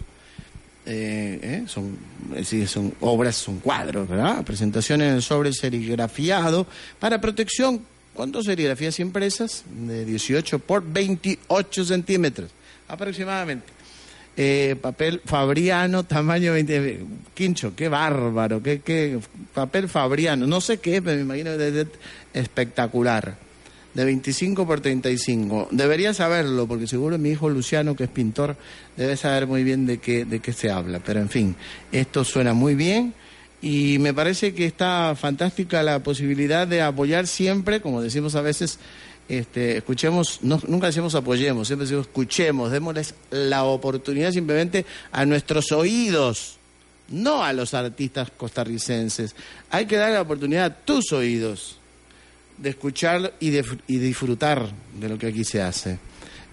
Eh, 0.85 1.39
eh, 1.43 1.63
son, 1.67 1.97
decir, 2.33 2.67
son 2.67 2.93
obras, 3.01 3.35
son 3.35 3.59
cuadros, 3.59 4.07
¿verdad? 4.07 4.43
Presentación 4.45 5.01
en 5.01 5.15
el 5.15 5.21
sobre 5.21 5.51
serigrafiado 5.51 6.65
para 6.99 7.19
protección 7.19 7.81
con 8.15 8.31
dos 8.31 8.45
serigrafías 8.45 8.99
impresas 8.99 9.63
de 9.69 10.05
18 10.05 10.59
por 10.59 10.83
28 10.83 11.85
centímetros 11.85 12.51
aproximadamente. 12.87 13.65
Eh, 14.37 14.77
papel 14.81 15.21
fabriano, 15.25 16.03
tamaño 16.05 16.53
20. 16.53 16.99
Quincho, 17.33 17.75
qué 17.75 17.89
bárbaro, 17.89 18.63
qué, 18.63 18.79
qué 18.79 19.19
papel 19.53 19.89
fabriano. 19.89 20.47
No 20.47 20.61
sé 20.61 20.77
qué 20.79 21.01
pero 21.01 21.17
me 21.17 21.23
imagino 21.23 21.57
que 21.57 21.81
es 21.81 21.87
espectacular. 22.33 23.48
De 23.93 24.05
25 24.05 24.67
por 24.67 24.81
35. 24.81 25.69
Debería 25.71 26.13
saberlo, 26.13 26.67
porque 26.67 26.85
seguro 26.87 27.17
mi 27.17 27.29
hijo 27.31 27.49
Luciano, 27.49 27.95
que 27.95 28.03
es 28.03 28.09
pintor, 28.09 28.55
debe 28.95 29.17
saber 29.17 29.47
muy 29.47 29.63
bien 29.63 29.85
de 29.87 29.97
qué, 29.97 30.25
de 30.25 30.39
qué 30.39 30.53
se 30.53 30.69
habla. 30.69 30.99
Pero 30.99 31.19
en 31.19 31.29
fin, 31.29 31.55
esto 31.91 32.23
suena 32.23 32.53
muy 32.53 32.75
bien. 32.75 33.13
Y 33.61 33.97
me 33.99 34.13
parece 34.13 34.53
que 34.53 34.65
está 34.65 35.15
fantástica 35.19 35.81
la 35.83 35.99
posibilidad 36.03 36.67
de 36.67 36.81
apoyar 36.81 37.25
siempre, 37.27 37.81
como 37.81 38.01
decimos 38.01 38.35
a 38.35 38.41
veces, 38.41 38.77
este, 39.27 39.77
escuchemos, 39.77 40.39
no- 40.43 40.61
nunca 40.67 40.87
decimos 40.87 41.13
apoyemos, 41.15 41.67
siempre 41.67 41.85
decimos 41.85 42.05
escuchemos, 42.07 42.71
démosles 42.71 43.15
la 43.31 43.63
oportunidad 43.63 44.31
simplemente 44.31 44.85
a 45.11 45.25
nuestros 45.25 45.71
oídos, 45.71 46.57
no 47.09 47.43
a 47.43 47.51
los 47.53 47.73
artistas 47.73 48.29
costarricenses. 48.37 49.35
Hay 49.71 49.87
que 49.87 49.97
dar 49.97 50.11
la 50.11 50.21
oportunidad 50.21 50.65
a 50.65 50.75
tus 50.75 51.11
oídos 51.11 51.78
de 52.61 52.69
escuchar 52.69 53.33
y, 53.39 53.49
de, 53.51 53.65
y 53.87 53.97
disfrutar 53.97 54.69
de 54.99 55.09
lo 55.09 55.17
que 55.17 55.27
aquí 55.27 55.43
se 55.43 55.61
hace. 55.61 55.99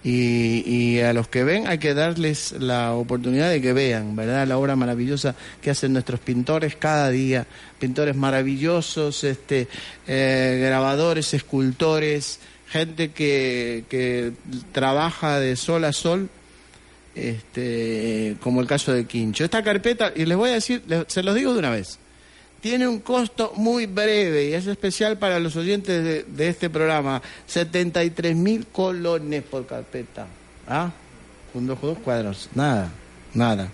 Y, 0.04 0.62
y 0.66 1.00
a 1.00 1.12
los 1.12 1.26
que 1.26 1.42
ven 1.42 1.66
hay 1.66 1.78
que 1.78 1.92
darles 1.92 2.52
la 2.52 2.92
oportunidad 2.92 3.50
de 3.50 3.60
que 3.60 3.72
vean, 3.72 4.14
¿verdad? 4.14 4.46
La 4.46 4.56
obra 4.56 4.76
maravillosa 4.76 5.34
que 5.60 5.70
hacen 5.70 5.92
nuestros 5.92 6.20
pintores 6.20 6.76
cada 6.76 7.10
día, 7.10 7.46
pintores 7.80 8.14
maravillosos, 8.14 9.24
este, 9.24 9.66
eh, 10.06 10.62
grabadores, 10.64 11.34
escultores, 11.34 12.38
gente 12.68 13.10
que, 13.10 13.84
que 13.88 14.32
trabaja 14.70 15.40
de 15.40 15.56
sol 15.56 15.84
a 15.84 15.92
sol, 15.92 16.28
este, 17.16 18.36
como 18.40 18.60
el 18.60 18.68
caso 18.68 18.92
de 18.92 19.06
Quincho. 19.06 19.42
Esta 19.42 19.64
carpeta, 19.64 20.12
y 20.14 20.24
les 20.26 20.36
voy 20.36 20.50
a 20.50 20.54
decir, 20.54 20.82
se 21.08 21.22
los 21.24 21.34
digo 21.34 21.52
de 21.52 21.58
una 21.58 21.70
vez, 21.70 21.98
tiene 22.68 22.88
un 22.88 22.98
costo 22.98 23.52
muy 23.56 23.86
breve 23.86 24.46
y 24.50 24.52
es 24.54 24.66
especial 24.66 25.18
para 25.18 25.38
los 25.38 25.54
oyentes 25.54 26.02
de, 26.02 26.24
de 26.24 26.48
este 26.48 26.68
programa. 26.68 27.22
73 27.46 28.34
mil 28.34 28.66
colones 28.66 29.42
por 29.44 29.64
carpeta. 29.66 30.26
¿Ah? 30.68 30.90
Con 31.52 31.66
dos, 31.66 31.80
dos 31.80 31.98
cuadros. 31.98 32.48
Nada, 32.56 32.90
nada. 33.34 33.70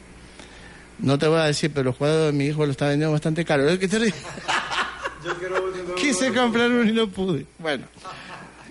No 0.98 1.18
te 1.18 1.26
voy 1.26 1.38
a 1.40 1.44
decir, 1.44 1.70
pero 1.72 1.84
los 1.84 1.96
cuadros 1.96 2.26
de 2.26 2.32
mi 2.32 2.44
hijo 2.46 2.66
lo 2.66 2.72
está 2.72 2.86
vendiendo 2.88 3.12
bastante 3.12 3.44
caro. 3.46 3.66
Es 3.68 3.78
que 3.78 3.88
te 3.88 3.98
digo- 3.98 4.16
Quise 5.96 6.32
comprar 6.32 6.70
uno 6.70 6.84
y 6.84 6.92
no 6.92 7.08
pude. 7.08 7.46
Bueno. 7.58 7.84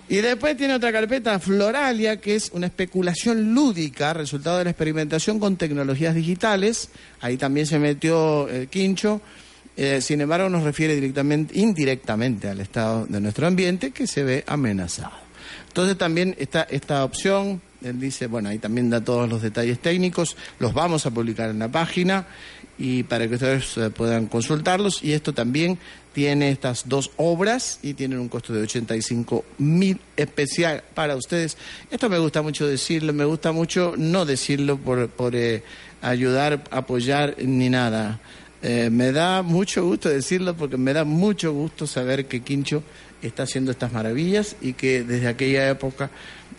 Y 0.08 0.16
después 0.16 0.56
tiene 0.56 0.74
otra 0.74 0.92
carpeta, 0.92 1.38
Floralia, 1.40 2.20
que 2.20 2.34
es 2.36 2.50
una 2.52 2.66
especulación 2.66 3.54
lúdica, 3.54 4.12
resultado 4.12 4.58
de 4.58 4.64
la 4.64 4.70
experimentación 4.70 5.40
con 5.40 5.56
tecnologías 5.56 6.14
digitales. 6.14 6.90
Ahí 7.20 7.36
también 7.38 7.66
se 7.66 7.78
metió 7.78 8.48
el 8.48 8.68
quincho. 8.68 9.20
Eh, 9.76 10.00
sin 10.00 10.20
embargo, 10.20 10.48
nos 10.48 10.64
refiere 10.64 10.94
directamente, 10.94 11.58
indirectamente 11.58 12.48
al 12.48 12.60
estado 12.60 13.06
de 13.06 13.20
nuestro 13.20 13.46
ambiente 13.46 13.90
que 13.90 14.06
se 14.06 14.22
ve 14.22 14.44
amenazado. 14.46 15.22
Entonces 15.68 15.96
también 15.96 16.36
está 16.38 16.62
esta 16.64 17.04
opción, 17.04 17.62
él 17.82 17.98
dice, 17.98 18.26
bueno, 18.26 18.50
ahí 18.50 18.58
también 18.58 18.90
da 18.90 19.02
todos 19.02 19.28
los 19.28 19.42
detalles 19.42 19.78
técnicos, 19.78 20.36
los 20.58 20.74
vamos 20.74 21.06
a 21.06 21.10
publicar 21.10 21.50
en 21.50 21.58
la 21.58 21.68
página 21.68 22.26
y 22.78 23.02
para 23.04 23.28
que 23.28 23.34
ustedes 23.34 23.76
eh, 23.78 23.90
puedan 23.90 24.26
consultarlos. 24.26 25.02
Y 25.02 25.12
esto 25.12 25.32
también 25.32 25.78
tiene 26.12 26.50
estas 26.50 26.88
dos 26.88 27.10
obras 27.16 27.78
y 27.82 27.94
tienen 27.94 28.18
un 28.18 28.28
costo 28.28 28.52
de 28.52 28.62
85 28.62 29.44
mil 29.58 29.98
especial 30.16 30.82
para 30.94 31.16
ustedes. 31.16 31.56
Esto 31.90 32.08
me 32.08 32.18
gusta 32.18 32.42
mucho 32.42 32.66
decirlo, 32.66 33.12
me 33.12 33.24
gusta 33.24 33.52
mucho 33.52 33.94
no 33.96 34.24
decirlo 34.24 34.76
por, 34.76 35.08
por 35.08 35.34
eh, 35.34 35.62
ayudar, 36.02 36.64
apoyar 36.70 37.36
ni 37.38 37.70
nada. 37.70 38.20
Eh, 38.62 38.90
me 38.90 39.10
da 39.10 39.42
mucho 39.42 39.84
gusto 39.84 40.08
decirlo 40.08 40.54
porque 40.54 40.76
me 40.76 40.92
da 40.92 41.04
mucho 41.04 41.52
gusto 41.52 41.86
saber 41.88 42.26
que 42.26 42.42
Quincho 42.42 42.84
está 43.20 43.42
haciendo 43.42 43.72
estas 43.72 43.92
maravillas 43.92 44.56
y 44.60 44.74
que 44.74 45.02
desde 45.02 45.26
aquella 45.28 45.68
época 45.68 46.10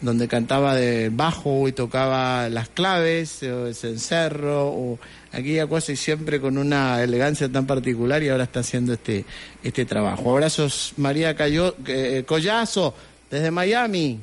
donde 0.02 0.28
cantaba 0.28 0.76
de 0.76 1.10
bajo 1.10 1.66
y 1.68 1.72
tocaba 1.72 2.50
las 2.50 2.68
claves 2.68 3.42
o 3.44 3.68
el 3.68 3.76
cencerro 3.76 4.68
o 4.68 5.00
aquella 5.32 5.66
cosa 5.66 5.94
y 5.94 5.96
siempre 5.96 6.42
con 6.42 6.58
una 6.58 7.02
elegancia 7.02 7.50
tan 7.50 7.66
particular 7.66 8.22
y 8.22 8.28
ahora 8.28 8.44
está 8.44 8.60
haciendo 8.60 8.94
este 8.94 9.24
este 9.63 9.86
trabajo. 9.86 10.30
Abrazos 10.32 10.94
María 10.98 11.36
Cayo, 11.36 11.76
eh, 11.88 12.24
Collazo 12.28 12.94
desde 13.32 13.50
Miami. 13.50 14.20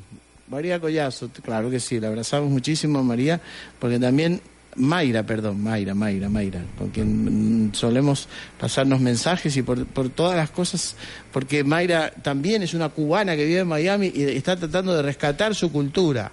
María 0.49 0.81
Collazo, 0.81 1.31
claro 1.43 1.71
que 1.71 1.81
sí, 1.81 1.99
la 1.99 2.09
abrazamos 2.09 2.51
muchísimo 2.51 3.03
María 3.03 3.40
porque 3.79 3.99
también 3.99 4.43
Mayra, 4.76 5.24
perdón, 5.24 5.62
Mayra, 5.62 5.94
Mayra, 5.94 6.28
Mayra, 6.28 6.61
con 6.78 6.90
quien 6.90 7.68
mm, 7.68 7.74
solemos 7.74 8.28
pasarnos 8.59 9.00
mensajes 9.00 9.56
y 9.56 9.62
por, 9.62 9.85
todas 10.11 10.37
las 10.37 10.50
cosas, 10.50 10.94
porque 11.33 11.64
Mayra 11.64 12.11
también 12.11 12.62
es 12.62 12.74
una 12.74 12.88
cubana 12.88 13.35
que 13.37 13.44
vive 13.44 13.61
en 13.61 13.68
Miami 13.68 14.12
y 14.14 14.22
está 14.22 14.56
tratando 14.56 14.94
de 14.94 15.02
rescatar 15.02 15.54
su 15.54 15.72
cultura. 15.72 16.33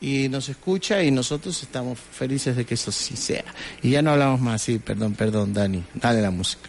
Y 0.00 0.28
nos 0.28 0.50
escucha 0.50 1.02
y 1.02 1.10
nosotros 1.10 1.62
estamos 1.62 1.98
felices 1.98 2.54
de 2.56 2.66
que 2.66 2.74
eso 2.74 2.92
sí 2.92 3.16
sea. 3.16 3.44
Y 3.82 3.90
ya 3.90 4.02
no 4.02 4.10
hablamos 4.10 4.40
más, 4.40 4.60
sí, 4.60 4.78
perdón, 4.78 5.14
perdón, 5.14 5.54
Dani, 5.54 5.82
dale 5.94 6.20
la 6.20 6.30
música. 6.30 6.68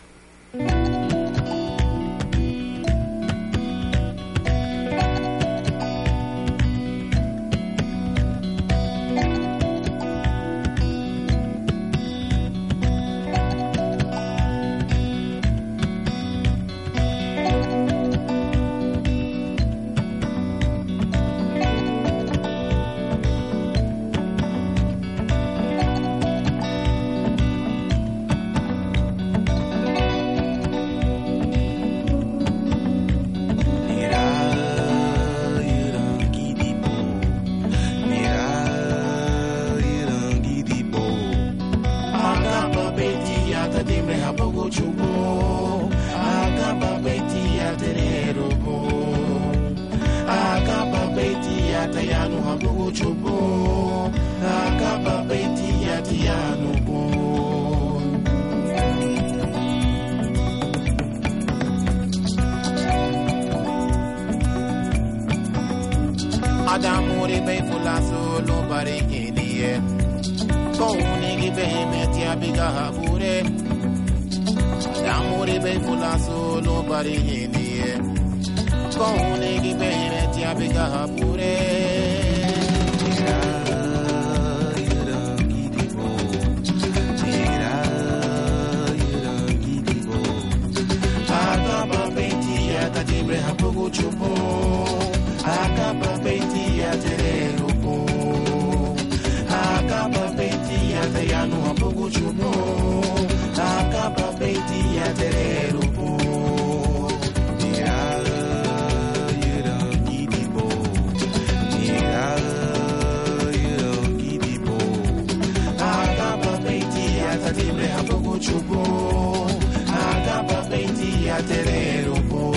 ya 121.36 121.42
tere 121.44 122.06
roko. 122.08 122.56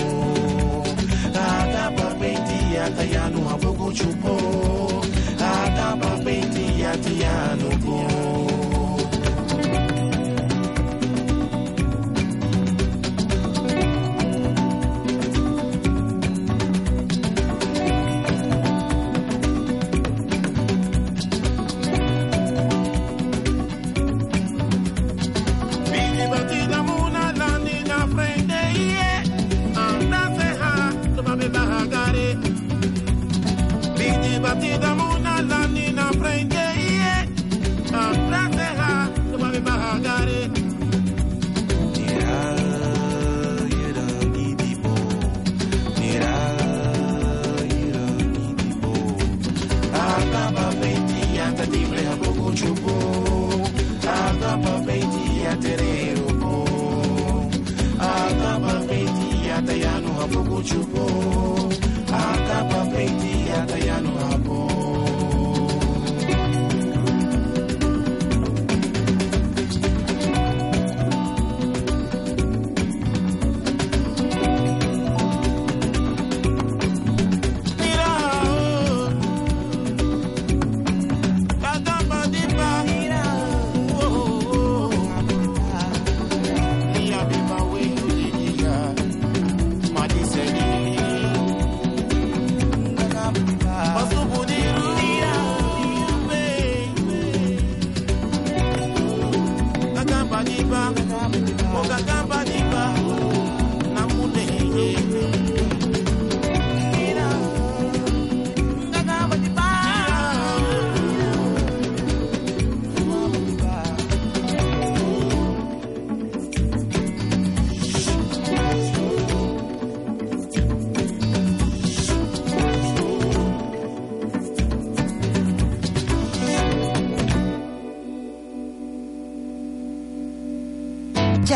Aga 1.35 1.91
bambendi 1.97 2.75
ya 2.75 2.85
tayanu. 2.95 3.39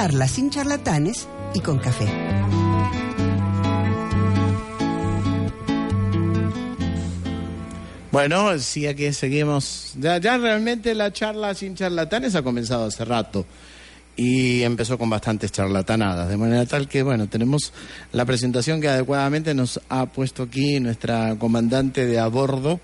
Charlas 0.04 0.32
sin 0.32 0.49
charlatanes 0.49 1.30
y 1.54 1.62
con 1.62 1.80
café. 1.80 2.06
Bueno, 8.12 8.49
así 8.49 8.82
que 8.95 9.14
seguimos. 9.14 9.93
Ya, 9.97 10.20
realmente 10.20 10.93
la 10.93 11.14
charla 11.14 11.56
sin 11.56 11.76
charlatanes 11.76 12.36
ha 12.36 12.41
comenzado 12.41 12.84
hace 12.84 13.06
rato 13.06 13.45
y 14.18 14.64
empezó 14.64 14.97
con 14.97 15.10
bastantes 15.10 15.54
charlatanadas, 15.54 16.28
de 16.28 16.36
manera 16.36 16.66
tal 16.66 16.89
que, 16.89 17.01
bueno, 17.01 17.30
tenemos 17.30 17.72
la 18.12 18.26
presentación 18.26 18.82
que 18.82 18.89
adecuadamente 18.89 19.54
nos 19.54 19.80
ha 19.88 20.08
puesto 20.08 20.43
aquí 20.43 20.82
nuestra 20.82 21.38
comandante 21.39 22.06
de 22.06 22.20
a 22.20 22.28
bordo, 22.28 22.82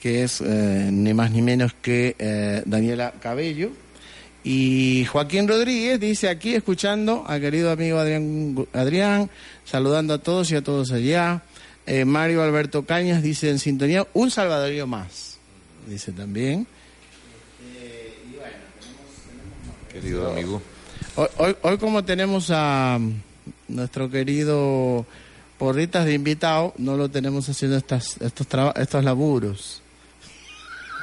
que 0.00 0.24
es 0.24 0.40
eh, 0.40 0.88
ni 0.92 1.14
más 1.14 1.30
ni 1.30 1.42
menos 1.42 1.74
que 1.74 2.16
eh, 2.18 2.64
Daniela 2.66 3.12
Cabello 3.20 3.85
y 4.48 5.04
Joaquín 5.06 5.48
Rodríguez 5.48 5.98
dice 5.98 6.28
aquí, 6.28 6.54
escuchando 6.54 7.24
a 7.26 7.40
querido 7.40 7.72
amigo 7.72 7.98
Adrián, 7.98 8.64
Adrián 8.72 9.28
saludando 9.64 10.14
a 10.14 10.18
todos 10.18 10.52
y 10.52 10.54
a 10.54 10.62
todos 10.62 10.92
allá. 10.92 11.42
Eh, 11.84 12.04
Mario 12.04 12.44
Alberto 12.44 12.86
Cañas 12.86 13.24
dice 13.24 13.50
en 13.50 13.58
sintonía, 13.58 14.06
un 14.14 14.30
salvadorio 14.30 14.86
más, 14.86 15.38
dice 15.88 16.12
también. 16.12 16.64
Querido 19.92 20.30
amigo. 20.30 20.62
Hoy, 21.38 21.78
como 21.78 22.04
tenemos 22.04 22.52
a 22.52 22.98
mm, 23.00 23.14
nuestro 23.66 24.08
querido 24.08 25.04
Porritas 25.58 26.04
de 26.04 26.14
invitado, 26.14 26.72
no 26.78 26.96
lo 26.96 27.08
tenemos 27.08 27.48
haciendo 27.48 27.76
estas, 27.76 28.16
estos, 28.20 28.46
traba, 28.46 28.74
estos 28.76 29.02
laburos. 29.02 29.82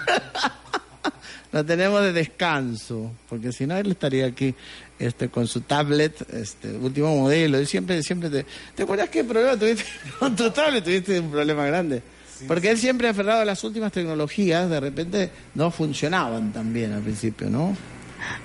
lo 1.54 1.64
tenemos 1.64 2.02
de 2.02 2.12
descanso, 2.12 3.12
porque 3.30 3.52
si 3.52 3.68
no 3.68 3.78
él 3.78 3.92
estaría 3.92 4.26
aquí 4.26 4.56
este 4.98 5.30
con 5.30 5.48
su 5.48 5.62
tablet, 5.62 6.26
este 6.34 6.72
último 6.76 7.16
modelo. 7.16 7.62
Y 7.62 7.68
siempre, 7.68 8.02
siempre 8.02 8.30
te, 8.32 8.46
¿te 8.74 8.84
acuerdas 8.84 9.10
qué 9.10 9.24
problema 9.24 9.56
tuviste 9.56 9.86
con 10.20 10.36
tu 10.36 10.50
tablet? 10.50 10.84
Tuviste 10.84 11.20
un 11.20 11.30
problema 11.30 11.66
grande. 11.68 12.02
Porque 12.48 12.72
él 12.72 12.78
siempre 12.78 13.08
aferrado 13.08 13.42
a 13.42 13.46
las 13.46 13.64
últimas 13.64 13.92
tecnologías, 13.92 14.70
de 14.70 14.80
repente 14.80 15.30
no 15.54 15.70
funcionaban 15.70 16.52
tan 16.52 16.74
bien 16.74 16.92
al 16.92 17.02
principio, 17.02 17.50
¿no? 17.50 17.78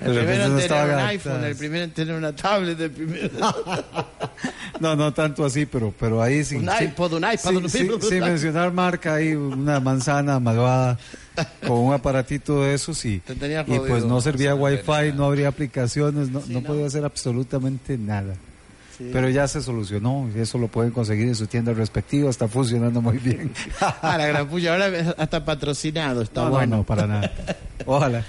El 0.01 0.15
repente 0.15 0.15
primero 0.15 0.33
en 0.35 0.39
no 0.51 0.57
tener 0.57 0.61
estaban 0.63 0.91
un 0.95 1.01
iPhone, 1.01 1.45
el 1.45 1.57
primero 1.57 1.85
en 1.85 1.91
tener 1.91 2.15
una 2.15 2.35
tablet, 2.37 2.81
el 2.81 2.91
primero... 2.91 3.31
No, 4.81 4.95
no 4.95 5.13
tanto 5.13 5.45
así, 5.45 5.67
pero, 5.67 5.93
pero 5.99 6.23
ahí 6.23 6.45
sí. 6.45 6.55
Un 6.57 6.69
sí- 6.79 6.85
iPod, 6.85 7.15
un 7.15 7.25
iPad, 7.25 7.37
sí- 7.37 7.57
un- 7.57 7.69
sí- 7.69 7.89
Sin 8.09 8.21
mencionar 8.21 8.73
marca, 8.73 9.15
hay 9.15 9.35
una 9.35 9.81
manzana 9.81 10.39
malvada 10.39 10.97
con 11.67 11.79
un 11.79 11.93
aparatito 11.95 12.63
de 12.63 12.75
esos 12.75 13.05
y, 13.05 13.21
y 13.67 13.79
pues 13.81 14.05
no 14.05 14.21
servía 14.21 14.55
wifi, 14.55 15.13
no 15.17 15.25
habría 15.27 15.49
aplicaciones, 15.49 16.31
no, 16.31 16.43
no 16.47 16.63
podía 16.63 16.87
hacer 16.87 17.05
absolutamente 17.05 17.99
nada. 17.99 18.35
Sí. 18.97 19.11
Pero 19.13 19.29
ya 19.29 19.47
se 19.49 19.63
solucionó, 19.63 20.29
y 20.35 20.41
eso 20.41 20.59
lo 20.59 20.67
pueden 20.69 20.91
conseguir 20.93 21.27
en 21.29 21.35
su 21.37 21.47
tienda 21.47 21.73
respectiva, 21.73 22.31
está 22.31 22.47
funcionando 22.49 23.01
muy 23.01 23.19
bien. 23.19 23.53
Ah, 23.81 24.17
la 24.19 24.27
gran 24.27 24.49
puya, 24.49 24.73
ahora 24.75 25.15
hasta 25.19 25.45
patrocinado, 25.45 26.23
está 26.23 26.41
No, 26.43 26.47
no, 26.47 26.53
bueno. 26.55 26.77
no, 26.79 26.83
para 26.85 27.07
nada. 27.07 27.33
Ojalá. 27.87 28.25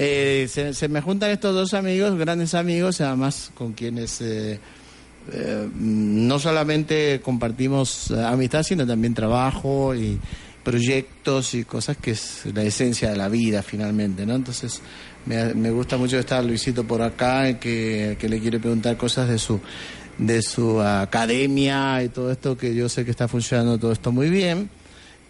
Eh, 0.00 0.46
se, 0.48 0.74
se 0.74 0.88
me 0.88 1.00
juntan 1.00 1.30
estos 1.30 1.52
dos 1.52 1.74
amigos, 1.74 2.16
grandes 2.16 2.54
amigos, 2.54 3.00
además 3.00 3.50
con 3.52 3.72
quienes 3.72 4.20
eh, 4.20 4.60
eh, 5.32 5.68
no 5.74 6.38
solamente 6.38 7.20
compartimos 7.20 8.12
eh, 8.12 8.24
amistad, 8.24 8.62
sino 8.62 8.86
también 8.86 9.12
trabajo 9.12 9.96
y 9.96 10.16
proyectos 10.62 11.52
y 11.54 11.64
cosas 11.64 11.96
que 11.96 12.12
es 12.12 12.42
la 12.54 12.62
esencia 12.62 13.10
de 13.10 13.16
la 13.16 13.28
vida 13.28 13.62
finalmente, 13.64 14.24
¿no? 14.24 14.36
Entonces 14.36 14.80
me, 15.26 15.70
gusta 15.72 15.96
mucho 15.96 16.16
estar 16.16 16.44
Luisito 16.44 16.84
por 16.84 17.02
acá, 17.02 17.58
que, 17.58 18.16
que 18.20 18.28
le 18.28 18.38
quiere 18.38 18.60
preguntar 18.60 18.96
cosas 18.96 19.28
de 19.28 19.38
su 19.38 19.60
de 20.16 20.42
su 20.42 20.80
academia 20.80 22.02
y 22.04 22.08
todo 22.08 22.30
esto 22.30 22.56
que 22.56 22.74
yo 22.74 22.88
sé 22.88 23.04
que 23.04 23.10
está 23.10 23.28
funcionando 23.28 23.78
todo 23.78 23.92
esto 23.92 24.12
muy 24.12 24.30
bien 24.30 24.68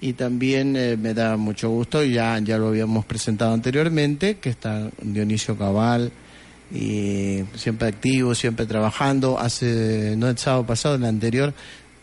y 0.00 0.12
también 0.12 0.76
eh, 0.76 0.96
me 0.96 1.12
da 1.12 1.36
mucho 1.36 1.70
gusto, 1.70 2.04
ya, 2.04 2.38
ya 2.38 2.56
lo 2.56 2.68
habíamos 2.68 3.04
presentado 3.04 3.52
anteriormente, 3.52 4.36
que 4.38 4.50
está 4.50 4.90
Dionisio 5.02 5.56
Cabal, 5.56 6.12
y 6.72 7.42
siempre 7.54 7.88
activo, 7.88 8.34
siempre 8.34 8.66
trabajando. 8.66 9.38
Hace, 9.38 10.14
no 10.16 10.28
el 10.28 10.38
sábado 10.38 10.66
pasado, 10.66 10.94
el 10.94 11.04
anterior, 11.04 11.52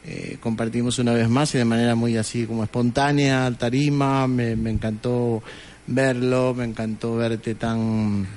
eh, 0.04 0.38
compartimos 0.42 1.00
una 1.00 1.14
vez 1.14 1.30
más 1.30 1.56
y 1.56 1.58
de 1.58 1.66
manera 1.66 1.96
muy 1.96 2.18
así 2.18 2.46
como 2.46 2.64
espontánea, 2.64 3.50
tarima, 3.58 4.28
me, 4.28 4.52
encantó 4.52 5.42
verlo, 5.88 6.54
me 6.54 6.66
encantó 6.66 7.16
verte 7.16 7.56
tan, 7.56 8.28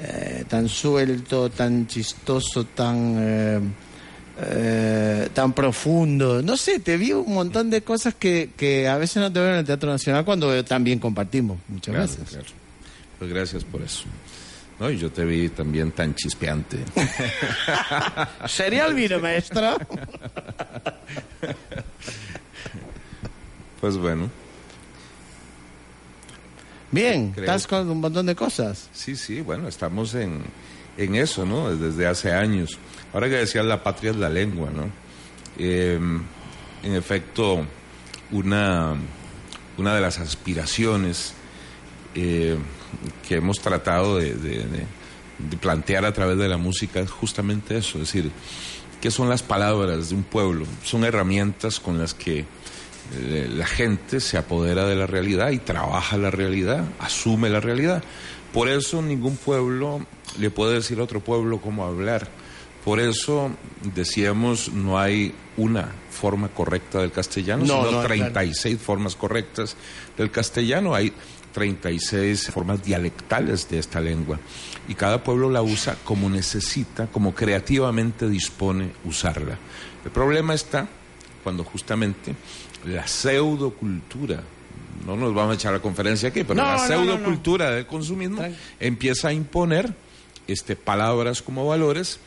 eh, 0.00 0.44
tan 0.48 0.68
suelto, 0.68 1.48
tan 1.48 1.86
chistoso, 1.86 2.64
tan... 2.64 3.87
eh, 4.40 5.28
tan 5.34 5.52
profundo. 5.52 6.42
No 6.42 6.56
sé, 6.56 6.78
te 6.80 6.96
vi 6.96 7.12
un 7.12 7.32
montón 7.34 7.70
de 7.70 7.82
cosas 7.82 8.14
que, 8.14 8.50
que 8.56 8.86
a 8.88 8.96
veces 8.96 9.16
no 9.16 9.32
te 9.32 9.40
veo 9.40 9.50
en 9.50 9.56
el 9.56 9.64
Teatro 9.64 9.90
Nacional 9.90 10.24
cuando 10.24 10.64
también 10.64 10.98
compartimos. 10.98 11.58
Muchas 11.68 11.94
Claro, 11.94 12.06
gracias. 12.06 12.28
claro. 12.30 12.46
Pues 13.18 13.30
gracias 13.32 13.64
por 13.64 13.82
eso. 13.82 14.04
No, 14.78 14.88
y 14.90 14.96
yo 14.96 15.10
te 15.10 15.24
vi 15.24 15.48
también 15.48 15.90
tan 15.90 16.14
chispeante. 16.14 16.78
¿Sería 18.46 18.86
el 18.86 18.94
vino, 18.94 19.18
maestro? 19.18 19.76
Pues 23.80 23.96
bueno, 23.96 24.28
Bien, 26.90 27.32
Creo. 27.32 27.44
estás 27.44 27.66
con 27.66 27.88
un 27.90 28.00
montón 28.00 28.26
de 28.26 28.34
cosas. 28.34 28.88
sí, 28.92 29.14
sí, 29.14 29.40
bueno, 29.40 29.68
estamos 29.68 30.14
en, 30.14 30.40
en 30.96 31.14
eso, 31.14 31.44
¿no? 31.46 31.76
Desde 31.76 32.06
hace 32.06 32.32
años. 32.32 32.78
Ahora 33.12 33.28
que 33.28 33.36
decías 33.36 33.64
la 33.64 33.82
patria 33.82 34.10
es 34.10 34.16
la 34.16 34.28
lengua, 34.28 34.70
¿no? 34.70 34.90
Eh, 35.58 35.98
en 36.82 36.94
efecto, 36.94 37.66
una, 38.30 38.94
una 39.76 39.94
de 39.94 40.00
las 40.00 40.18
aspiraciones 40.18 41.34
eh, 42.14 42.56
que 43.26 43.36
hemos 43.36 43.60
tratado 43.60 44.18
de 44.18 44.86
plantear 45.60 46.04
a 46.04 46.12
través 46.12 46.38
de 46.38 46.48
la 46.48 46.56
música 46.56 47.00
es 47.00 47.10
justamente 47.10 47.78
eso, 47.78 47.98
es 47.98 48.12
decir, 48.12 48.30
¿qué 49.00 49.10
son 49.10 49.28
las 49.28 49.42
palabras 49.42 50.10
de 50.10 50.14
un 50.14 50.24
pueblo? 50.24 50.66
Son 50.84 51.04
herramientas 51.04 51.80
con 51.80 51.98
las 51.98 52.14
que 52.14 52.44
eh, 53.14 53.48
la 53.50 53.66
gente 53.66 54.20
se 54.20 54.36
apodera 54.36 54.86
de 54.86 54.96
la 54.96 55.06
realidad 55.06 55.50
y 55.50 55.58
trabaja 55.58 56.16
la 56.16 56.30
realidad, 56.30 56.84
asume 56.98 57.48
la 57.48 57.60
realidad. 57.60 58.02
Por 58.52 58.68
eso 58.68 59.02
ningún 59.02 59.36
pueblo 59.36 60.04
le 60.38 60.50
puede 60.50 60.74
decir 60.74 60.98
a 61.00 61.04
otro 61.04 61.20
pueblo 61.20 61.60
cómo 61.60 61.84
hablar. 61.84 62.28
Por 62.88 63.00
eso 63.00 63.50
decíamos 63.94 64.72
no 64.72 64.98
hay 64.98 65.34
una 65.58 65.92
forma 66.10 66.48
correcta 66.48 67.00
del 67.00 67.12
castellano, 67.12 67.66
No, 67.66 67.66
sino 67.66 67.82
no, 67.82 67.90
claro. 67.90 68.06
36 68.06 68.80
formas 68.80 69.14
correctas 69.14 69.76
del 70.16 70.30
castellano. 70.30 70.94
Hay 70.94 71.12
36 71.52 72.50
formas 72.50 72.82
dialectales 72.82 73.68
de 73.68 73.78
esta 73.78 74.00
lengua 74.00 74.40
y 74.88 74.94
cada 74.94 75.22
pueblo 75.22 75.50
la 75.50 75.60
usa 75.60 75.98
como 76.02 76.30
necesita, 76.30 77.08
como 77.08 77.34
creativamente 77.34 78.26
dispone 78.26 78.92
usarla. 79.04 79.58
El 80.02 80.10
problema 80.10 80.54
está 80.54 80.88
cuando 81.44 81.64
justamente 81.64 82.34
la 82.86 83.06
pseudocultura, 83.06 84.42
no 85.04 85.14
nos 85.14 85.34
vamos 85.34 85.52
a 85.52 85.54
echar 85.56 85.74
a 85.74 85.82
conferencia 85.82 86.30
aquí, 86.30 86.42
pero 86.42 86.54
No, 86.54 86.62
la 86.62 86.76
no, 86.76 86.80
no, 86.80 86.86
pseudocultura 86.86 87.70
del 87.70 87.86
consumismo 87.86 88.42
empieza 88.80 89.28
a 89.28 89.34
imponer 89.34 89.92
este, 90.46 90.74
palabras 90.74 91.42
como 91.42 91.66
valores 91.66 92.18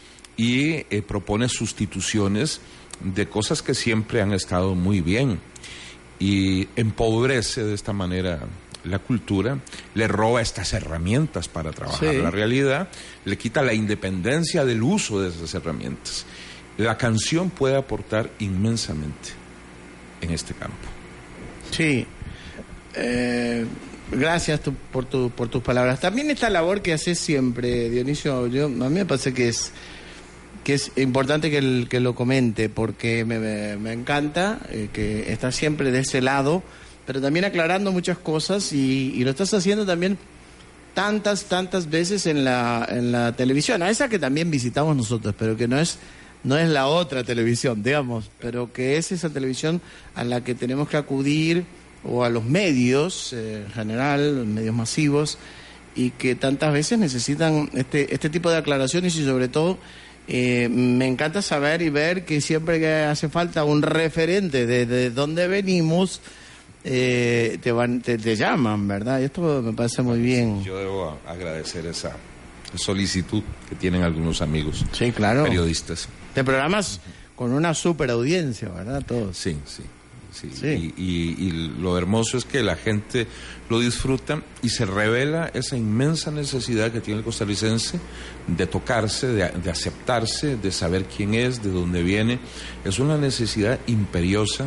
y 0.41 0.85
eh, 0.89 1.03
propone 1.07 1.47
sustituciones 1.49 2.61
de 3.03 3.27
cosas 3.27 3.61
que 3.61 3.73
siempre 3.75 4.21
han 4.21 4.31
estado 4.33 4.73
muy 4.75 5.01
bien 5.01 5.39
y 6.19 6.67
empobrece 6.75 7.63
de 7.63 7.73
esta 7.73 7.93
manera 7.93 8.39
la 8.83 8.97
cultura, 8.99 9.59
le 9.93 10.07
roba 10.07 10.41
estas 10.41 10.73
herramientas 10.73 11.47
para 11.47 11.71
trabajar 11.71 12.11
Sí. 12.13 12.17
la 12.17 12.31
realidad, 12.31 12.89
le 13.25 13.37
quita 13.37 13.61
la 13.61 13.73
independencia 13.73 14.65
del 14.65 14.81
uso 14.81 15.21
de 15.21 15.29
esas 15.29 15.53
herramientas. 15.53 16.25
La 16.77 16.97
canción 16.97 17.51
puede 17.51 17.75
aportar 17.75 18.31
inmensamente 18.39 19.29
en 20.21 20.31
este 20.31 20.53
campo. 20.55 20.87
Sí. 21.69 22.07
Eh, 22.95 23.65
gracias 24.11 24.61
tu- 24.61 24.73
por, 24.73 25.05
tu, 25.05 25.29
por 25.29 25.47
tus 25.49 25.61
palabras. 25.61 25.99
También 25.99 26.31
esta 26.31 26.49
labor 26.49 26.81
que 26.81 26.93
haces 26.93 27.19
siempre, 27.19 27.89
Dionisio, 27.89 28.47
yo, 28.47 28.65
a 28.65 28.69
mí 28.69 28.89
me 28.89 29.05
parece 29.05 29.33
que 29.33 29.49
es 29.49 29.71
que 30.64 30.74
es 30.76 30.91
importante 30.97 31.49
que, 31.49 31.57
el- 31.57 31.88
que 31.89 31.99
lo 31.99 32.14
comente 32.16 32.70
porque 32.70 33.26
me, 33.26 33.39
me- 33.78 33.93
encanta 33.93 34.59
eh, 34.70 34.89
que 34.93 35.32
estás 35.32 35.55
siempre 35.55 35.91
de 35.91 35.99
ese 35.99 36.22
lado, 36.22 36.62
pero 37.05 37.20
también 37.22 37.45
aclarando 37.45 37.91
muchas 37.91 38.18
cosas 38.18 38.72
y, 38.74 39.14
y 39.16 39.24
lo 39.24 39.32
estás 39.32 39.53
haciendo 39.53 39.86
también 39.86 40.18
tantas, 40.93 41.45
tantas 41.45 41.89
veces 41.89 42.26
en 42.26 42.43
la, 42.43 42.88
en 42.89 43.12
la 43.12 43.32
televisión, 43.36 43.82
a 43.82 43.89
esa 43.89 44.09
que 44.09 44.20
también 44.20 44.51
visitamos 44.51 44.95
nosotros, 44.95 45.34
pero 45.38 45.55
que 45.57 45.68
no 45.68 45.80
es, 45.80 45.97
no 46.43 46.57
es 46.57 46.70
la 46.70 46.88
otra 46.88 47.24
televisión, 47.24 47.82
digamos, 47.84 48.30
pero 48.39 48.72
que 48.74 48.97
es 48.97 49.12
esa 49.12 49.30
televisión 49.30 49.82
a 50.16 50.24
la 50.24 50.43
que 50.43 50.53
tenemos 50.55 50.89
que 50.89 50.97
acudir, 50.97 51.64
o 52.03 52.24
a 52.24 52.30
los 52.30 52.43
medios 52.45 53.32
eh, 53.32 53.64
en 53.66 53.72
general, 53.72 54.36
los 54.38 54.47
medios 54.47 54.74
masivos, 54.76 55.38
y 55.95 56.09
que 56.12 56.34
tantas 56.36 56.74
veces 56.74 56.97
necesitan 56.97 57.70
este, 57.74 58.14
este 58.14 58.30
tipo 58.30 58.49
de 58.49 58.57
aclaraciones 58.57 59.16
y 59.18 59.24
sobre 59.24 59.47
todo 59.49 59.78
eh, 60.28 60.69
me 60.69 61.07
encanta 61.07 61.41
saber 61.41 61.82
y 61.82 61.89
ver 61.89 62.26
que 62.26 62.41
siempre 62.41 62.80
que 62.80 62.91
hace 63.03 63.30
falta 63.30 63.63
un 63.63 63.82
referente 63.82 64.65
de, 64.65 64.86
de 64.86 65.09
dónde 65.11 65.47
venimos, 65.47 66.22
eh, 66.84 67.57
te, 67.61 67.72
van, 67.72 68.01
te, 68.01 68.17
te 68.17 68.36
llaman, 68.36 68.88
¿verdad? 68.88 69.19
Y 69.19 69.26
esto 69.26 69.61
me 69.61 69.74
parece 69.74 70.01
muy 70.01 70.19
bien. 70.19 70.63
Yo 70.63 70.78
debo 70.78 71.19
agradecer 71.28 71.86
esa 71.86 72.15
solicitud 72.76 73.43
que 73.67 73.76
tienen 73.76 74.03
algunos 74.03 74.41
amigos 74.41 74.86
Sí, 74.93 75.11
claro. 75.11 75.43
periodistas. 75.43 76.07
Te 76.34 76.43
programas 76.43 77.01
con 77.36 77.51
una 77.51 77.74
super 77.74 78.09
audiencia, 78.11 78.69
¿verdad? 78.69 79.03
Todos. 79.05 79.36
Sí, 79.38 79.57
sí. 79.65 79.84
Sí. 80.32 80.49
Sí. 80.53 80.93
Y, 80.97 81.03
y- 81.03 81.47
y 81.47 81.51
lo 81.79 81.97
hermoso 81.97 82.38
es 82.38 82.45
que 82.45 82.63
la 82.63 82.75
gente 82.75 83.27
lo 83.69 83.79
disfruta 83.79 84.41
y 84.61 84.69
se 84.69 84.86
revela 84.86 85.49
esa 85.53 85.77
inmensa 85.77 86.32
necesidad 86.32 86.91
que 86.91 87.01
tiene 87.01 87.19
el 87.19 87.23
costarricense 87.25 87.99
de 88.47 88.67
tocarse, 88.67 89.27
de, 89.27 89.49
de 89.49 89.69
aceptarse, 89.71 90.57
de 90.57 90.71
saber 90.71 91.05
quién 91.05 91.34
es, 91.34 91.61
de 91.63 91.69
dónde 91.71 92.01
viene. 92.03 92.39
Es 92.84 92.99
una 92.99 93.17
necesidad 93.17 93.79
imperiosa 93.88 94.65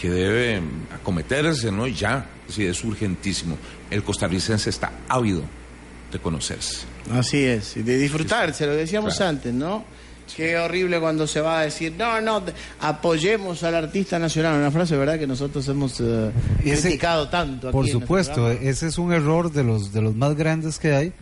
que 0.00 0.10
debe 0.10 0.60
acometerse, 0.94 1.70
¿no? 1.72 1.86
Ya, 1.86 2.30
Sí, 2.48 2.64
es 2.64 2.84
urgentísimo. 2.84 3.58
El 3.90 4.04
costarricense 4.04 4.70
está 4.70 4.92
ávido 5.08 5.42
de 6.12 6.18
conocerse. 6.20 6.84
Así 7.10 7.38
es, 7.42 7.76
y 7.76 7.82
de 7.82 7.98
disfrutarse, 7.98 8.66
lo 8.66 8.72
decíamos 8.74 9.16
Claro. 9.16 9.30
antes, 9.30 9.52
¿no? 9.52 9.84
Qué 10.34 10.56
horrible 10.58 10.98
cuando 11.00 11.26
se 11.26 11.40
va 11.40 11.60
a 11.60 11.62
decir, 11.62 11.94
no, 11.96 12.20
no, 12.20 12.42
apoyemos 12.80 13.62
al 13.62 13.74
artista 13.74 14.18
nacional. 14.18 14.58
Una 14.58 14.70
frase, 14.70 14.96
¿verdad?, 14.96 15.18
que 15.18 15.26
nosotros 15.26 15.66
hemos 15.68 16.00
eh, 16.00 16.30
ese- 16.64 16.82
criticado 16.88 17.28
tanto. 17.28 17.68
Aquí 17.68 17.72
Por 17.72 17.84
en 17.84 17.90
este 17.90 18.00
supuesto, 18.00 18.50
ese 18.50 18.86
es 18.88 18.98
un 18.98 19.12
error 19.12 19.52
de 19.52 19.62
los, 19.64 19.92
de 19.92 20.02
los 20.02 20.14
más 20.14 20.34
grandes 20.36 20.78
que 20.78 20.94
hay 20.94 21.12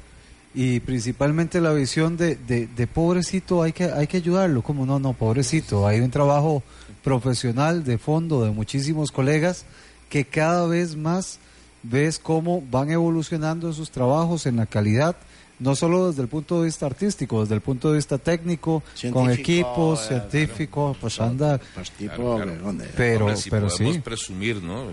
y 0.55 0.81
principalmente 0.81 1.61
la 1.61 1.73
visión 1.73 2.17
de, 2.17 2.37
de, 2.37 2.67
de 2.69 2.87
pobrecito 2.87 3.63
hay 3.63 3.73
que, 3.73 3.85
hay 3.85 4.07
que 4.07 4.19
ayudarlo, 4.19 4.63
como 4.63 4.87
no, 4.87 4.99
no, 5.01 5.13
pobrecito, 5.13 5.87
hay 5.87 6.01
un 6.01 6.11
trabajo 6.11 6.63
profesional 7.03 7.85
de 7.85 7.99
fondo 7.99 8.45
de 8.45 8.51
muchísimos 8.51 9.13
colegas 9.13 9.65
que 10.09 10.25
cada 10.25 10.67
vez 10.67 10.97
más 10.97 11.39
ves 11.83 12.19
cómo 12.19 12.63
van 12.71 12.91
evolucionando 12.91 13.73
sus 13.73 13.91
trabajos 13.91 14.47
en 14.47 14.57
la 14.57 14.67
calidad, 14.67 15.17
no 15.61 15.75
solo 15.77 16.09
desde 16.11 16.23
el 16.23 16.29
punto 16.29 16.59
de 16.61 16.67
vista 16.67 16.87
artístico, 16.87 17.41
desde 17.43 17.55
el 17.55 17.61
punto 17.61 17.91
de 17.91 17.97
vista 17.97 18.19
técnico, 18.19 18.81
con 18.83 19.27
Científico, 19.27 19.33
equipos, 19.33 20.05
eh, 20.05 20.09
científicos, 20.09 20.97
pues 21.01 21.21
anda, 21.21 21.61
Pues, 21.75 21.91
tipo, 21.93 22.37
Claro, 22.37 22.51
claro. 22.53 22.63
¿dónde? 22.65 22.89
pero, 22.97 23.27
Hombre, 23.27 23.37
si 23.41 23.51
pero 23.51 23.69
podemos 23.69 23.95
sí. 23.95 24.01
presumir, 24.01 24.63
¿no? 24.63 24.87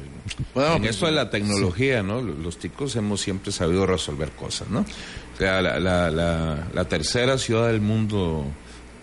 En 0.56 0.86
esto 0.86 1.06
de 1.08 1.12
la 1.14 1.30
tecnología, 1.30 2.04
¿no? 2.04 2.22
Los 2.22 2.58
ticos 2.58 2.96
hemos 2.96 3.22
siempre 3.22 3.52
sabido 3.52 3.86
resolver 3.86 4.32
cosas, 4.32 4.70
¿no? 4.70 4.80
O 4.82 5.38
sea, 5.38 5.62
la, 5.62 5.80
la, 5.80 6.12
la, 6.12 6.68
la 6.74 6.86
tercera 6.86 7.38
ciudad 7.38 7.68
del 7.68 7.82
mundo 7.82 8.46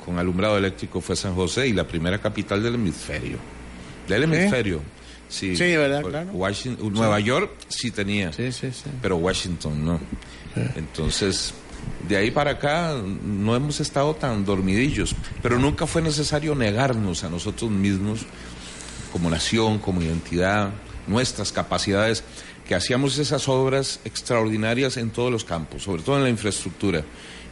con 0.05 0.19
alumbrado 0.19 0.57
eléctrico 0.57 1.01
fue 1.01 1.17
San 1.17 1.35
José 1.35 1.67
y 1.69 1.73
la 1.73 1.87
primera 1.87 2.19
capital 2.19 2.63
del 2.63 2.77
hemisferio. 2.77 3.39
Del 4.07 4.23
hemisferio. 4.23 4.81
Sí, 5.29 5.55
Sí, 5.57 5.77
¿verdad? 5.77 6.01
Pues, 6.01 6.13
Claro. 6.13 6.31
Washington, 6.33 6.93
Nueva 6.95 7.21
York 7.21 7.51
sí 7.69 7.91
tenía, 7.91 8.33
Sí, 8.33 8.51
sí, 8.53 8.71
sí. 8.73 8.89
pero 9.03 9.17
Washington 9.17 9.85
no. 9.85 10.01
Entonces, 10.77 11.55
de 12.09 12.17
ahí 12.17 12.31
para 12.31 12.53
acá 12.53 12.95
no 13.23 13.55
hemos 13.55 13.81
estado 13.81 14.15
tan 14.15 14.45
dormidillos, 14.45 15.15
pero 15.43 15.59
nunca 15.59 15.87
fue 15.87 16.03
necesario 16.03 16.55
negarnos 16.55 17.25
a 17.25 17.29
nosotros 17.29 17.71
mismos 17.71 18.21
como 19.13 19.31
nación, 19.31 19.79
como 19.79 20.03
identidad, 20.03 20.71
nuestras 21.07 21.53
capacidades, 21.53 22.25
que 22.67 22.75
hacíamos 22.75 23.19
esas 23.19 23.49
obras 23.49 24.01
extraordinarias 24.05 24.97
en 24.99 25.11
todos 25.11 25.33
los 25.33 25.45
campos, 25.45 25.85
sobre 25.85 26.03
todo 26.03 26.17
en 26.19 26.25
la 26.25 26.29
infraestructura, 26.29 27.03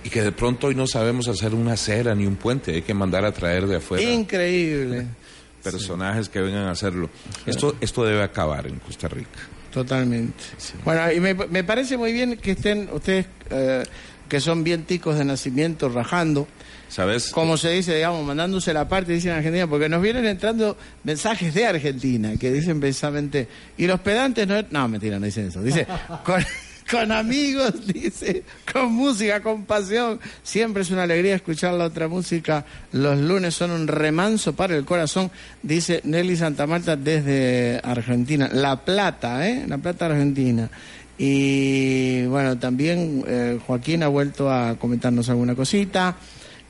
y 0.04 0.10
que 0.10 0.22
de 0.22 0.32
pronto 0.32 0.66
hoy 0.66 0.74
no 0.74 0.86
sabemos 0.86 1.26
hacer 1.28 1.54
una 1.54 1.72
acera 1.72 2.14
ni 2.14 2.26
un 2.26 2.36
puente, 2.36 2.74
hay 2.74 2.82
que 2.82 2.94
mandar 2.94 3.24
a 3.24 3.32
traer 3.32 3.66
de 3.66 3.76
afuera 3.76 4.04
Increíble, 4.04 5.06
personajes 5.62 6.28
que 6.28 6.40
vengan 6.40 6.64
a 6.64 6.72
hacerlo. 6.72 7.10
Esto, 7.46 7.76
esto 7.80 8.04
debe 8.04 8.22
acabar 8.22 8.66
en 8.66 8.78
Costa 8.78 9.08
Rica. 9.08 9.55
Totalmente. 9.76 10.42
Bueno, 10.86 11.12
y 11.12 11.20
me, 11.20 11.34
me 11.34 11.62
parece 11.62 11.98
muy 11.98 12.10
bien 12.10 12.38
que 12.38 12.52
estén 12.52 12.88
ustedes, 12.90 13.26
eh, 13.50 13.84
que 14.26 14.40
son 14.40 14.64
bien 14.64 14.84
ticos 14.84 15.18
de 15.18 15.24
nacimiento, 15.26 15.90
rajando. 15.90 16.48
¿Sabes? 16.88 17.30
como 17.30 17.56
se 17.58 17.70
dice, 17.70 17.96
digamos, 17.96 18.24
mandándose 18.24 18.72
la 18.72 18.88
parte, 18.88 19.12
dicen 19.12 19.32
en 19.32 19.38
Argentina, 19.38 19.66
porque 19.66 19.88
nos 19.88 20.00
vienen 20.00 20.24
entrando 20.24 20.78
mensajes 21.02 21.52
de 21.52 21.66
Argentina 21.66 22.36
que 22.38 22.50
dicen 22.52 22.80
precisamente, 22.80 23.48
y 23.76 23.86
los 23.86 24.00
pedantes 24.00 24.46
no, 24.46 24.64
no, 24.70 24.88
mentira, 24.88 25.18
no 25.18 25.26
dicen 25.26 25.48
eso, 25.48 25.60
dice, 25.62 25.86
con, 26.24 26.42
con 26.90 27.12
amigos, 27.12 27.86
dice, 27.92 28.44
con 28.72 28.92
música, 28.92 29.40
con 29.42 29.64
pasión, 29.64 30.20
siempre 30.42 30.82
es 30.82 30.90
una 30.90 31.02
alegría 31.02 31.34
escuchar 31.34 31.74
la 31.74 31.84
otra 31.84 32.08
música, 32.08 32.64
los 32.92 33.18
lunes 33.18 33.54
son 33.54 33.70
un 33.70 33.88
remanso 33.88 34.54
para 34.54 34.76
el 34.76 34.84
corazón, 34.84 35.30
dice 35.62 36.00
Nelly 36.04 36.36
Santa 36.36 36.66
Marta 36.66 36.96
desde 36.96 37.80
Argentina, 37.82 38.48
La 38.52 38.84
Plata, 38.84 39.48
¿eh? 39.48 39.64
La 39.66 39.78
Plata, 39.78 40.06
Argentina. 40.06 40.70
Y 41.18 42.26
bueno, 42.26 42.58
también 42.58 43.24
eh, 43.26 43.58
Joaquín 43.66 44.02
ha 44.02 44.08
vuelto 44.08 44.50
a 44.50 44.76
comentarnos 44.76 45.28
alguna 45.28 45.54
cosita. 45.54 46.16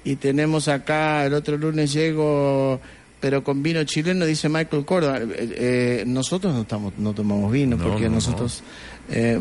Y 0.05 0.17
tenemos 0.17 0.69
acá, 0.69 1.27
el 1.27 1.35
otro 1.35 1.57
lunes 1.57 1.93
llego, 1.93 2.81
pero 3.19 3.43
con 3.43 3.61
vino 3.63 3.83
chileno, 3.83 4.25
dice 4.25 4.49
Michael 4.49 4.85
Córdoba. 4.85 5.19
Eh, 5.19 5.27
eh, 5.39 6.05
nosotros 6.07 6.55
no, 6.55 6.61
estamos, 6.61 6.93
no 6.97 7.13
tomamos 7.13 7.51
vino, 7.51 7.77
No, 7.77 7.85
porque 7.85 8.09
no, 8.09 8.17
nosotros... 8.17 8.63
eh, 9.11 9.39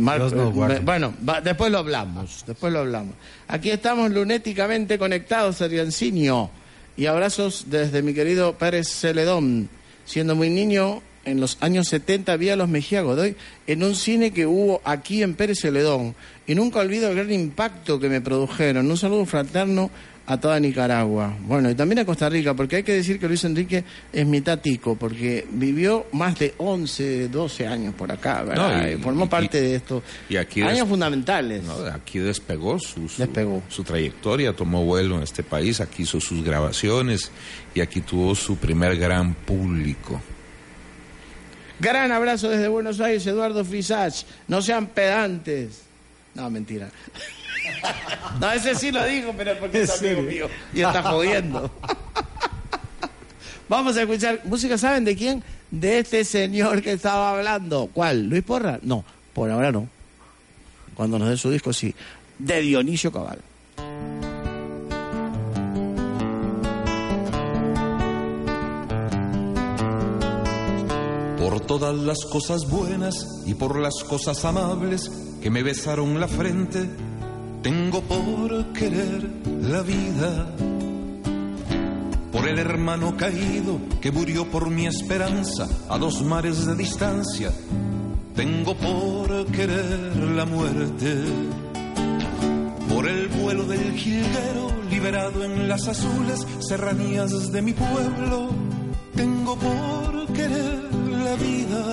eh, 0.76 0.80
bueno, 0.84 1.14
va- 1.28 1.42
después 1.42 1.72
lo 1.72 1.80
hablamos, 1.80 2.44
después 2.46 2.72
lo 2.72 2.80
hablamos. 2.80 3.16
Aquí 3.48 3.70
estamos 3.72 4.12
lunéticamente 4.12 4.98
conectados, 4.98 5.62
Ariancinio. 5.62 6.50
Y 6.98 7.08
abrazos 7.08 7.66
desde 7.68 8.02
mi 8.02 8.14
querido 8.14 8.54
Pérez 8.58 8.88
Celedón. 8.90 9.68
Siendo 10.06 10.36
muy 10.36 10.50
niño, 10.50 11.02
en 11.26 11.40
los 11.42 11.58
años 11.62 11.88
70 11.90 12.36
vi 12.38 12.50
a 12.50 12.56
los 12.56 12.70
Mejía 12.70 13.02
Godoy 13.02 13.36
en 13.68 13.84
un 13.84 13.96
cine 13.96 14.32
que 14.32 14.46
hubo 14.46 14.82
aquí 14.86 15.24
en 15.24 15.34
Pérez 15.36 15.60
Celedón. 15.62 16.16
Y 16.48 16.56
nunca 16.56 16.80
olvido 16.80 17.10
el 17.10 17.16
gran 17.16 17.32
impacto 17.34 18.00
que 18.00 18.10
me 18.10 18.22
produjeron. 18.22 18.90
Un 18.90 18.98
saludo 18.98 19.26
fraterno 19.26 19.90
a 20.28 20.40
toda 20.40 20.60
Nicaragua. 20.60 21.36
Bueno, 21.42 21.70
y 21.70 21.76
también 21.76 22.00
a 22.00 22.06
Costa 22.06 22.28
Rica, 22.30 22.56
porque 22.56 22.78
hay 22.78 22.84
que 22.84 22.94
decir 22.94 23.20
que 23.20 23.28
Luis 23.28 23.44
Enrique 23.44 23.84
es 24.12 24.26
mitad 24.26 24.58
tico, 24.60 24.96
porque 24.96 25.46
vivió 25.52 26.08
más 26.14 26.40
de 26.40 26.56
11, 26.58 27.28
12 27.30 27.68
años 27.68 27.94
por 27.94 28.12
acá, 28.12 28.42
¿verdad? 28.42 28.82
No, 28.82 28.90
y- 28.92 28.96
formó 28.98 29.26
y- 29.26 29.28
parte 29.28 29.62
de 29.62 29.76
estos 29.76 30.02
años 30.66 30.88
fundamentales. 30.88 31.64
¿no? 31.64 31.76
Aquí 31.94 32.18
despegó 32.18 32.80
su, 32.80 33.08
su, 33.08 33.22
Despegó. 33.22 33.62
su 33.70 33.84
trayectoria, 33.84 34.54
tomó 34.56 34.84
vuelo 34.84 35.18
en 35.18 35.24
este 35.24 35.44
país, 35.44 35.80
aquí 35.80 36.04
hizo 36.04 36.20
sus 36.20 36.44
grabaciones 36.44 37.30
y 37.76 37.82
aquí 37.82 38.02
tuvo 38.02 38.34
su 38.34 38.58
primer 38.58 38.98
gran 38.98 39.36
público. 39.36 40.20
Gran 41.80 42.12
abrazo 42.12 42.50
desde 42.50 42.68
Buenos 42.68 43.00
Aires, 43.00 43.26
Eduardo 43.28 43.66
Frisach. 43.66 44.24
No 44.48 44.62
sean 44.62 44.88
pedantes. 44.88 45.82
No, 46.34 46.50
mentira. 46.50 46.90
no, 48.40 48.52
ese 48.52 48.76
sí 48.76 48.92
lo 48.92 49.04
dijo, 49.06 49.34
pero 49.36 49.58
porque 49.60 49.82
es 49.82 50.02
amigo 50.02 50.22
mío. 50.22 50.50
Y 50.74 50.82
está 50.82 51.04
jodiendo. 51.04 51.72
Vamos 53.70 53.98
a 53.98 54.04
escuchar 54.04 54.42
música, 54.46 54.78
¿saben 54.78 55.06
de 55.06 55.16
quién? 55.16 55.44
De 55.72 56.00
este 56.00 56.24
señor 56.24 56.82
que 56.82 56.94
estaba 56.94 57.32
hablando. 57.32 57.90
¿Cuál? 57.92 58.28
¿Luis 58.28 58.44
Porra? 58.44 58.80
No, 58.84 59.04
por 59.34 59.50
ahora 59.50 59.72
no. 59.72 59.90
Cuando 60.94 61.18
nos 61.18 61.30
dé 61.30 61.38
su 61.38 61.50
disco, 61.50 61.74
sí. 61.74 61.94
De 62.38 62.62
Dionisio 62.62 63.12
Cabal. 63.12 63.40
Por 71.56 71.66
todas 71.66 71.96
las 71.96 72.26
cosas 72.26 72.70
buenas 72.70 73.16
y 73.46 73.54
por 73.54 73.80
las 73.80 74.04
cosas 74.04 74.44
amables 74.44 75.10
que 75.42 75.50
me 75.50 75.64
besaron 75.64 76.20
la 76.20 76.28
frente, 76.28 76.86
tengo 77.62 78.02
por 78.02 78.74
querer 78.74 79.26
la 79.62 79.82
vida. 79.82 80.54
Por 82.34 82.50
el 82.50 82.60
hermano 82.60 83.16
caído 83.16 83.80
que 84.02 84.12
murió 84.12 84.52
por 84.52 84.70
mi 84.70 84.86
esperanza 84.86 85.70
a 85.88 85.98
dos 85.98 86.22
mares 86.24 86.66
de 86.66 86.76
distancia, 86.76 87.54
tengo 88.36 88.76
por 88.76 89.46
querer 89.46 90.14
la 90.36 90.44
muerte. 90.44 91.24
Por 92.94 93.08
el 93.08 93.30
vuelo 93.30 93.64
del 93.64 93.94
jilguero 93.94 94.74
liberado 94.90 95.42
en 95.46 95.70
las 95.70 95.88
azules 95.88 96.46
serranías 96.60 97.50
de 97.54 97.62
mi 97.62 97.72
pueblo, 97.72 98.50
tengo 99.16 99.56
por 99.56 100.34
querer 100.34 101.05
la 101.26 101.36
vida. 101.36 101.84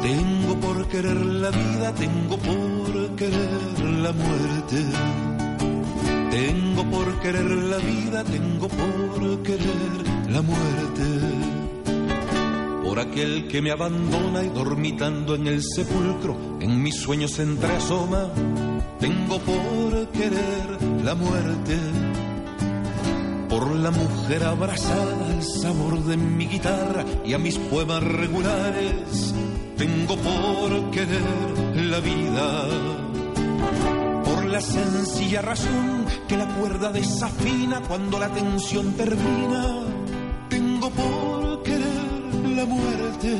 Tengo 0.00 0.52
por 0.60 0.88
querer 0.88 1.20
la 1.44 1.50
vida, 1.50 1.94
tengo 1.94 2.36
por 2.38 3.16
querer 3.16 3.78
la 4.04 4.12
muerte. 4.12 4.78
Tengo 6.30 6.82
por 6.90 7.06
querer 7.20 7.50
la 7.72 7.78
vida, 7.78 8.24
tengo 8.24 8.68
por 8.68 9.42
querer 9.42 9.92
la 10.34 10.42
muerte. 10.42 11.06
Por 12.84 12.98
aquel 12.98 13.48
que 13.48 13.60
me 13.60 13.70
abandona 13.70 14.42
y 14.42 14.48
dormitando 14.48 15.34
en 15.34 15.46
el 15.46 15.62
sepulcro, 15.62 16.58
en 16.60 16.82
mis 16.82 16.96
sueños 16.96 17.32
se 17.32 17.42
entreasoma, 17.42 18.30
tengo 18.98 19.38
por 19.40 20.08
querer 20.18 20.66
la 21.04 21.14
muerte. 21.14 21.76
Por 23.54 23.70
la 23.76 23.92
mujer 23.92 24.42
abrazada, 24.42 25.28
el 25.32 25.40
sabor 25.44 26.02
de 26.02 26.16
mi 26.16 26.44
guitarra 26.48 27.04
y 27.24 27.34
a 27.34 27.38
mis 27.38 27.56
poemas 27.56 28.02
regulares, 28.02 29.32
tengo 29.78 30.16
por 30.16 30.90
querer 30.90 31.76
la 31.76 32.00
vida. 32.00 32.68
Por 34.24 34.46
la 34.46 34.60
sencilla 34.60 35.40
razón 35.40 36.04
que 36.26 36.36
la 36.36 36.48
cuerda 36.48 36.90
desafina 36.90 37.80
cuando 37.86 38.18
la 38.18 38.28
tensión 38.30 38.94
termina, 38.94 39.82
tengo 40.48 40.90
por 40.90 41.62
querer 41.62 42.34
la 42.56 42.64
muerte. 42.64 43.38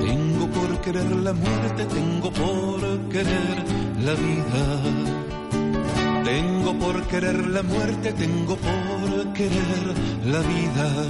Tengo 0.00 0.46
por 0.48 0.80
querer 0.80 1.10
la 1.12 1.32
muerte, 1.32 1.84
tengo 1.84 2.32
por 2.32 2.80
querer 3.10 3.64
la 4.04 4.14
vida. 4.14 5.45
Tengo 6.26 6.76
por 6.76 7.06
querer 7.06 7.46
la 7.46 7.62
muerte, 7.62 8.12
tengo 8.12 8.56
por 8.56 9.32
querer 9.32 9.94
la 10.24 10.40
vida. 10.40 11.06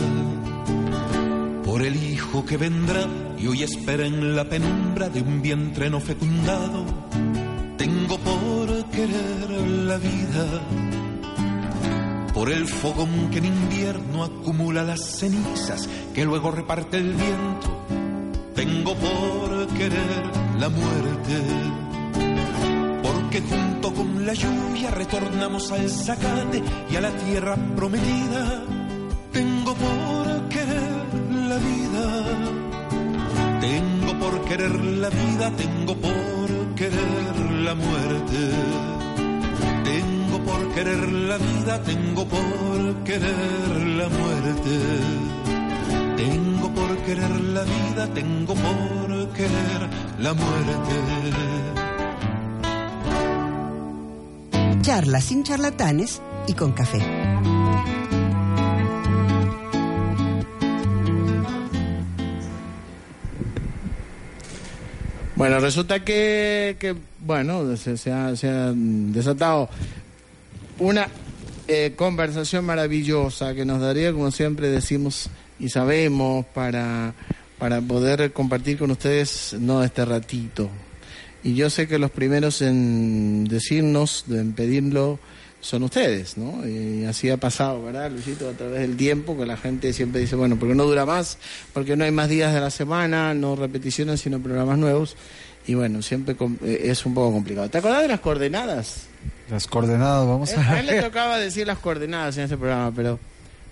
por 1.64 1.80
el 1.82 1.96
hijo 1.96 2.44
que 2.44 2.58
vendrá 2.58 3.06
y 3.38 3.46
hoy 3.46 3.62
espera 3.62 4.06
en 4.06 4.36
la 4.36 4.44
penumbra 4.44 5.08
de 5.08 5.22
un 5.22 5.40
vientre 5.40 5.88
no 5.88 6.00
fecundado. 6.00 6.84
Tengo 7.78 8.18
por 8.18 8.84
querer 8.90 9.50
la 9.86 9.96
vida, 9.96 10.46
por 12.34 12.50
el 12.50 12.66
fogón 12.66 13.30
que 13.30 13.38
en 13.38 13.46
invierno 13.46 14.22
acumula 14.22 14.82
las 14.82 15.00
cenizas 15.00 15.88
que 16.14 16.26
luego 16.26 16.50
reparte 16.50 16.98
el 16.98 17.14
viento. 17.14 17.86
Tengo 18.54 18.94
por 18.94 19.66
querer 19.78 20.22
la 20.58 20.68
muerte, 20.68 21.36
porque 23.36 23.54
junto 23.54 23.92
con 23.92 24.26
la 24.26 24.32
lluvia 24.32 24.90
retornamos 24.90 25.70
al 25.72 25.90
zacate 25.90 26.62
y 26.90 26.96
a 26.96 27.00
la 27.00 27.10
tierra 27.10 27.56
prometida. 27.76 28.62
Tengo 29.32 29.74
por 29.74 30.48
querer 30.48 31.24
la 31.48 31.56
vida, 31.56 32.24
tengo 33.60 34.18
por 34.18 34.40
querer 34.42 34.74
la 34.74 35.08
vida, 35.10 35.50
tengo 35.56 35.96
por 35.96 36.74
querer 36.76 37.50
la 37.64 37.74
muerte. 37.74 38.38
Tengo 39.84 40.44
por 40.44 40.74
querer 40.74 41.12
la 41.12 41.36
vida, 41.36 41.82
tengo 41.82 42.24
por 42.26 43.04
querer 43.04 43.86
la 43.98 44.08
muerte. 44.08 44.80
Tengo 46.16 46.74
por 46.74 46.96
querer 46.98 47.40
la 47.40 47.62
vida, 47.64 48.06
tengo 48.14 48.54
por 48.54 49.28
querer 49.32 49.88
la 50.20 50.32
muerte. 50.32 51.85
Charla 54.86 55.20
sin 55.20 55.42
charlatanes 55.42 56.22
y 56.46 56.52
con 56.52 56.70
café. 56.70 57.00
Bueno, 65.34 65.58
resulta 65.58 66.04
que, 66.04 66.76
que 66.78 66.94
bueno, 67.18 67.76
se, 67.76 67.96
se 67.96 68.12
ha, 68.12 68.36
se 68.36 68.48
ha 68.48 68.72
desatado 68.76 69.68
una 70.78 71.08
eh, 71.66 71.94
conversación 71.96 72.64
maravillosa 72.64 73.56
que 73.56 73.64
nos 73.64 73.80
daría, 73.80 74.12
como 74.12 74.30
siempre 74.30 74.68
decimos 74.68 75.30
y 75.58 75.68
sabemos, 75.68 76.46
para, 76.54 77.12
para 77.58 77.80
poder 77.80 78.32
compartir 78.32 78.78
con 78.78 78.92
ustedes 78.92 79.56
no 79.58 79.82
este 79.82 80.04
ratito. 80.04 80.70
Y 81.46 81.54
yo 81.54 81.70
sé 81.70 81.86
que 81.86 81.98
los 81.98 82.10
primeros 82.10 82.60
en 82.62 83.44
decirnos, 83.44 84.24
en 84.30 84.52
pedirlo, 84.52 85.18
son 85.60 85.82
ustedes, 85.84 86.36
¿no? 86.36 86.66
Y 86.66 87.04
así 87.04 87.30
ha 87.30 87.36
pasado, 87.36 87.82
¿verdad, 87.84 88.10
Luisito? 88.10 88.48
A 88.48 88.52
través 88.52 88.80
del 88.80 88.96
tiempo, 88.96 89.36
que 89.36 89.46
la 89.46 89.56
gente 89.56 89.92
siempre 89.92 90.20
dice, 90.20 90.34
bueno, 90.36 90.56
porque 90.58 90.74
no 90.74 90.84
dura 90.84 91.06
más, 91.06 91.38
porque 91.72 91.96
no 91.96 92.04
hay 92.04 92.10
más 92.10 92.28
días 92.28 92.52
de 92.52 92.60
la 92.60 92.70
semana, 92.70 93.32
no 93.34 93.54
repeticiones, 93.56 94.20
sino 94.20 94.40
programas 94.40 94.78
nuevos. 94.78 95.16
Y 95.68 95.74
bueno, 95.74 96.02
siempre 96.02 96.36
eh, 96.64 96.80
es 96.84 97.06
un 97.06 97.14
poco 97.14 97.32
complicado. 97.32 97.68
¿Te 97.68 97.78
acordás 97.78 98.02
de 98.02 98.08
las 98.08 98.20
coordenadas? 98.20 99.06
Las 99.50 99.66
coordenadas, 99.66 100.26
vamos 100.26 100.52
Eh, 100.52 100.56
A 100.56 100.72
a 100.72 100.80
él 100.80 100.86
le 100.86 100.92
ver. 100.94 101.04
tocaba 101.04 101.38
decir 101.38 101.66
las 101.66 101.78
coordenadas 101.78 102.36
en 102.38 102.44
ese 102.44 102.56
programa, 102.56 102.92
pero 102.94 103.18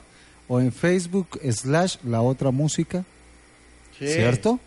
o 0.49 0.61
en 0.61 0.73
Facebook 0.73 1.41
slash 1.51 1.97
la 2.05 2.21
otra 2.23 2.51
música, 2.51 3.05
Sí. 3.99 4.07
¿cierto? 4.09 4.59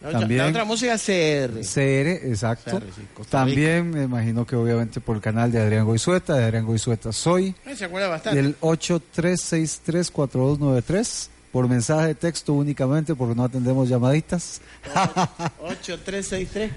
La 0.00 0.08
otra, 0.08 0.20
También- 0.20 0.42
la 0.42 0.46
otra 0.48 0.64
música 0.64 0.96
CR. 0.96 1.60
CR, 1.64 2.28
exacto. 2.30 2.78
CR, 2.78 2.84
sí. 2.94 3.02
También 3.28 3.90
me 3.90 4.04
imagino 4.04 4.46
que 4.46 4.54
obviamente 4.54 5.00
por 5.00 5.16
el 5.16 5.22
canal 5.22 5.50
de 5.50 5.60
Adrián 5.60 5.84
Goizueta, 5.86 6.36
de 6.36 6.44
Adrián 6.44 6.66
Goizueta 6.66 7.10
Soy, 7.12 7.52
Se 7.76 7.84
acuerda 7.86 8.06
bastante. 8.08 8.40
del 8.40 8.54
83634293 8.60 11.30
por 11.52 11.68
mensaje 11.68 12.08
de 12.08 12.14
texto 12.14 12.52
únicamente 12.52 13.14
porque 13.14 13.34
no 13.34 13.44
atendemos 13.44 13.88
llamaditas. 13.88 14.60
8363 15.60 16.72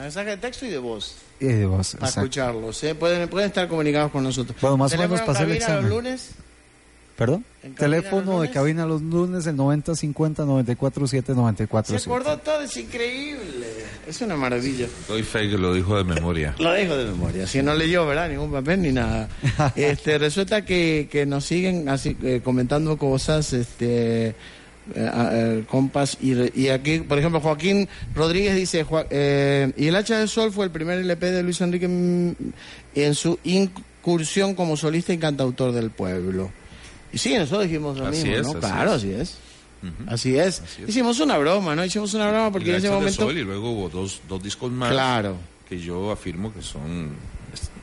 Mensaje 0.00 0.30
de 0.30 0.36
texto 0.36 0.66
y 0.66 0.70
de 0.70 0.78
voz. 0.78 1.16
Y 1.40 1.46
de 1.46 1.66
voz, 1.66 1.92
Para 1.92 2.06
exacto. 2.08 2.20
escucharlos. 2.20 2.84
¿eh? 2.84 2.94
Pueden, 2.94 3.28
pueden 3.28 3.48
estar 3.48 3.68
comunicados 3.68 4.10
con 4.10 4.24
nosotros. 4.24 4.56
Bueno, 4.60 4.76
más 4.76 4.92
o 4.92 4.98
menos 4.98 5.20
pasé 5.22 5.44
el 5.44 5.52
examen. 5.52 5.82
los 5.82 5.90
lunes. 5.90 6.30
¿Perdón? 7.18 7.44
¿En 7.64 7.72
cabina 7.72 7.96
los 7.96 8.04
Teléfono 8.04 8.40
de 8.40 8.50
cabina 8.50 8.86
los 8.86 9.02
lunes, 9.02 9.44
el 9.48 9.56
90 9.56 9.96
50 9.96 10.44
94 10.44 11.06
7 11.08 11.32
94 11.34 11.98
Se 11.98 12.04
acordó 12.08 12.38
todo, 12.38 12.60
es 12.62 12.76
increíble. 12.76 13.66
Es 14.06 14.20
una 14.20 14.36
maravilla. 14.36 14.86
Doy 15.08 15.24
fe 15.24 15.50
que 15.50 15.58
lo 15.58 15.74
dijo 15.74 15.96
de 15.96 16.04
memoria. 16.04 16.54
Lo 16.60 16.70
dejo 16.70 16.96
de 16.96 17.06
memoria. 17.06 17.48
Si 17.48 17.60
no 17.60 17.74
leyó, 17.74 18.06
¿verdad? 18.06 18.28
Ningún 18.28 18.52
papel 18.52 18.82
ni 18.82 18.92
nada. 18.92 19.28
Este, 19.74 20.16
resulta 20.18 20.64
que, 20.64 21.08
que 21.10 21.26
nos 21.26 21.44
siguen 21.44 21.88
así 21.88 22.16
eh, 22.22 22.40
comentando 22.44 22.96
cosas, 22.96 23.52
este, 23.52 24.28
eh, 24.28 24.34
eh, 24.94 25.64
compas. 25.68 26.18
Y, 26.20 26.34
re- 26.34 26.52
y 26.54 26.68
aquí, 26.68 27.00
por 27.00 27.18
ejemplo, 27.18 27.40
Joaquín 27.40 27.88
Rodríguez 28.14 28.54
dice: 28.54 28.84
Joa- 28.84 29.08
eh, 29.10 29.72
Y 29.76 29.88
el 29.88 29.96
Hacha 29.96 30.20
del 30.20 30.28
Sol 30.28 30.52
fue 30.52 30.66
el 30.66 30.70
primer 30.70 31.00
LP 31.00 31.32
de 31.32 31.42
Luis 31.42 31.60
Enrique 31.62 31.86
en 32.94 33.14
su 33.16 33.38
incursión 33.42 34.54
como 34.54 34.76
solista 34.76 35.12
y 35.12 35.18
cantautor 35.18 35.72
del 35.72 35.90
pueblo. 35.90 36.52
Y 37.12 37.18
sí, 37.18 37.34
nosotros 37.36 37.64
dijimos 37.64 37.96
lo 37.98 38.06
Así 38.06 38.18
mismo, 38.24 38.34
es, 38.36 38.42
¿no? 38.42 38.48
así 38.50 38.58
claro, 38.60 38.90
es. 38.94 38.96
así 38.96 39.10
es. 39.12 39.38
Así 40.08 40.36
es. 40.36 40.60
Así 40.60 40.82
es. 40.82 40.88
Hicimos 40.88 41.20
una 41.20 41.38
broma, 41.38 41.74
¿no? 41.76 41.84
Hicimos 41.84 42.12
una 42.14 42.28
broma 42.28 42.50
porque 42.52 42.70
en 42.70 42.76
ese 42.76 42.90
momento. 42.90 43.22
Sol, 43.22 43.38
y 43.38 43.42
luego 43.42 43.70
hubo 43.70 43.88
dos, 43.88 44.20
dos 44.28 44.42
discos 44.42 44.70
más 44.72 44.90
Claro. 44.90 45.36
que 45.68 45.78
yo 45.78 46.10
afirmo 46.10 46.52
que 46.52 46.62
son 46.62 47.10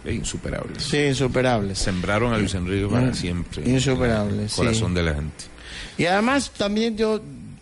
eh, 0.03 0.13
insuperables. 0.13 0.83
Sí, 0.83 0.97
insuperables. 0.97 1.79
Sembraron 1.79 2.33
a 2.33 2.37
Luis 2.37 2.53
Enrique 2.53 2.85
para 2.87 3.07
Mm, 3.07 3.13
siempre. 3.15 3.69
insuperables, 3.69 4.51
sí. 4.51 4.57
Corazón 4.57 4.93
de 4.93 5.03
la 5.03 5.13
gente. 5.15 5.45
Y 5.97 6.05
además 6.05 6.51
también 6.57 6.97
yo, 6.97 7.21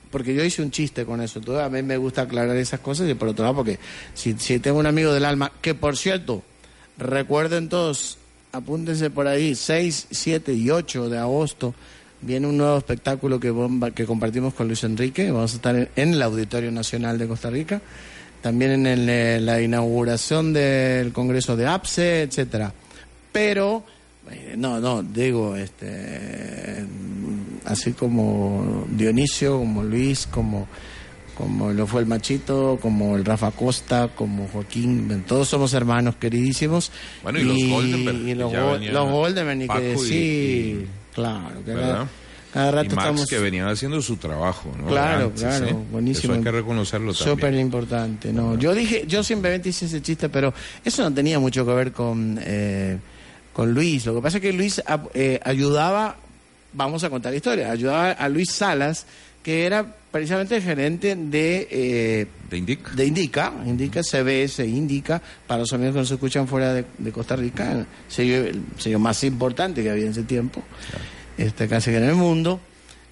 porque 0.09 0.33
yo 0.33 0.43
hice 0.43 0.61
un 0.63 0.71
chiste 0.71 1.05
con 1.05 1.21
eso, 1.21 1.39
todo, 1.39 1.61
a 1.63 1.69
mí 1.69 1.83
me 1.83 1.97
gusta 1.97 2.23
aclarar 2.23 2.57
esas 2.57 2.79
cosas 2.79 3.07
y 3.09 3.13
por 3.13 3.27
otro 3.29 3.43
lado, 3.45 3.55
porque 3.57 3.77
si, 4.15 4.33
si 4.39 4.57
tengo 4.59 4.79
un 4.79 4.87
amigo 4.87 5.13
del 5.13 5.25
alma, 5.25 5.51
que 5.61 5.75
por 5.75 5.95
cierto, 5.95 6.41
recuerden 6.97 7.69
todos, 7.69 8.17
apúntense 8.53 9.09
por 9.09 9.27
ahí, 9.27 9.55
6, 9.55 10.09
7 10.11 10.53
y 10.53 10.69
8 10.69 11.09
de 11.09 11.17
agosto, 11.17 11.73
viene 12.21 12.45
un 12.45 12.57
nuevo 12.57 12.77
espectáculo 12.77 13.39
que, 13.39 13.49
bomba, 13.49 13.89
que 13.89 14.05
compartimos 14.05 14.53
con 14.53 14.67
Luis 14.67 14.83
Enrique, 14.83 15.31
vamos 15.31 15.53
a 15.53 15.55
estar 15.55 15.75
en, 15.75 16.13
el 16.13 16.21
Auditorio 16.21 16.71
Nacional 16.71 17.17
de 17.17 17.27
Costa 17.27 17.49
Rica, 17.49 17.81
también 18.43 18.71
en 18.73 18.85
el, 18.85 19.09
eh, 19.09 19.39
la 19.41 19.59
inauguración 19.59 20.53
del 20.53 21.11
Congreso 21.13 21.55
de 21.55 21.65
APSE, 21.65 22.21
etcétera. 22.21 22.71
Pero, 23.31 23.83
eh, 24.29 24.53
no, 24.55 24.79
no, 24.79 25.01
digo, 25.01 25.55
este, 25.55 26.85
así 27.65 27.93
como 27.93 28.85
Dionisio, 28.87 29.57
como 29.57 29.81
Luis, 29.81 30.27
como, 30.27 30.67
como 31.35 31.71
lo 31.71 31.87
fue 31.87 32.01
el 32.01 32.07
Machito, 32.07 32.77
como 32.81 33.15
el 33.15 33.25
Rafa 33.25 33.51
Costa, 33.51 34.09
como 34.15 34.47
Joaquín, 34.47 35.23
todos 35.27 35.47
somos 35.47 35.73
hermanos 35.73 36.15
queridísimos. 36.15 36.91
Bueno, 37.23 37.39
y 37.39 37.43
los 37.43 37.69
Goldenberg, 37.69 38.17
y 38.27 38.35
los, 38.35 38.51
venían 38.51 38.93
los 38.93 39.09
Goldenberg, 39.09 39.57
ni 39.57 39.67
que 39.67 39.79
decir, 39.79 40.13
y- 40.13 40.87
claro, 41.13 41.61
cada, 42.53 42.69
rato 42.69 42.85
y 42.85 42.95
Max 42.95 43.07
estamos... 43.07 43.25
que 43.27 43.39
venían 43.39 43.67
haciendo 43.67 43.99
su 43.99 44.17
trabajo, 44.17 44.71
¿no? 44.77 44.85
Claro, 44.85 45.25
Antes, 45.25 45.41
claro, 45.41 45.67
¿eh? 45.69 45.75
buenísimo. 45.91 46.33
Eso 46.33 46.37
hay 46.37 46.43
que 46.43 46.51
reconocerlo 46.51 47.13
también. 47.13 47.35
Súper 47.35 47.53
importante, 47.55 48.31
no. 48.31 48.59
Yo 48.59 48.75
dije, 48.75 49.05
yo 49.07 49.23
simplemente 49.23 49.69
hice 49.69 49.85
ese 49.85 50.03
chiste, 50.03 50.29
pero 50.29 50.53
eso 50.85 51.01
no 51.01 51.11
tenía 51.11 51.39
mucho 51.39 51.65
que 51.65 51.73
ver 51.73 51.91
con, 51.91 52.39
eh, 52.43 52.99
con 53.53 53.73
Luis. 53.73 54.05
Lo 54.05 54.13
que 54.13 54.21
pasa 54.21 54.37
es 54.37 54.41
que 54.43 54.53
Luis 54.53 54.83
eh, 55.15 55.39
ayudaba, 55.43 56.15
vamos 56.73 57.03
a 57.03 57.09
contar 57.09 57.31
la 57.31 57.37
historia, 57.37 57.71
ayudaba 57.71 58.11
a 58.11 58.29
Luis 58.29 58.51
Salas, 58.51 59.07
que 59.41 59.65
era 59.65 59.95
precisamente 60.13 60.57
el 60.57 60.61
gerente 60.61 61.15
de, 61.15 61.67
eh, 61.71 62.27
¿Te 62.47 62.57
indica? 62.57 62.91
de 62.91 63.05
Indica, 63.05 63.51
Indica 63.65 64.03
CBS, 64.03 64.63
Indica, 64.63 65.19
para 65.47 65.61
los 65.61 65.73
amigos 65.73 65.93
que 65.93 65.99
nos 66.01 66.11
escuchan 66.11 66.47
fuera 66.47 66.71
de, 66.71 66.85
de 66.99 67.11
Costa 67.11 67.35
Rica, 67.35 67.71
el 67.71 67.87
sello, 68.07 68.45
el 68.45 68.61
sello 68.77 68.99
más 68.99 69.23
importante 69.23 69.81
que 69.81 69.89
había 69.89 70.05
en 70.05 70.11
ese 70.11 70.21
tiempo, 70.21 70.61
este, 71.35 71.67
casi 71.67 71.89
que 71.89 71.97
en 71.97 72.03
el 72.03 72.15
mundo. 72.15 72.59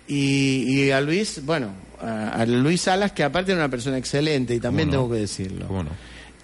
Y, 0.07 0.65
y 0.67 0.91
a 0.91 1.01
Luis, 1.01 1.41
bueno, 1.43 1.71
a, 1.99 2.33
a 2.33 2.45
Luis 2.45 2.81
Salas, 2.81 3.13
que 3.13 3.23
aparte 3.23 3.51
era 3.51 3.61
una 3.61 3.71
persona 3.71 3.97
excelente, 3.97 4.53
y 4.53 4.59
también 4.59 4.91
tengo 4.91 5.09
que 5.09 5.17
decirlo. 5.17 5.67
¿Cómo 5.67 5.83
no? 5.83 5.89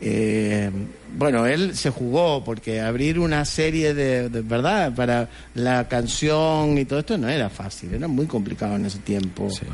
Eh, 0.01 0.71
bueno, 1.15 1.45
él 1.45 1.75
se 1.75 1.91
jugó 1.91 2.43
porque 2.43 2.81
abrir 2.81 3.19
una 3.19 3.45
serie 3.45 3.93
de, 3.93 4.29
de 4.29 4.41
verdad 4.41 4.93
para 4.95 5.29
la 5.53 5.87
canción 5.87 6.79
y 6.79 6.85
todo 6.85 6.99
esto 6.99 7.15
no 7.19 7.29
era 7.29 7.49
fácil, 7.51 7.93
era 7.93 8.07
muy 8.07 8.25
complicado 8.25 8.75
en 8.75 8.87
ese 8.87 8.99
tiempo. 8.99 9.51
Sí. 9.51 9.65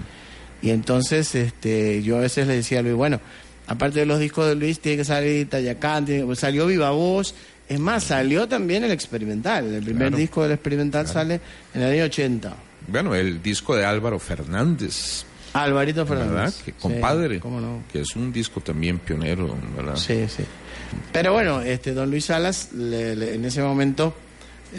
Y 0.64 0.72
entonces, 0.72 1.36
este, 1.36 2.02
yo 2.02 2.18
a 2.18 2.22
veces 2.22 2.48
le 2.48 2.56
decía 2.56 2.80
a 2.80 2.82
Luis, 2.82 2.96
bueno, 2.96 3.20
aparte 3.68 4.00
de 4.00 4.06
los 4.08 4.20
discos 4.20 4.48
de 4.48 4.56
Luis, 4.56 4.80
tiene 4.80 4.98
que 4.98 5.06
salir 5.06 5.48
Tayacán, 5.50 6.06
tiene- 6.06 6.24
pues 6.26 6.40
salió 6.40 6.66
Viva 6.66 6.90
Voz, 6.92 7.36
es 7.70 7.80
más, 7.80 8.06
salió 8.06 8.48
también 8.48 8.84
el 8.84 8.92
experimental, 8.92 9.66
el 9.74 9.84
primer 9.84 10.08
Claro. 10.08 10.18
disco 10.18 10.44
del 10.44 10.54
experimental 10.54 11.06
sale 11.08 11.40
en 11.76 11.82
el 11.82 11.92
año 11.92 12.04
80. 12.06 12.56
bueno, 12.88 13.14
el 13.16 13.42
disco 13.42 13.76
de 13.76 13.86
Álvaro 13.86 14.20
Fernández. 14.20 15.26
Alvarito 15.54 16.04
¿verdad? 16.06 16.26
Fernández. 16.26 16.56
Que, 16.64 16.72
Sí, 16.72 16.78
compadre, 16.82 17.40
cómo 17.40 17.62
no. 17.62 17.84
que 17.92 18.02
es 18.02 18.16
un 18.16 18.34
disco 18.34 18.60
también 18.60 19.00
pionero, 19.00 19.56
¿verdad? 19.78 19.96
Sí, 19.96 20.26
sí. 20.28 20.44
Pero 21.12 21.32
bueno, 21.34 21.62
este 21.62 21.94
don 21.94 22.10
Luis 22.10 22.26
Salas, 22.26 22.72
le- 22.74 23.16
le- 23.16 23.36
en 23.36 23.46
ese 23.46 23.62
momento, 23.62 24.16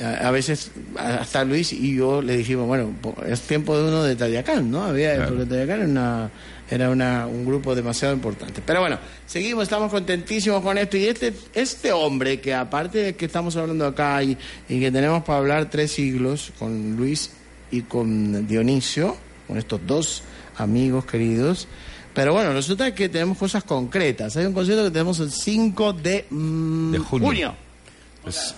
a, 0.03 0.29
a 0.29 0.31
veces, 0.31 0.71
hasta 0.97 1.45
Luis 1.45 1.73
y 1.73 1.95
yo 1.97 2.23
le 2.23 2.37
dijimos, 2.37 2.67
bueno, 2.67 2.93
es 3.27 3.41
tiempo 3.43 3.77
de 3.77 3.89
uno 3.89 4.03
de 4.03 4.17
Tadiacán, 4.17 4.71
¿no? 4.71 4.83
Había, 4.85 5.15
Claro. 5.17 5.31
porque 5.31 5.47
Tadiacán 5.47 5.81
era, 5.81 5.89
una, 5.89 6.31
era 6.71 6.91
una, 6.91 7.27
un 7.27 7.45
grupo 7.45 7.75
demasiado 7.75 8.15
importante. 8.15 8.63
Pero 8.65 8.81
bueno, 8.81 8.99
seguimos, 9.27 9.65
estamos 9.65 9.91
contentísimos 9.91 10.63
con 10.63 10.79
esto. 10.79 10.97
Y 10.97 11.07
este, 11.07 11.33
este 11.55 11.93
hombre, 11.93 12.41
que 12.41 12.55
aparte 12.55 12.99
de 12.99 13.17
que 13.17 13.27
estamos 13.27 13.57
hablando 13.57 13.87
acá 13.87 14.23
y, 14.23 14.37
y 14.69 14.81
que 14.81 14.91
tenemos 14.91 15.23
para 15.25 15.39
hablar 15.39 15.71
tres 15.71 15.93
siglos 15.93 16.53
con 16.59 16.97
Luis 16.97 17.31
y 17.71 17.83
con 17.83 18.47
Dionisio, 18.47 19.17
con 19.47 19.59
estos 19.59 19.81
dos 19.87 20.23
amigos 20.57 21.05
queridos, 21.07 21.67
pero 22.15 22.33
bueno, 22.33 22.53
resulta 22.53 22.95
que 22.95 23.09
tenemos 23.09 23.37
cosas 23.37 23.65
concretas. 23.65 24.37
Hay 24.37 24.47
un 24.47 24.53
concierto 24.53 24.85
que 24.85 24.91
tenemos 24.93 25.19
el 25.19 25.33
5 25.33 25.93
de, 25.95 26.27
mm, 26.31 26.93
De 26.93 26.99
junio. 27.01 27.57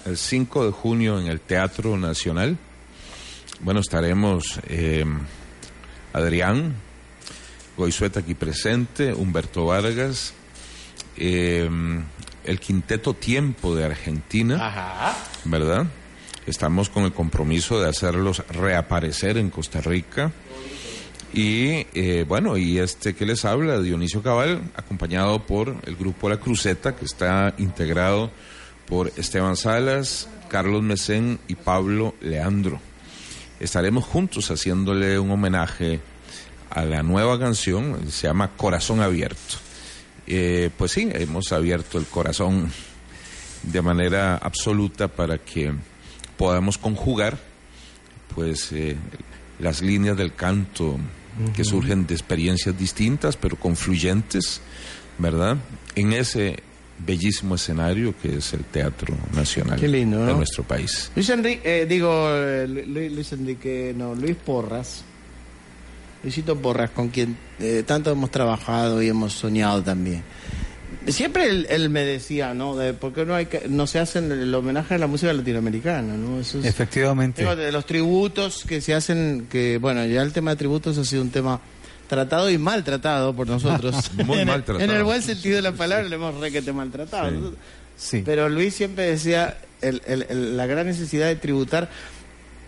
El 0.04 0.16
5 0.16 0.66
de 0.66 0.72
junio 0.72 1.18
en 1.18 1.26
el 1.26 1.40
Teatro 1.40 1.96
Nacional. 1.96 2.56
Bueno, 3.60 3.80
estaremos 3.80 4.60
eh, 4.68 5.04
Adrián, 6.12 6.74
Goizueta 7.76 8.20
aquí 8.20 8.34
presente, 8.34 9.12
Humberto 9.12 9.66
Vargas, 9.66 10.34
eh, 11.16 11.68
el 12.44 12.60
Quinteto 12.60 13.14
Tiempo 13.14 13.74
de 13.74 13.84
Argentina, 13.84 14.66
Ajá. 14.66 15.16
¿verdad? 15.44 15.86
Estamos 16.46 16.88
con 16.88 17.02
el 17.02 17.12
compromiso 17.12 17.80
de 17.80 17.88
hacerlos 17.88 18.46
reaparecer 18.48 19.36
en 19.36 19.50
Costa 19.50 19.80
Rica. 19.80 20.30
Y 21.32 21.86
eh, 21.92 22.24
bueno, 22.26 22.56
y 22.56 22.78
este 22.78 23.14
que 23.16 23.26
les 23.26 23.44
habla, 23.44 23.80
Dionisio 23.80 24.22
Cabal, 24.22 24.62
acompañado 24.76 25.42
por 25.42 25.74
el 25.84 25.96
grupo 25.96 26.28
La 26.28 26.36
Cruceta, 26.38 26.94
que 26.94 27.04
está 27.04 27.52
integrado 27.58 28.30
por 28.88 29.12
Esteban 29.16 29.56
Salas, 29.56 30.28
Carlos 30.48 30.82
Mesén 30.82 31.38
y 31.48 31.54
Pablo 31.54 32.14
Leandro. 32.20 32.80
Estaremos 33.60 34.04
juntos 34.04 34.50
haciéndole 34.50 35.18
un 35.18 35.30
homenaje 35.30 36.00
a 36.70 36.84
la 36.84 37.02
nueva 37.02 37.38
canción, 37.38 38.10
se 38.10 38.26
llama 38.28 38.52
Corazón 38.56 39.00
Abierto. 39.00 39.56
Eh, 40.26 40.70
pues 40.76 40.92
sí, 40.92 41.08
hemos 41.12 41.52
abierto 41.52 41.98
el 41.98 42.06
corazón 42.06 42.70
de 43.62 43.82
manera 43.82 44.36
absoluta 44.36 45.08
para 45.08 45.38
que 45.38 45.72
podamos 46.36 46.78
conjugar 46.78 47.38
pues 48.34 48.72
eh, 48.72 48.96
las 49.58 49.82
líneas 49.82 50.16
del 50.16 50.34
canto 50.34 50.98
que 51.54 51.64
surgen 51.64 52.06
de 52.06 52.14
experiencias 52.14 52.78
distintas 52.78 53.36
pero 53.36 53.56
confluyentes, 53.56 54.60
¿verdad? 55.18 55.56
En 55.94 56.12
ese 56.12 56.62
bellísimo 57.04 57.54
escenario 57.56 58.14
que 58.20 58.36
es 58.36 58.52
el 58.54 58.64
Teatro 58.64 59.14
Nacional 59.34 59.78
Qué 59.78 59.88
lindo, 59.88 60.24
de 60.24 60.34
nuestro 60.34 60.64
país. 60.64 61.10
Luis 61.14 61.28
Enrique, 61.30 61.82
eh, 61.82 61.86
digo, 61.86 62.28
eh, 62.30 62.66
Lu- 62.66 62.82
Lu- 62.86 63.14
Luis 63.14 63.32
Enrique, 63.32 63.94
no, 63.96 64.14
Luis 64.14 64.36
Porras. 64.36 65.02
Luisito 66.22 66.56
Porras, 66.56 66.90
con 66.90 67.08
quien 67.10 67.36
eh, 67.60 67.84
tanto 67.86 68.10
hemos 68.10 68.30
trabajado 68.30 69.00
y 69.02 69.08
hemos 69.08 69.32
soñado 69.34 69.82
también. 69.82 70.22
Siempre 71.06 71.46
él, 71.48 71.66
él 71.70 71.88
me 71.88 72.04
decía, 72.04 72.52
¿no? 72.52 72.74
De 72.74 72.92
por 72.92 73.12
qué 73.12 73.24
no, 73.24 73.34
hay 73.36 73.46
que, 73.46 73.68
no 73.68 73.86
se 73.86 74.00
hacen 74.00 74.32
el 74.32 74.52
homenaje 74.52 74.94
a 74.94 74.98
la 74.98 75.06
música 75.06 75.32
latinoamericana, 75.32 76.14
¿no? 76.16 76.40
Eso 76.40 76.58
es- 76.58 76.64
Efectivamente. 76.64 77.42
Digo, 77.42 77.54
de 77.54 77.70
los 77.70 77.86
tributos 77.86 78.64
que 78.66 78.80
se 78.80 78.92
hacen, 78.94 79.46
que 79.48 79.78
bueno, 79.78 80.04
ya 80.06 80.22
el 80.22 80.32
tema 80.32 80.50
de 80.50 80.56
tributos 80.56 80.98
ha 80.98 81.04
sido 81.04 81.22
un 81.22 81.30
tema 81.30 81.60
tratado 82.08 82.50
y 82.50 82.58
maltratado 82.58 83.34
por 83.34 83.46
nosotros. 83.46 84.10
Muy 84.24 84.36
en, 84.36 84.40
el- 84.40 84.46
maltratado. 84.46 84.84
En 84.90 84.96
el 84.96 85.04
buen 85.04 85.22
sentido 85.22 85.56
de 85.56 85.62
la 85.62 85.72
palabra, 85.72 86.04
le 86.08 86.14
hemos 86.16 86.34
requete 86.40 86.72
maltratado. 86.72 87.30
Sí. 87.50 87.56
Sí. 87.98 88.22
Pero 88.24 88.48
Luis 88.48 88.74
siempre 88.74 89.04
decía 89.06 89.56
el- 89.80 90.02
el- 90.06 90.26
el- 90.28 90.56
la 90.56 90.66
gran 90.66 90.86
necesidad 90.86 91.26
de 91.28 91.36
tributar 91.36 91.88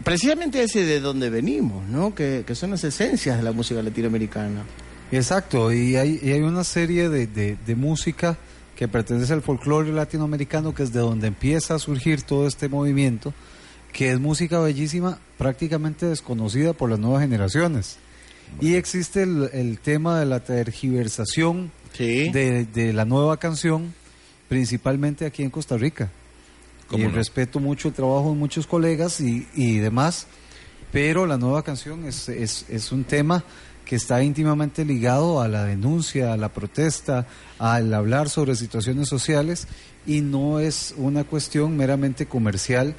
precisamente 0.05 0.63
ese 0.63 0.85
de 0.85 1.01
donde 1.01 1.31
venimos, 1.31 1.87
¿no? 1.89 2.15
Que, 2.15 2.45
que 2.47 2.55
son 2.55 2.71
las 2.71 2.85
esencias 2.85 3.37
de 3.37 3.43
la 3.43 3.53
música 3.53 3.83
latinoamericana. 3.83 4.63
Exacto, 5.11 5.73
y 5.73 5.97
hay, 5.97 6.21
y 6.23 6.33
hay 6.33 6.41
una 6.41 6.65
serie 6.65 7.09
de, 7.09 7.27
de- 7.27 7.57
de 7.67 7.75
música 7.75 8.37
que 8.77 8.89
pertenece 8.89 9.33
al 9.33 9.43
folclore 9.43 9.91
latinoamericano, 9.93 10.75
que 10.75 10.83
es 10.85 10.93
de 10.93 11.01
donde 11.01 11.27
empieza 11.27 11.75
a 11.75 11.79
surgir 11.79 12.23
todo 12.23 12.47
este 12.47 12.69
movimiento, 12.69 13.35
que 13.93 14.13
es 14.13 14.21
música 14.21 14.61
bellísima, 14.61 15.19
prácticamente 15.37 16.07
desconocida 16.07 16.75
por 16.75 16.89
las 16.91 16.99
nuevas 16.99 17.23
generaciones. 17.23 17.97
Y 18.61 18.75
existe 18.75 19.23
el, 19.23 19.51
el 19.53 19.79
tema 19.79 20.19
de 20.19 20.27
la 20.27 20.41
tergiversación 20.41 21.71
de, 22.33 22.67
de 22.67 22.93
la 22.93 23.05
nueva 23.05 23.37
canción, 23.39 23.95
principalmente 24.49 25.27
aquí 25.27 25.43
en 25.43 25.51
Costa 25.51 25.77
Rica. 25.77 26.11
¿Cómo 26.89 27.05
Y 27.05 27.07
no? 27.09 27.15
respeto 27.15 27.61
mucho 27.61 27.89
el 27.89 27.95
trabajo 27.95 28.31
de 28.31 28.37
muchos 28.37 28.67
colegas 28.67 29.21
y, 29.21 29.47
y 29.55 29.79
demás, 29.79 30.27
pero 30.91 31.27
la 31.27 31.37
nueva 31.37 31.63
canción 31.63 32.07
es, 32.07 32.29
es, 32.29 32.65
es 32.69 32.93
un 32.93 33.05
tema 33.05 33.45
que 33.85 33.97
está 33.97 34.23
íntimamente 34.23 34.85
ligado 34.85 35.41
a 35.41 35.49
la 35.49 35.65
denuncia, 35.65 36.33
a 36.33 36.37
la 36.37 36.51
protesta, 36.53 37.27
al 37.59 37.93
hablar 37.95 38.29
sobre 38.29 38.55
situaciones 38.55 39.09
sociales 39.09 39.67
y 40.07 40.21
no 40.21 40.61
es 40.61 40.95
una 40.97 41.25
cuestión 41.25 41.77
meramente 41.77 42.27
comercial 42.27 42.95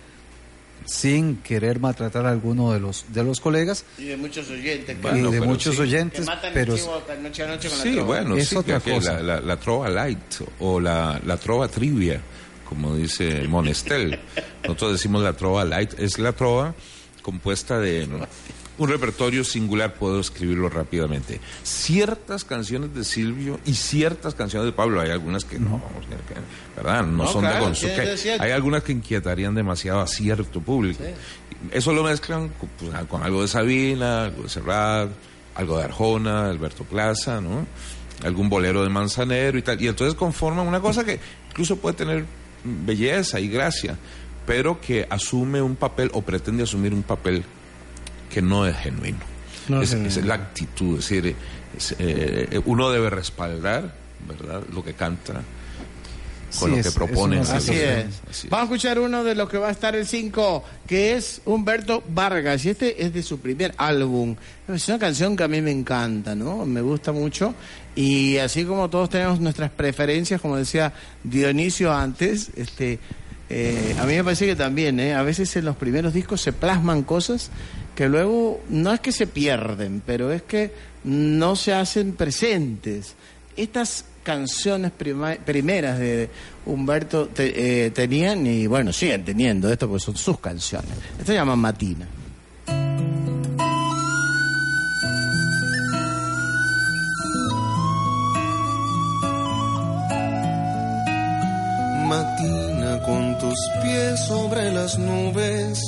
sin 0.86 1.38
querer 1.38 1.80
maltratar 1.80 2.26
a 2.26 2.32
alguno 2.32 2.74
de 2.74 2.80
los 2.80 3.06
de 3.10 3.24
los 3.24 3.40
colegas 3.40 3.86
Y 3.98 4.06
de 4.06 4.18
muchos 4.18 4.50
oyentes. 4.50 4.98
y 5.14 5.22
de 5.32 5.42
muchos 5.42 5.76
sí. 5.76 5.82
oyentes, 5.82 6.22
Que 6.22 6.26
matan 6.26 6.52
pero 6.54 6.76
chivo 6.76 7.02
noche 7.22 7.44
a 7.44 7.48
noche 7.48 7.70
con 7.70 7.78
la 7.78 7.84
Sí, 7.84 7.92
trova. 7.94 8.06
bueno, 8.08 8.36
Es 8.38 8.50
sí, 8.50 8.56
otra 8.56 8.80
que- 8.80 8.84
que 8.92 8.96
cosa. 8.98 9.14
La, 9.14 9.22
la- 9.22 9.42
la 9.42 9.58
trova 9.58 9.90
light 9.90 10.36
o 10.60 10.80
la, 10.80 11.20
la 11.26 11.38
trova 11.38 11.68
trivia, 11.68 12.22
como 12.68 12.96
dice 12.96 13.48
Monestel. 13.48 14.20
Nosotros 14.64 14.94
decimos 14.94 15.24
la 15.24 15.34
trova 15.34 15.64
light, 15.66 15.94
es 16.00 16.18
la 16.20 16.34
trova 16.34 16.74
compuesta 17.22 17.80
de 17.80 18.08
un 18.80 18.90
repertorio 18.90 19.44
singular, 19.44 19.94
puedo 19.94 20.20
escribirlo 20.20 20.70
rápidamente. 20.70 21.40
Ciertas 21.64 22.44
canciones 22.46 22.96
de 22.96 23.04
Silvio 23.04 23.60
y 23.66 23.74
ciertas 23.76 24.34
canciones 24.34 24.66
de 24.66 24.72
Pablo, 24.72 25.02
hay 25.02 25.12
algunas 25.12 25.46
que 25.46 25.60
no, 25.60 25.82
¿verdad? 26.76 27.04
No, 27.06 27.26
No, 27.26 27.28
son 27.32 27.42
claro, 27.42 27.58
de 27.58 27.62
consumo. 27.62 27.94
Hay 28.40 28.52
algunas 28.52 28.84
que 28.84 28.94
inquietarían 28.94 29.54
demasiado 29.54 30.00
a 30.00 30.08
cierto 30.08 30.62
público. 30.62 31.04
Eso 31.72 31.94
lo 31.94 32.04
mezclan 32.04 32.50
con, 32.50 32.70
pues, 32.80 32.92
con 33.08 33.22
algo 33.22 33.42
de 33.42 33.50
Sabina, 33.50 34.26
algo 34.26 34.44
de 34.44 34.50
Serrat, 34.50 35.10
algo 35.56 35.78
de 35.78 35.84
Arjona, 35.84 36.50
Alberto 36.50 36.86
Plaza, 36.86 37.42
¿no? 37.42 37.68
Algún 38.24 38.48
bolero 38.50 38.82
de 38.84 38.90
Manzanero 38.90 39.58
y 39.58 39.62
tal. 39.62 39.82
Y 39.82 39.88
entonces 39.88 40.16
conforman 40.16 40.66
una 40.66 40.80
cosa 40.80 41.04
que 41.04 41.20
incluso 41.50 41.76
puede 41.78 41.98
tener 41.98 42.26
belleza 42.64 43.40
y 43.42 43.50
gracia, 43.50 43.98
pero 44.46 44.80
que 44.80 45.06
asume 45.10 45.62
un 45.62 45.76
papel 45.76 46.10
o 46.14 46.22
pretende 46.22 46.64
asumir 46.64 46.94
un 46.94 47.04
papel 47.04 47.44
que 48.30 48.42
no 48.42 48.66
es 48.66 48.76
genuino. 48.78 49.20
No 49.68 49.82
es 49.82 49.90
es, 49.90 49.96
genuino. 49.96 50.10
es 50.20 50.26
la 50.26 50.34
actitud, 50.36 51.00
es 51.00 51.10
decir, 51.10 51.36
es, 51.78 51.96
eh, 52.00 52.62
uno 52.66 52.90
debe 52.90 53.10
respaldar, 53.10 53.94
¿verdad?, 54.28 54.64
lo 54.74 54.84
que 54.84 54.94
canta 54.94 55.34
con 56.60 56.70
Sí, 56.72 56.76
lo 56.78 56.82
que 56.82 56.88
es 56.88 56.96
propone. 56.96 57.36
una 57.38 57.42
en 57.44 57.48
la 57.48 57.56
Así 57.58 57.68
canción. 57.68 57.90
es. 58.00 58.06
Así 58.30 58.48
es. 58.48 58.50
Vamos 58.50 58.62
a 58.62 58.74
escuchar 58.74 58.98
uno 59.00 59.24
de 59.24 59.36
los 59.36 59.48
que 59.50 59.60
va 59.60 59.68
a 59.68 59.72
estar 59.72 59.96
el 59.96 60.08
5, 60.08 60.64
que 60.88 61.14
es 61.16 61.42
Humberto 61.46 62.04
Vargas. 62.10 62.66
Y 62.66 62.70
este 62.70 63.06
es 63.06 63.14
de 63.14 63.22
su 63.22 63.40
primer 63.40 63.76
álbum. 63.78 64.36
Es 64.68 64.88
una 64.88 64.98
canción 64.98 65.36
que 65.38 65.44
a 65.44 65.48
mí 65.48 65.62
me 65.62 65.70
encanta, 65.70 66.34
¿no? 66.34 66.66
Me 66.66 66.82
gusta 66.82 67.12
mucho. 67.12 67.54
Y 67.96 68.38
así 68.38 68.66
como 68.66 68.90
todos 68.90 69.12
tenemos 69.12 69.40
nuestras 69.40 69.70
preferencias, 69.70 70.42
como 70.42 70.58
decía 70.58 70.92
Dionisio 71.24 71.94
antes, 71.94 72.50
este, 72.56 72.98
eh, 73.52 73.96
a 74.00 74.06
mí 74.06 74.16
me 74.16 74.24
parece 74.24 74.48
que 74.48 74.56
también, 74.56 75.00
¿eh? 75.00 75.14
A 75.14 75.22
veces 75.22 75.56
en 75.56 75.66
los 75.66 75.76
primeros 75.76 76.16
discos 76.16 76.42
se 76.42 76.52
plasman 76.52 77.04
cosas 77.04 77.52
que 78.00 78.08
luego 78.08 78.62
no 78.70 78.94
es 78.94 79.02
que 79.02 79.12
se 79.12 79.28
pierden, 79.28 80.02
pero 80.06 80.32
es 80.32 80.44
que 80.44 80.72
no 81.04 81.58
se 81.58 81.74
hacen 81.74 82.14
presentes. 82.14 83.14
Estas 83.58 84.06
canciones 84.24 84.94
primeras 84.94 86.00
de 86.00 86.30
Humberto 86.66 87.30
eh, 87.38 87.92
tenían 87.94 88.48
y 88.48 88.68
bueno, 88.68 88.94
siguen 88.94 89.26
teniendo 89.26 89.70
esto 89.70 89.90
porque 89.90 90.02
son 90.02 90.16
sus 90.16 90.40
canciones. 90.40 90.92
Esto 91.18 91.26
se 91.26 91.34
llama 91.34 91.58
Matina. 91.58 92.08
Matina 102.08 103.04
con 103.06 103.38
tus 103.40 103.60
pies 103.84 104.26
sobre 104.26 104.72
las 104.72 104.98
nubes, 104.98 105.82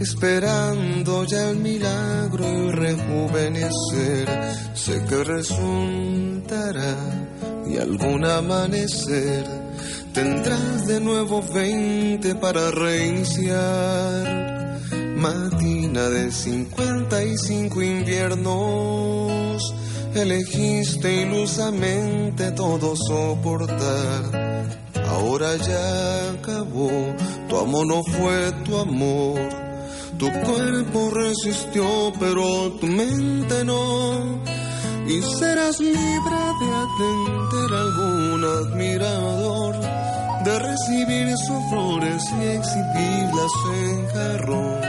esperando 0.00 1.24
ya 1.24 1.50
el 1.50 1.56
milagro 1.56 2.44
y 2.46 2.70
rejuvenecer. 2.70 4.28
Sé 4.74 5.04
que 5.08 5.24
resultará 5.24 6.96
y 7.66 7.78
algún 7.78 8.24
amanecer 8.24 9.44
tendrás 10.12 10.86
de 10.86 11.00
nuevo 11.00 11.42
veinte 11.42 12.34
para 12.34 12.70
reiniciar. 12.70 14.48
Matina 15.16 16.08
de 16.10 16.30
55 16.30 17.82
inviernos, 17.82 19.74
elegiste 20.14 21.22
ilusamente 21.22 22.52
todo 22.52 22.94
soportar. 22.94 24.78
Ahora 25.08 25.56
ya 25.56 26.30
acabó, 26.30 26.90
tu 27.48 27.58
amor 27.58 27.86
no 27.86 28.04
fue 28.04 28.52
tu 28.64 28.78
amor. 28.78 29.67
Tu 30.18 30.26
cuerpo 30.32 31.10
resistió, 31.10 32.12
pero 32.18 32.72
tu 32.72 32.88
mente 32.88 33.64
no. 33.64 34.42
Y 35.06 35.22
serás 35.22 35.78
libre 35.78 36.40
de 36.60 36.68
atender 36.84 37.72
a 37.72 37.80
algún 37.80 38.44
admirador, 38.44 39.76
de 40.44 40.58
recibir 40.58 41.28
sus 41.36 41.70
flores 41.70 42.22
y 42.40 42.44
exhibirlas 42.46 43.52
en 43.74 44.08
jarrón. 44.08 44.80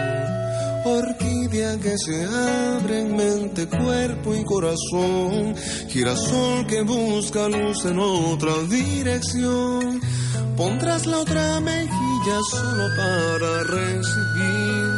Orquídea 0.85 1.77
que 1.77 1.95
se 1.97 2.25
abre 2.25 3.01
en 3.01 3.15
mente, 3.15 3.67
cuerpo 3.67 4.33
y 4.33 4.43
corazón. 4.43 5.55
Girasol 5.89 6.65
que 6.65 6.81
busca 6.81 7.47
luz 7.47 7.85
en 7.85 7.99
otra 7.99 8.53
dirección. 8.67 10.01
Pondrás 10.57 11.05
la 11.05 11.19
otra 11.19 11.59
mejilla 11.61 12.39
solo 12.49 12.87
para 12.97 13.63
recibir 13.63 14.88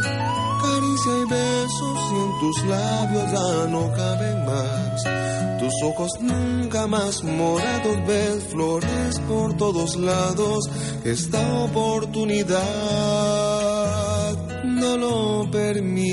caricia 1.02 1.18
y 1.18 1.26
besos 1.30 1.98
y 2.12 2.16
en 2.16 2.40
tus 2.40 2.64
labios 2.66 3.32
ya 3.32 3.68
no 3.70 3.92
caben 3.94 4.46
más. 4.46 5.04
Tus 5.60 5.74
ojos 5.84 6.12
nunca 6.20 6.88
más 6.88 7.24
morados 7.24 7.98
ves 8.08 8.44
flores 8.52 9.20
por 9.28 9.56
todos 9.58 9.96
lados. 9.96 10.70
Esta 11.04 11.64
oportunidad 11.64 12.58
no 14.64 14.98
lo 14.98 15.52
permitirás. 15.52 16.12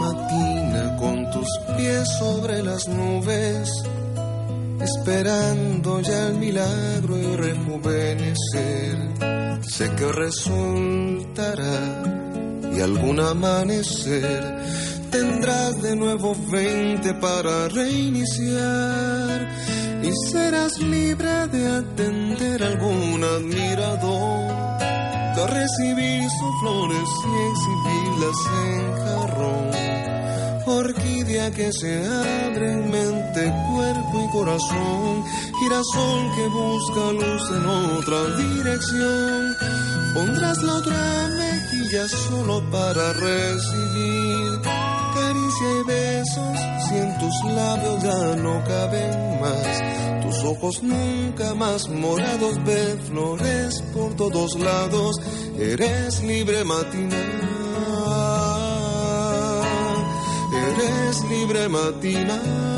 Matina 0.00 0.96
con 0.98 1.30
tus 1.30 1.48
pies 1.76 2.08
sobre 2.18 2.62
las 2.62 2.86
nubes, 2.88 3.70
esperando 4.80 6.00
ya 6.00 6.28
el 6.28 6.34
milagro 6.38 7.18
y 7.18 7.36
rejuvenecer. 7.36 8.96
Sé 9.62 9.90
que 9.96 10.12
resultará 10.12 12.02
y 12.74 12.80
algún 12.80 13.20
amanecer 13.20 14.58
tendrás 15.10 15.80
de 15.82 15.96
nuevo 15.96 16.36
20 16.50 17.14
para 17.14 17.68
reiniciar 17.68 19.48
y 20.02 20.10
serás 20.30 20.78
libre 20.78 21.48
de 21.48 21.66
atender 21.66 22.62
a 22.62 22.66
algún 22.66 23.24
admirador, 23.24 24.78
de 25.36 25.46
recibir 25.46 26.22
sus 26.30 26.60
flores 26.60 27.08
y 27.24 27.36
exhibirlas 27.50 28.36
en 28.64 28.92
jarrón. 29.04 29.87
Orquídea 30.68 31.50
que 31.50 31.72
se 31.72 32.06
abre 32.06 32.72
en 32.72 32.90
mente, 32.90 33.52
cuerpo 33.72 34.24
y 34.24 34.30
corazón, 34.30 35.24
girasol 35.58 36.34
que 36.36 36.46
busca 36.48 37.12
luz 37.12 37.50
en 37.50 37.66
otra 37.66 38.36
dirección. 38.36 39.56
Pondrás 40.14 40.62
la 40.62 40.74
otra 40.74 41.28
mejilla 41.38 42.06
solo 42.08 42.62
para 42.70 43.14
recibir 43.14 44.60
caricia 45.14 45.68
y 45.80 45.86
besos 45.86 46.58
si 46.88 46.96
en 46.96 47.18
tus 47.18 47.44
labios 47.54 48.02
ya 48.02 48.36
no 48.36 48.62
caben 48.64 49.40
más. 49.40 50.22
Tus 50.22 50.44
ojos 50.44 50.82
nunca 50.82 51.54
más 51.54 51.88
morados 51.88 52.62
ven 52.64 53.00
flores 53.06 53.82
por 53.94 54.14
todos 54.16 54.58
lados. 54.60 55.16
Eres 55.58 56.22
libre 56.22 56.62
matinal. 56.64 57.67
Eres 60.80 61.24
libre 61.24 61.68
matinal. 61.68 62.68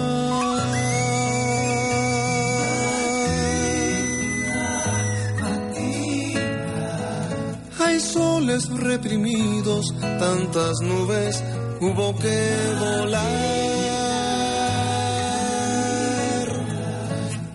Hay 7.79 8.01
soles 8.01 8.71
reprimidos, 8.71 9.95
tantas 10.01 10.81
nubes 10.81 11.45
hubo 11.81 12.17
que 12.17 12.57
volar. 12.81 13.31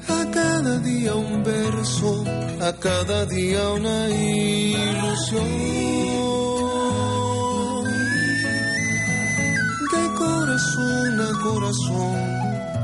A 0.08 0.32
cada 0.32 0.80
día 0.80 1.16
un 1.16 1.43
verso, 1.43 2.24
a 2.62 2.74
cada 2.74 3.26
día 3.26 3.70
una 3.70 4.10
ilusión. 4.10 5.46
Corazón 11.34 12.16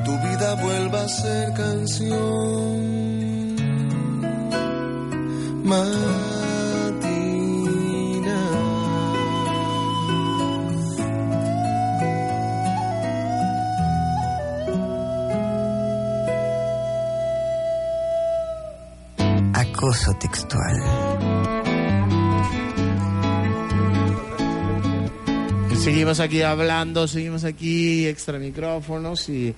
tu 0.05 0.11
vida 0.27 0.55
vuelva 0.55 1.03
a 1.03 1.07
ser 1.07 1.53
canción. 1.53 3.01
Acoso 19.53 20.13
textual. 20.19 21.10
Seguimos 25.83 26.19
aquí 26.19 26.41
hablando, 26.43 27.07
seguimos 27.07 27.43
aquí 27.43 28.05
extra 28.07 28.37
micrófonos 28.37 29.27
y 29.29 29.53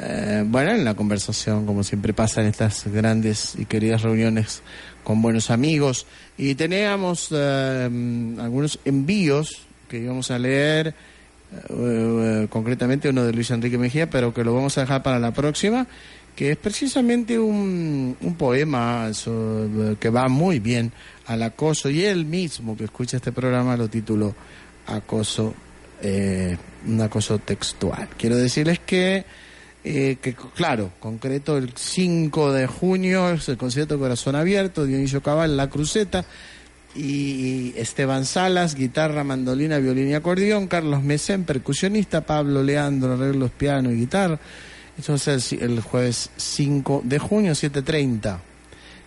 eh, 0.00 0.44
bueno, 0.46 0.70
en 0.72 0.84
la 0.84 0.94
conversación, 0.94 1.66
como 1.66 1.84
siempre 1.84 2.14
pasa 2.14 2.40
en 2.40 2.46
estas 2.46 2.86
grandes 2.86 3.54
y 3.58 3.66
queridas 3.66 4.00
reuniones 4.02 4.62
con 5.04 5.20
buenos 5.20 5.50
amigos. 5.50 6.06
Y 6.38 6.54
teníamos 6.54 7.28
eh, 7.32 7.84
algunos 8.40 8.78
envíos 8.86 9.66
que 9.88 9.98
íbamos 9.98 10.30
a 10.30 10.38
leer, 10.38 10.88
eh, 10.88 10.94
eh, 11.68 12.46
concretamente 12.48 13.10
uno 13.10 13.24
de 13.24 13.32
Luis 13.34 13.50
Enrique 13.50 13.76
Mejía, 13.76 14.08
pero 14.08 14.32
que 14.32 14.44
lo 14.44 14.54
vamos 14.54 14.78
a 14.78 14.82
dejar 14.82 15.02
para 15.02 15.18
la 15.18 15.32
próxima, 15.32 15.86
que 16.34 16.52
es 16.52 16.56
precisamente 16.56 17.38
un, 17.38 18.16
un 18.22 18.34
poema 18.36 19.12
so- 19.12 19.68
que 20.00 20.08
va 20.08 20.28
muy 20.28 20.60
bien 20.60 20.92
al 21.26 21.42
acoso 21.42 21.90
y 21.90 22.04
él 22.04 22.24
mismo 22.24 22.74
que 22.74 22.84
escucha 22.84 23.18
este 23.18 23.32
programa 23.32 23.76
lo 23.76 23.88
tituló 23.88 24.34
Acoso, 24.86 25.54
eh, 26.02 26.56
un 26.86 27.00
acoso 27.00 27.38
textual. 27.38 28.08
Quiero 28.16 28.36
decirles 28.36 28.80
que 28.80 29.24
eh, 29.84 30.18
que 30.22 30.34
claro, 30.34 30.92
concreto 31.00 31.56
el 31.56 31.72
5 31.74 32.52
de 32.52 32.68
junio 32.68 33.30
es 33.30 33.48
el 33.48 33.56
concierto 33.56 33.98
Corazón 33.98 34.36
Abierto, 34.36 34.84
Dionisio 34.84 35.22
Cabal, 35.22 35.56
La 35.56 35.68
Cruceta 35.68 36.24
y 36.94 37.72
Esteban 37.76 38.24
Salas, 38.24 38.76
guitarra, 38.76 39.24
mandolina, 39.24 39.78
violín 39.78 40.10
y 40.10 40.14
acordeón, 40.14 40.68
Carlos 40.68 41.02
Mesén, 41.02 41.42
percusionista, 41.42 42.20
Pablo 42.20 42.62
Leandro, 42.62 43.14
arreglos, 43.14 43.50
piano 43.50 43.90
y 43.90 43.96
guitarra. 43.96 44.38
Eso 44.96 45.14
es 45.14 45.52
el, 45.52 45.62
el 45.62 45.80
jueves 45.80 46.30
5 46.36 47.02
de 47.04 47.18
junio, 47.18 47.52
7.30. 47.52 48.38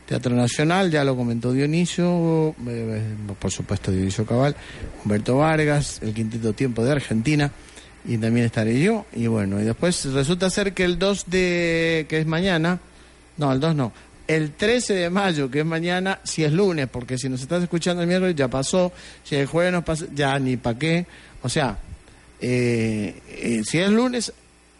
Teatro 0.06 0.36
Nacional, 0.36 0.92
ya 0.92 1.04
lo 1.04 1.16
comentó 1.16 1.52
Dionisio, 1.52 2.56
eh, 2.68 3.02
por 3.40 3.52
supuesto 3.52 3.92
Dionisio 3.92 4.26
Cabal, 4.26 4.56
Humberto 5.04 5.38
Vargas, 5.38 6.00
el 6.02 6.14
Quinteto 6.14 6.54
Tiempo 6.54 6.84
de 6.84 6.92
Argentina, 6.92 7.52
y 8.06 8.18
también 8.18 8.46
estaré 8.46 8.80
yo. 8.80 9.06
Y 9.14 9.28
bueno, 9.28 9.60
y 9.60 9.64
después 9.64 10.06
resulta 10.06 10.50
ser 10.50 10.74
que 10.74 10.84
el 10.84 11.00
2 11.00 11.26
de, 11.28 12.06
que 12.08 12.20
es 12.20 12.28
mañana, 12.28 12.80
no, 13.38 13.52
el 13.52 13.60
2 13.60 13.76
no, 13.76 13.92
el 14.28 14.52
13 14.52 14.94
de 14.94 15.10
mayo, 15.10 15.50
que 15.50 15.60
es 15.60 15.66
mañana, 15.66 16.20
si 16.24 16.44
es 16.44 16.52
lunes, 16.52 16.88
porque 16.88 17.18
si 17.18 17.30
nos 17.30 17.42
estás 17.42 17.64
escuchando 17.64 18.02
el 18.02 18.08
miércoles 18.08 18.36
ya 18.36 18.48
pasó, 18.48 18.92
si 19.24 19.36
el 19.36 19.46
jueves 19.48 19.72
nos 19.72 19.84
pasa, 19.84 20.06
ya 20.14 20.38
ni 20.40 20.58
pa' 20.58 20.78
qué. 20.78 21.06
O 21.44 21.50
sea, 21.50 21.78
eh, 22.42 23.22
eh, 23.28 23.62
si 23.64 23.80
es 23.80 23.90
lunes, 23.90 24.34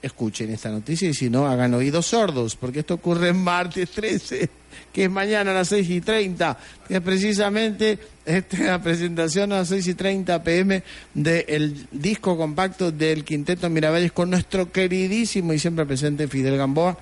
escuchen 0.06 0.52
esta 0.52 0.70
noticia 0.70 1.10
y 1.10 1.14
si 1.14 1.30
no, 1.30 1.48
hagan 1.48 1.74
oídos 1.74 2.06
sordos, 2.08 2.56
porque 2.56 2.80
esto 2.80 2.94
ocurre 2.94 3.30
en 3.30 3.38
martes 3.38 3.90
13, 3.90 4.50
que 4.94 5.06
es 5.06 5.10
mañana 5.10 5.52
a 5.52 5.54
las 5.56 5.70
6 5.70 5.90
y 5.90 6.02
30, 6.02 6.58
que 6.88 6.96
es 6.96 7.02
precisamente 7.02 7.98
la 8.60 8.82
presentación 8.84 9.52
a 9.52 9.58
las 9.58 9.70
6 9.70 9.88
y 9.88 9.94
30 9.96 10.44
pm 10.44 10.84
del 11.14 11.88
disco 11.92 12.38
compacto 12.38 12.92
del 12.92 13.24
Quinteto 13.24 13.70
Miravalles 13.70 14.12
con 14.12 14.30
nuestro 14.30 14.72
queridísimo 14.72 15.54
y 15.54 15.60
siempre 15.60 15.86
presente 15.86 16.28
Fidel 16.28 16.58
Gamboa, 16.58 16.98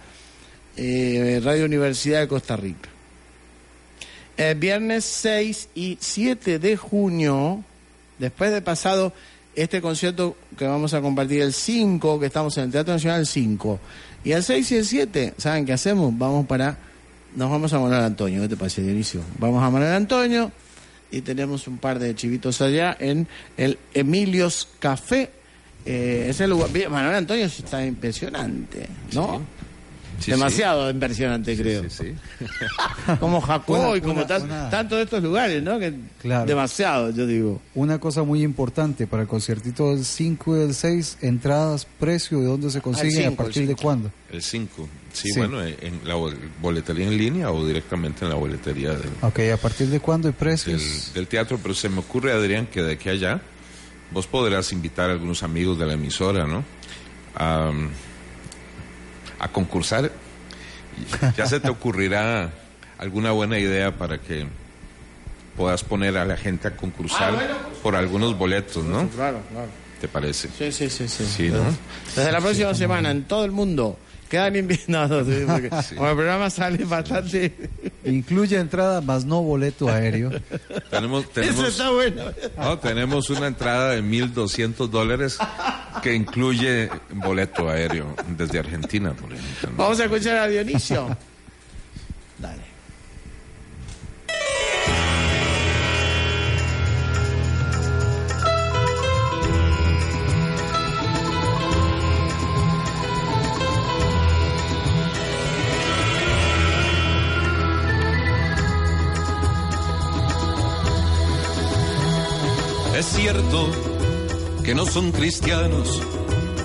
eh, 0.78 1.42
Radio 1.44 1.66
Universidad 1.66 2.22
de 2.22 2.28
Costa 2.28 2.56
Rica. 2.56 2.90
Viernes 4.58 5.06
6 5.06 5.70
y 5.76 5.98
7 6.02 6.58
de 6.58 6.76
junio, 6.76 7.64
después 8.18 8.52
de 8.52 8.62
pasado 8.62 9.14
este 9.56 9.82
concierto 9.82 10.36
que 10.58 10.66
vamos 10.66 10.94
a 10.94 11.02
compartir 11.02 11.42
el 11.42 11.54
5, 11.54 12.20
que 12.20 12.26
estamos 12.28 12.58
en 12.58 12.66
el 12.66 12.72
Teatro 12.72 12.94
Nacional 12.94 13.26
5. 13.26 13.80
Y 14.24 14.32
el 14.32 14.44
6 14.44 14.72
y 14.72 14.76
el 14.76 14.86
7, 14.86 15.34
¿saben 15.38 15.66
qué 15.66 15.74
hacemos? 15.74 16.18
Vamos 16.18 16.46
para... 16.48 16.78
Nos 17.36 17.50
vamos 17.50 17.74
a 17.74 17.80
Manuel 17.80 18.04
Antonio, 18.04 18.42
¿qué 18.44 18.50
te 18.50 18.58
parece, 18.58 18.84
Dionisio? 18.84 19.22
Vamos 19.40 19.64
a 19.64 19.70
Manuel 19.70 19.94
Antonio 19.94 20.52
y 21.14 21.22
tenemos 21.22 21.68
un 21.68 21.78
par 21.78 22.00
de 22.00 22.16
chivitos 22.16 22.62
allá 22.62 22.96
en 23.00 23.28
el 23.58 23.78
Emilios 23.94 24.68
Café. 24.80 25.32
Eh, 25.86 26.28
ese 26.30 26.48
lugar, 26.48 26.70
Manuel 26.90 27.16
Antonio 27.16 27.46
está 27.46 27.86
impresionante, 27.86 28.88
¿no? 29.14 29.38
Sí, 29.38 29.63
Demasiado 30.32 30.90
impresionante, 30.90 31.56
creo. 31.58 31.90
Sí, 31.90 32.14
como 33.20 33.42
Jacob 33.42 33.80
Una- 33.80 33.98
y 33.98 34.02
como 34.02 34.14
una- 34.14 34.28
tan- 34.28 34.44
una- 34.44 34.70
tantos 34.70 34.98
de 34.98 35.04
estos 35.04 35.24
lugares, 35.24 35.62
¿no? 35.64 35.80
Que 35.80 35.94
Claro. 36.22 36.46
Demasiado, 36.46 37.10
yo 37.12 37.28
digo. 37.28 37.62
Una 37.76 38.00
cosa 38.00 38.24
muy 38.24 38.44
importante 38.44 39.08
para 39.08 39.24
el 39.24 39.28
conciertito 39.28 39.90
del 39.94 40.06
5 40.06 40.56
y 40.56 40.60
del 40.60 40.74
6, 40.74 41.18
entradas, 41.22 41.86
precio, 42.00 42.40
¿de 42.40 42.46
dónde 42.46 42.70
se 42.72 42.80
consiguen? 42.82 43.12
cinco, 43.30 43.34
¿A 43.34 43.46
partir 43.46 43.68
de 43.68 43.76
cuándo? 43.76 44.12
El 44.32 44.42
5. 44.42 44.88
Sí, 45.12 45.30
Sí. 45.32 45.38
bueno, 45.40 45.64
en 45.64 46.00
la 46.06 46.16
bol- 46.16 46.38
boletería 46.62 47.06
en 47.08 47.18
línea 47.18 47.52
o 47.52 47.66
directamente 47.68 48.24
en 48.26 48.30
la 48.30 48.36
boletería 48.36 48.92
del, 48.92 49.10
Ok, 49.22 49.40
¿a 49.54 49.58
partir 49.58 49.88
de 49.88 50.00
cuándo 50.00 50.28
y 50.30 50.32
precios? 50.32 50.82
del, 51.08 51.14
del 51.14 51.28
teatro. 51.28 51.60
Pero 51.62 51.74
se 51.76 51.90
me 51.90 52.00
ocurre, 52.00 52.32
Adrián, 52.32 52.66
que 52.68 52.82
de 52.82 52.94
aquí 52.94 53.10
a 53.10 53.12
allá 53.12 53.42
vos 54.12 54.26
podrás 54.28 54.72
invitar 54.72 55.10
a 55.10 55.14
algunos 55.14 55.44
amigos 55.44 55.78
de 55.78 55.86
la 55.86 55.94
emisora, 55.94 56.46
¿no? 56.48 56.64
A, 57.36 57.72
a 59.44 59.48
concursar. 59.50 60.12
Ya 61.38 61.46
se 61.46 61.60
te 61.60 61.70
ocurrirá 61.70 62.50
alguna 62.98 63.32
buena 63.32 63.60
idea 63.60 63.96
para 63.98 64.18
que 64.20 64.46
puedas 65.58 65.84
poner 65.84 66.18
a 66.18 66.26
la 66.26 66.38
gente 66.38 66.68
a 66.68 66.76
concursar 66.76 67.30
Ah, 67.34 67.36
bueno, 67.36 67.56
pues. 67.70 67.78
por 67.80 67.96
algunos 67.96 68.38
boletos, 68.38 68.84
¿no? 68.84 69.08
Claro, 69.10 69.40
claro. 69.52 69.68
¿Te 70.02 70.08
parece? 70.08 70.50
Sí, 70.58 70.72
sí, 70.72 70.90
sí, 70.90 71.08
sí. 71.08 71.26
Sí, 71.26 71.50
¿no? 71.50 71.64
Desde 72.16 72.32
la 72.32 72.40
próxima 72.42 72.74
semana, 72.74 73.12
en 73.12 73.24
todo 73.24 73.46
el 73.46 73.52
mundo, 73.52 73.98
quedan 74.30 74.56
invitados. 74.56 75.28
sí, 75.28 75.44
porque 75.48 75.70
como 75.70 76.10
el 76.10 76.16
programa 76.16 76.50
sale 76.50 76.84
bastante... 76.86 77.54
Incluye 78.06 78.58
entrada 78.58 79.00
más 79.02 79.24
no 79.24 79.42
boleto 79.42 79.88
aéreo. 79.90 80.32
Tenemos, 80.90 81.24
Eso 81.24 81.32
tenemos, 81.34 81.68
está 81.68 81.90
bueno. 81.90 82.24
no, 82.58 82.80
tenemos 82.80 83.30
una 83.30 83.48
entrada 83.48 83.92
de 83.92 84.04
1.200 84.04 84.90
dólares 84.90 85.38
que 86.02 86.14
incluye 86.14 86.90
boleto 87.12 87.70
aéreo 87.70 88.16
desde 88.38 88.60
Argentina, 88.60 89.14
por 89.14 89.32
ejemplo. 89.32 89.70
¿no? 89.72 89.78
Vamos 89.78 90.00
a 90.00 90.04
escuchar 90.06 90.38
a 90.38 90.48
Dionisio. 90.48 91.16
Dale. 92.40 92.73
Que 114.64 114.74
no 114.74 114.86
son 114.86 115.12
cristianos, 115.12 116.02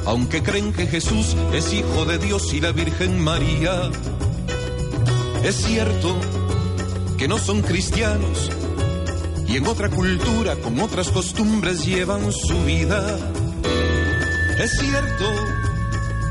aunque 0.07 0.43
creen 0.43 0.73
que 0.73 0.87
Jesús 0.87 1.37
es 1.53 1.73
hijo 1.73 2.05
de 2.05 2.19
Dios 2.19 2.55
y 2.55 2.61
la 2.61 2.71
Virgen 2.71 3.19
María. 3.19 3.91
Es 5.43 5.57
cierto 5.57 6.17
que 7.17 7.27
no 7.27 7.39
son 7.39 7.63
cristianos 7.63 8.51
y 9.49 9.57
en 9.57 9.67
otra 9.67 9.89
cultura, 9.89 10.55
con 10.57 10.79
otras 10.81 11.09
costumbres 11.09 11.85
llevan 11.85 12.31
su 12.33 12.63
vida. 12.65 13.19
Es 14.59 14.71
cierto 14.79 15.25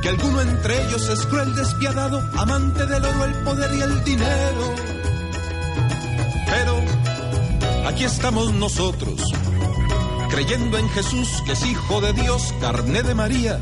que 0.02 0.10
alguno 0.10 0.42
entre 0.42 0.86
ellos 0.86 1.10
es 1.10 1.26
cruel, 1.26 1.54
despiadado, 1.54 2.24
amante 2.38 2.86
del 2.86 3.04
oro, 3.04 3.26
el 3.26 3.34
poder 3.44 3.74
y 3.74 3.82
el 3.82 4.04
dinero. 4.06 4.76
Pero 6.46 6.82
aquí 7.88 8.06
estamos 8.06 8.54
nosotros 8.54 9.22
creyendo 10.30 10.78
en 10.78 10.90
Jesús 10.90 11.42
que 11.46 11.54
es 11.54 11.66
hijo 11.66 12.02
de 12.02 12.14
Dios, 12.14 12.54
carne 12.60 13.04
de 13.04 13.16
María. 13.16 13.60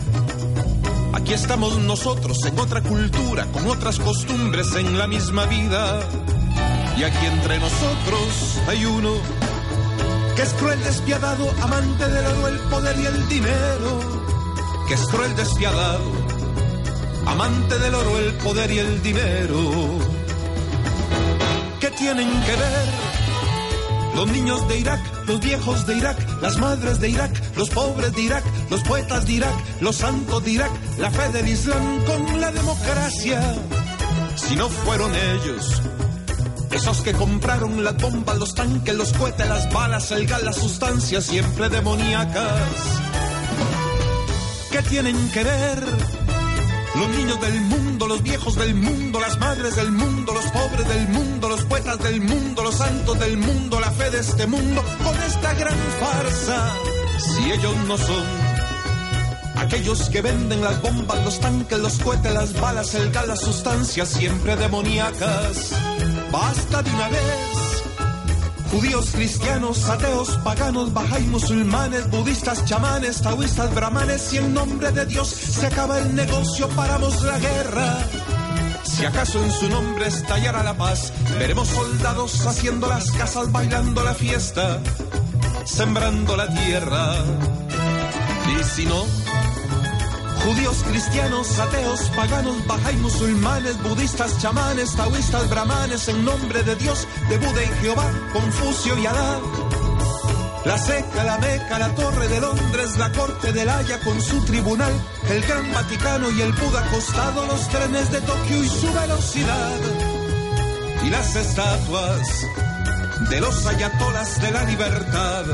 Aquí 1.13 1.33
estamos 1.33 1.77
nosotros 1.77 2.43
en 2.45 2.59
otra 2.59 2.81
cultura, 2.81 3.45
con 3.51 3.67
otras 3.67 3.99
costumbres 3.99 4.75
en 4.75 4.97
la 4.97 5.07
misma 5.07 5.45
vida. 5.45 5.99
Y 6.97 7.03
aquí 7.03 7.25
entre 7.25 7.59
nosotros 7.59 8.59
hay 8.67 8.85
uno 8.85 9.13
que 10.35 10.41
es 10.41 10.53
cruel, 10.53 10.83
despiadado, 10.83 11.49
amante 11.61 12.07
del 12.07 12.25
oro, 12.25 12.47
el 12.47 12.59
poder 12.69 12.99
y 12.99 13.05
el 13.05 13.27
dinero. 13.29 13.99
Que 14.87 14.93
es 14.95 15.01
cruel, 15.07 15.35
despiadado, 15.35 16.11
amante 17.25 17.79
del 17.79 17.95
oro, 17.95 18.19
el 18.19 18.33
poder 18.33 18.71
y 18.71 18.79
el 18.79 19.01
dinero. 19.01 19.71
¿Qué 21.79 21.89
tienen 21.91 22.29
que 22.43 22.51
ver? 22.51 23.14
Los 24.15 24.27
niños 24.27 24.67
de 24.69 24.79
Irak, 24.79 24.99
los 25.27 25.39
viejos 25.41 25.85
de 25.85 25.97
Irak, 25.97 26.17
las 26.41 26.57
madres 26.57 26.99
de 26.99 27.09
Irak, 27.09 27.31
los 27.57 27.69
pobres 27.69 28.13
de 28.13 28.21
Irak, 28.21 28.43
los 28.69 28.81
poetas 28.83 29.25
de 29.25 29.33
Irak, 29.33 29.53
los 29.81 29.97
santos 29.97 30.43
de 30.43 30.51
Irak, 30.51 30.71
la 30.97 31.11
fe 31.11 31.29
del 31.33 31.47
Islam 31.49 32.03
con 32.05 32.39
la 32.39 32.51
democracia. 32.51 33.41
Si 34.35 34.55
no 34.55 34.69
fueron 34.69 35.11
ellos, 35.13 35.81
esos 36.71 37.01
que 37.01 37.13
compraron 37.13 37.83
las 37.83 37.97
bombas, 37.97 38.37
los 38.37 38.55
tanques, 38.55 38.95
los 38.95 39.11
cohetes, 39.13 39.47
las 39.47 39.71
balas, 39.71 40.11
el 40.11 40.25
gas, 40.27 40.43
las 40.43 40.55
sustancias 40.55 41.25
siempre 41.25 41.69
demoníacas. 41.69 43.01
¿Qué 44.71 44.81
tienen 44.83 45.29
que 45.31 45.43
ver? 45.43 46.14
Los 46.97 47.09
niños 47.09 47.41
del 47.41 47.61
mundo, 47.61 48.07
los 48.07 48.23
viejos 48.23 48.55
del 48.55 48.75
mundo, 48.75 49.19
las 49.19 49.37
madres 49.37 49.75
del 49.75 49.91
mundo, 49.91 50.33
los 50.33 50.45
pobres 50.45 50.87
del 50.87 51.07
mundo, 51.09 51.49
los 51.49 51.63
poetas 51.65 51.99
del 51.99 52.21
mundo, 52.21 52.63
los 52.63 52.75
santos 52.75 53.19
del 53.19 53.37
mundo, 53.37 53.79
la 53.79 53.91
fe 53.91 54.09
de 54.11 54.19
este 54.19 54.47
mundo, 54.47 54.83
con 55.03 55.15
esta 55.23 55.53
gran 55.53 55.77
farsa. 55.99 56.73
Si 57.19 57.51
ellos 57.51 57.75
no 57.87 57.97
son 57.97 58.23
aquellos 59.57 60.09
que 60.09 60.21
venden 60.21 60.61
las 60.61 60.81
bombas, 60.81 61.23
los 61.23 61.39
tanques, 61.39 61.79
los 61.79 61.97
cohetes, 61.99 62.33
las 62.33 62.59
balas, 62.59 62.93
el 62.95 63.11
gas, 63.11 63.27
las 63.27 63.41
sustancias 63.41 64.07
siempre 64.09 64.55
demoníacas. 64.55 65.71
Basta 66.31 66.81
de 66.81 66.91
una 66.91 67.09
vez. 67.09 67.64
Judíos, 68.71 69.09
cristianos, 69.11 69.89
ateos, 69.89 70.37
paganos, 70.43 70.93
bajay, 70.93 71.23
musulmanes, 71.23 72.09
budistas, 72.09 72.65
chamanes, 72.65 73.21
taoístas, 73.21 73.73
brahmanes, 73.73 74.33
y 74.33 74.37
en 74.37 74.53
nombre 74.53 74.91
de 74.91 75.05
Dios 75.05 75.29
se 75.29 75.67
acaba 75.67 75.99
el 75.99 76.15
negocio, 76.15 76.67
paramos 76.69 77.21
la 77.23 77.39
guerra. 77.39 77.97
Si 78.83 79.05
acaso 79.05 79.43
en 79.43 79.51
su 79.51 79.69
nombre 79.69 80.07
estallara 80.07 80.63
la 80.63 80.75
paz, 80.75 81.11
veremos 81.37 81.67
soldados 81.67 82.45
haciendo 82.45 82.87
las 82.87 83.11
casas, 83.11 83.51
bailando 83.51 84.03
la 84.03 84.13
fiesta, 84.13 84.79
sembrando 85.65 86.35
la 86.37 86.47
tierra. 86.47 87.15
Y 88.47 88.63
si 88.63 88.85
no, 88.85 89.05
Judíos, 90.45 90.83
cristianos, 90.87 91.57
ateos, 91.57 92.01
paganos, 92.15 92.67
bajay, 92.67 92.95
musulmanes, 92.97 93.81
budistas, 93.81 94.37
chamanes, 94.37 94.95
taoístas, 94.95 95.49
brahmanes, 95.49 96.07
en 96.07 96.23
nombre 96.23 96.61
de 96.61 96.75
Dios, 96.75 97.07
de 97.29 97.37
Buda 97.39 97.63
y 97.63 97.67
Jehová, 97.81 98.11
Confucio 98.31 98.95
y 98.99 99.07
Alá. 99.07 99.39
La 100.63 100.77
Seca, 100.77 101.23
la 101.23 101.39
Meca, 101.39 101.79
la 101.79 101.95
Torre 101.95 102.27
de 102.27 102.39
Londres, 102.39 102.95
la 102.97 103.11
Corte 103.11 103.53
de 103.53 103.65
La 103.65 103.77
Haya 103.77 103.99
con 104.01 104.21
su 104.21 104.39
tribunal, 104.45 104.93
el 105.29 105.41
Gran 105.41 105.73
Vaticano 105.73 106.29
y 106.29 106.41
el 106.41 106.53
Buda 106.53 106.85
acostado, 106.85 107.47
los 107.47 107.67
trenes 107.69 108.11
de 108.11 108.21
Tokio 108.21 108.63
y 108.63 108.69
su 108.69 108.93
velocidad. 108.93 109.79
Y 111.03 111.09
las 111.09 111.35
estatuas 111.35 112.45
de 113.31 113.41
los 113.41 113.65
ayatolas 113.65 114.41
de 114.41 114.51
la 114.51 114.63
libertad. 114.63 115.45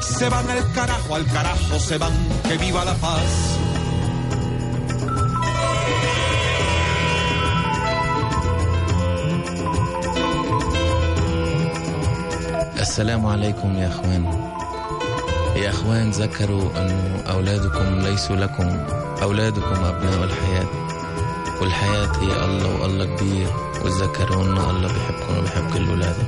Se 0.00 0.28
van 0.28 0.48
al 0.48 0.72
carajo, 0.72 1.14
al 1.16 1.26
carajo 1.26 1.78
se 1.80 1.98
van, 1.98 2.12
que 2.46 2.56
viva 2.56 2.84
la 2.84 2.94
paz. 2.94 3.69
السلام 12.90 13.26
عليكم 13.26 13.76
يا 13.78 13.88
أخوان. 13.88 14.24
يا 15.56 15.70
أخوان 15.70 16.10
ذكروا 16.10 16.70
انه 16.76 17.22
أولادكم 17.30 17.98
ليسوا 17.98 18.36
لكم 18.36 18.86
أولادكم 19.22 19.84
أبناء 19.84 20.24
الحياة. 20.24 20.66
والحياة 21.60 22.12
هي 22.20 22.44
الله 22.44 22.82
والله 22.82 23.16
كبير. 23.16 23.46
وتذكروا 23.84 24.42
أن 24.42 24.58
الله 24.58 24.88
بيحبكم 24.92 25.38
وبيحب 25.38 25.72
كل 25.72 25.88
اولاده 25.88 26.24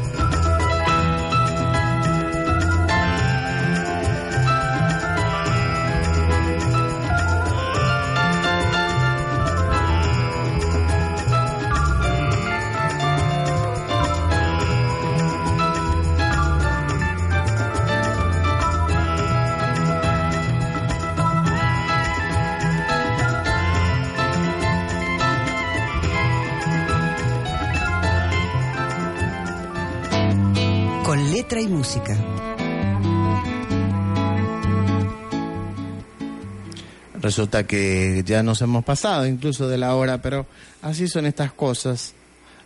Resulta 37.32 37.66
que 37.66 38.22
ya 38.26 38.42
nos 38.42 38.60
hemos 38.60 38.84
pasado 38.84 39.26
incluso 39.26 39.66
de 39.66 39.78
la 39.78 39.94
hora, 39.94 40.20
pero 40.20 40.44
así 40.82 41.08
son 41.08 41.24
estas 41.24 41.50
cosas. 41.50 42.12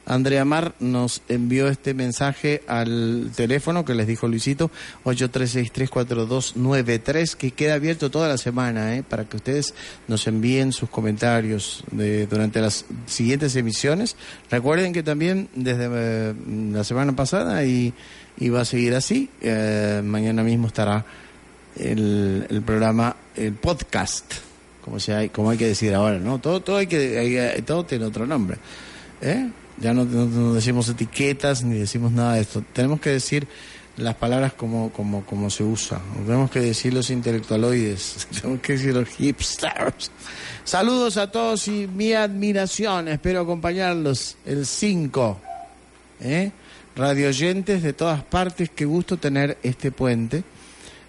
Andrea 0.05 0.45
Mar 0.45 0.75
nos 0.81 1.23
envió 1.29 1.69
este 1.69 1.95
mensaje 1.95 2.65
al 2.67 3.31
teléfono 3.37 3.85
que 3.85 3.95
les 3.95 4.09
dijo 4.09 4.27
Luisito, 4.27 4.73
83634293, 5.05 7.37
que 7.37 7.53
queda 7.53 7.75
abierto 7.75 8.11
toda 8.11 8.27
la 8.27 8.39
semana, 8.39 8.97
¿eh? 8.97 9.05
para 9.09 9.27
que 9.27 9.37
ustedes 9.37 9.73
nos 10.09 10.27
envíen 10.27 10.73
sus 10.73 10.91
comentarios 10.91 11.85
de, 11.93 12.27
durante 12.27 12.61
las 12.61 12.87
siguientes 13.07 13.55
emisiones. 13.55 14.17
Recuerden 14.51 14.93
que 14.93 15.05
también 15.05 15.49
desde 15.55 15.87
eh, 15.89 16.35
la 16.73 16.83
semana 16.83 17.15
pasada 17.15 17.65
y, 17.65 17.95
y 18.37 18.49
va 18.49 18.63
a 18.63 18.65
seguir 18.65 18.97
así, 18.97 19.31
eh, 19.43 20.03
mañana 20.05 20.43
mismo 20.43 20.67
estará 20.67 21.07
el, 21.77 22.49
el 22.51 22.63
programa, 22.63 23.15
el 23.37 23.53
podcast, 23.53 24.45
como, 24.87 24.99
se 25.01 25.13
hay, 25.15 25.29
como 25.29 25.51
hay 25.51 25.59
que 25.59 25.67
decir 25.67 25.93
ahora, 25.95 26.19
¿no? 26.19 26.39
Todo, 26.39 26.61
todo, 26.61 26.77
hay 26.79 26.87
que, 26.87 27.19
hay- 27.19 27.61
todo 27.63 27.85
tiene 27.85 28.07
otro 28.07 28.25
nombre. 28.27 28.57
¿eh? 29.21 29.51
Ya 29.79 29.93
no, 29.93 30.05
no- 30.07 30.25
no 30.25 30.55
decimos 30.55 30.89
etiquetas 30.89 31.63
ni 31.63 31.79
decimos 31.79 32.13
nada 32.13 32.35
de 32.37 32.41
esto. 32.41 32.65
Tenemos 32.73 33.01
que 33.01 33.11
decir 33.11 33.47
las 33.99 34.15
palabras 34.15 34.53
como, 34.55 34.91
como, 34.93 35.25
como 35.27 35.51
se 35.51 35.65
usa. 35.65 36.01
Tenemos 36.25 36.51
que 36.51 36.61
decir 36.61 36.95
los 36.95 37.11
intelectualoides. 37.11 38.29
Tenemos 38.41 38.61
que 38.63 38.75
decir 38.75 38.95
los 38.95 39.09
hipsters. 39.09 40.11
Saludos 40.65 41.17
a 41.19 41.31
todos 41.31 41.67
y 41.69 41.87
mi 41.87 42.13
admiración. 42.15 43.09
Espero 43.09 43.41
acompañarlos 43.41 44.37
el 44.47 44.65
5. 44.67 45.41
¿eh? 46.21 46.53
De 46.97 47.93
todas 47.93 48.23
partes. 48.23 48.71
Qué 48.75 48.85
gusto 48.85 49.17
tener 49.19 49.59
este 49.63 49.91
puente. 49.91 50.45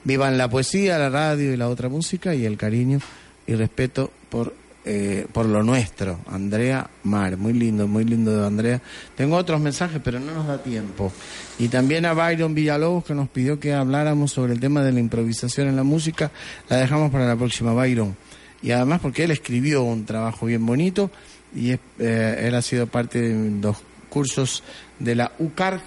Vivan 0.03 0.37
la 0.37 0.49
poesía, 0.49 0.97
la 0.97 1.09
radio 1.09 1.53
y 1.53 1.57
la 1.57 1.67
otra 1.69 1.89
música 1.89 2.33
y 2.33 2.45
el 2.45 2.57
cariño 2.57 2.99
y 3.47 3.55
respeto 3.55 4.11
por, 4.29 4.53
eh, 4.85 5.25
por 5.31 5.45
lo 5.45 5.63
nuestro. 5.63 6.19
Andrea 6.29 6.89
Mar, 7.03 7.37
muy 7.37 7.53
lindo, 7.53 7.87
muy 7.87 8.03
lindo 8.03 8.37
de 8.39 8.45
Andrea. 8.45 8.81
Tengo 9.15 9.35
otros 9.37 9.59
mensajes, 9.61 9.99
pero 10.03 10.19
no 10.19 10.33
nos 10.33 10.47
da 10.47 10.61
tiempo. 10.61 11.11
Y 11.57 11.69
también 11.69 12.05
a 12.05 12.13
Byron 12.13 12.53
Villalobos 12.53 13.05
que 13.05 13.13
nos 13.15 13.29
pidió 13.29 13.59
que 13.59 13.73
habláramos 13.73 14.31
sobre 14.31 14.53
el 14.53 14.59
tema 14.59 14.83
de 14.83 14.91
la 14.91 14.99
improvisación 14.99 15.67
en 15.67 15.75
la 15.75 15.83
música. 15.83 16.31
La 16.69 16.77
dejamos 16.77 17.11
para 17.11 17.25
la 17.27 17.35
próxima, 17.35 17.73
Byron. 17.73 18.15
Y 18.61 18.71
además 18.71 18.99
porque 19.01 19.23
él 19.23 19.31
escribió 19.31 19.83
un 19.83 20.05
trabajo 20.05 20.45
bien 20.45 20.65
bonito 20.65 21.09
y 21.55 21.71
es- 21.71 21.79
eh, 21.99 22.43
él 22.47 22.55
ha 22.55 22.61
sido 22.61 22.87
parte 22.87 23.21
de 23.21 23.61
los 23.61 23.77
cursos 24.09 24.63
de 24.99 25.15
la 25.15 25.31
UCART 25.39 25.83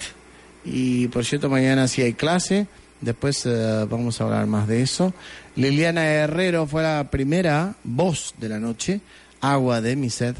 y 0.64 1.08
por 1.08 1.24
cierto 1.24 1.48
mañana 1.50 1.88
sí 1.88 2.00
hay 2.02 2.12
clase 2.12 2.66
después 3.00 3.44
eh, 3.46 3.86
vamos 3.88 4.20
a 4.20 4.24
hablar 4.24 4.46
más 4.46 4.66
de 4.68 4.82
eso 4.82 5.12
Liliana 5.56 6.04
Herrero 6.06 6.66
fue 6.66 6.82
la 6.82 7.10
primera 7.10 7.74
voz 7.84 8.34
de 8.38 8.48
la 8.48 8.58
noche 8.60 9.00
Agua 9.40 9.80
de 9.80 9.96
mi 9.96 10.10
sed 10.10 10.34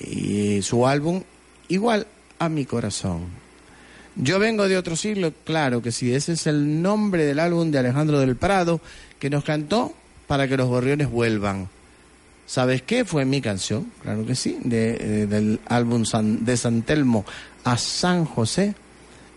y 0.00 0.62
su 0.62 0.86
álbum 0.86 1.22
Igual 1.68 2.06
a 2.38 2.48
mi 2.48 2.64
corazón 2.64 3.26
yo 4.20 4.40
vengo 4.40 4.66
de 4.66 4.76
otro 4.76 4.96
siglo, 4.96 5.32
claro 5.44 5.80
que 5.80 5.92
sí. 5.92 6.12
Ese 6.12 6.32
es 6.32 6.48
el 6.48 6.82
nombre 6.82 7.24
del 7.24 7.38
álbum 7.38 7.70
de 7.70 7.78
Alejandro 7.78 8.18
del 8.18 8.34
Prado 8.34 8.80
que 9.20 9.30
nos 9.30 9.44
cantó 9.44 9.94
para 10.26 10.48
que 10.48 10.56
los 10.56 10.66
gorriones 10.66 11.08
vuelvan. 11.08 11.68
¿Sabes 12.44 12.82
qué? 12.82 13.04
Fue 13.04 13.24
mi 13.24 13.40
canción, 13.40 13.92
claro 14.02 14.26
que 14.26 14.34
sí, 14.34 14.58
de, 14.64 14.96
eh, 15.22 15.26
del 15.28 15.60
álbum 15.66 16.04
San- 16.04 16.44
de 16.44 16.56
San 16.56 16.82
Telmo 16.82 17.24
a 17.62 17.78
San 17.78 18.24
José. 18.24 18.74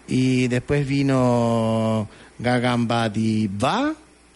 Y 0.07 0.47
después 0.47 0.87
vino 0.87 2.07
Gagamba 2.39 3.09
Diva, 3.09 3.93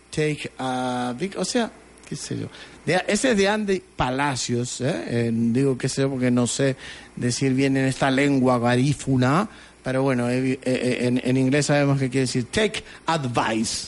Take 0.09 0.51
a 0.57 1.13
Big, 1.18 1.38
o 1.38 1.45
sea, 1.45 1.72
qué 2.07 2.16
sé 2.16 2.39
yo. 2.39 2.47
Ese 2.86 3.32
es 3.32 3.38
de 3.38 3.49
Andy 3.49 3.82
Palacios, 3.95 4.80
¿eh? 4.82 5.05
Eh, 5.07 5.32
digo 5.34 5.78
qué 5.78 5.89
sé 5.89 6.03
yo 6.03 6.11
porque 6.11 6.30
no 6.30 6.45
sé 6.45 6.76
decir 7.16 7.53
bien 7.53 7.76
en 7.78 7.86
esta 7.86 8.11
lengua 8.11 8.59
garífuna, 8.59 9.49
pero 9.84 10.03
bueno, 10.03 10.30
eh, 10.30 10.59
eh, 10.63 10.97
en, 11.01 11.20
en 11.24 11.38
inglés 11.38 11.66
sabemos 11.66 11.99
que 11.99 12.09
quiere 12.09 12.28
decir 12.28 12.45
take 12.45 12.84
advice. 13.07 13.88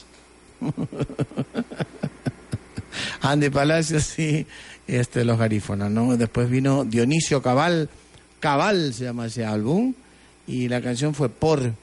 Andy 3.22 3.50
Palacios 3.50 4.18
y 4.18 4.48
este, 4.88 5.26
los 5.26 5.38
garífonas, 5.38 5.92
¿no? 5.92 6.18
Después 6.18 6.50
vino 6.50 6.86
Dionisio 6.86 7.42
Cabal, 7.42 7.90
Cabal 8.40 8.94
se 8.94 9.06
llama 9.06 9.28
ese 9.28 9.46
álbum, 9.46 9.94
y 10.48 10.70
la 10.70 10.82
canción 10.82 11.14
fue 11.14 11.30
Por 11.30 11.74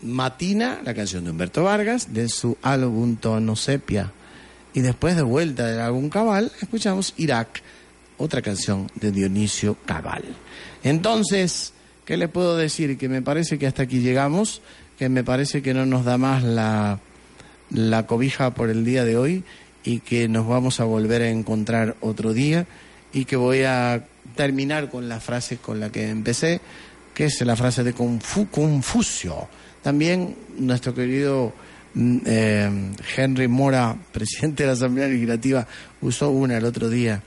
Matina, 0.00 0.80
la 0.84 0.94
canción 0.94 1.24
de 1.24 1.30
Humberto 1.30 1.64
Vargas, 1.64 2.14
de 2.14 2.28
su 2.28 2.56
álbum 2.62 3.16
Tono 3.16 3.56
Sepia. 3.56 4.12
Y 4.72 4.80
después 4.80 5.16
de 5.16 5.22
vuelta 5.22 5.66
del 5.66 5.80
álbum 5.80 6.08
Cabal, 6.08 6.52
escuchamos 6.60 7.14
Irak, 7.16 7.62
otra 8.18 8.40
canción 8.40 8.90
de 8.94 9.12
Dionisio 9.12 9.76
Cabal. 9.84 10.24
Entonces, 10.82 11.72
¿qué 12.04 12.16
le 12.16 12.28
puedo 12.28 12.56
decir? 12.56 12.96
Que 12.98 13.08
me 13.08 13.22
parece 13.22 13.58
que 13.58 13.66
hasta 13.66 13.82
aquí 13.82 14.00
llegamos, 14.00 14.62
que 14.98 15.08
me 15.08 15.24
parece 15.24 15.62
que 15.62 15.74
no 15.74 15.86
nos 15.86 16.04
da 16.04 16.18
más 16.18 16.42
la, 16.42 17.00
la 17.70 18.06
cobija 18.06 18.54
por 18.54 18.70
el 18.70 18.84
día 18.84 19.04
de 19.04 19.16
hoy 19.16 19.44
y 19.84 20.00
que 20.00 20.28
nos 20.28 20.46
vamos 20.46 20.80
a 20.80 20.84
volver 20.84 21.22
a 21.22 21.30
encontrar 21.30 21.96
otro 22.00 22.32
día 22.32 22.66
y 23.12 23.24
que 23.24 23.36
voy 23.36 23.62
a 23.62 24.04
terminar 24.36 24.90
con 24.90 25.08
la 25.08 25.20
frase 25.20 25.58
con 25.58 25.80
la 25.80 25.90
que 25.90 26.08
empecé, 26.08 26.60
que 27.14 27.26
es 27.26 27.40
la 27.42 27.56
frase 27.56 27.82
de 27.84 27.94
Confu- 27.94 28.48
Confucio. 28.50 29.48
También 29.82 30.34
nuestro 30.58 30.94
querido 30.94 31.52
mm, 31.94 32.18
eh, 32.26 32.90
Henry 33.16 33.48
Mora, 33.48 33.96
presidente 34.12 34.64
de 34.64 34.66
la 34.68 34.72
Asamblea 34.74 35.08
Legislativa, 35.08 35.66
usó 36.00 36.30
una 36.30 36.56
el 36.58 36.64
otro 36.64 36.88
día 36.90 37.22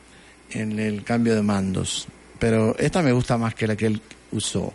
en 0.51 0.77
el 0.79 1.03
cambio 1.03 1.35
de 1.35 1.41
mandos, 1.41 2.07
pero 2.39 2.77
esta 2.77 3.01
me 3.01 3.11
gusta 3.11 3.37
más 3.37 3.53
que 3.55 3.67
la 3.67 3.75
que 3.75 3.87
él 3.87 4.01
usó. 4.31 4.73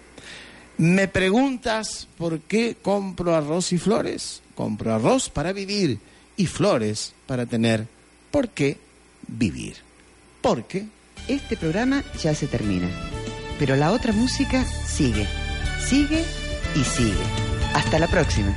Me 0.78 1.06
preguntas 1.08 2.08
por 2.18 2.40
qué 2.40 2.76
compro 2.80 3.34
arroz 3.34 3.72
y 3.72 3.78
flores. 3.78 4.40
Compro 4.54 4.94
arroz 4.94 5.28
para 5.30 5.52
vivir 5.52 5.98
y 6.36 6.46
flores 6.46 7.14
para 7.26 7.46
tener 7.46 7.86
por 8.30 8.48
qué 8.48 8.78
vivir. 9.28 9.76
Porque 10.40 10.86
Este 11.28 11.56
programa 11.56 12.02
ya 12.22 12.34
se 12.34 12.46
termina, 12.48 12.88
pero 13.64 13.76
la 13.76 13.92
otra 13.92 14.12
música 14.12 14.64
sigue, 14.64 15.24
sigue 15.78 16.24
y 16.74 16.82
sigue. 16.82 17.22
Hasta 17.74 18.00
la 18.00 18.08
próxima. 18.08 18.56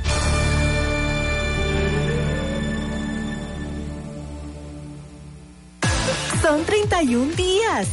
Son 6.42 6.64
31 6.64 7.36
días. 7.36 7.86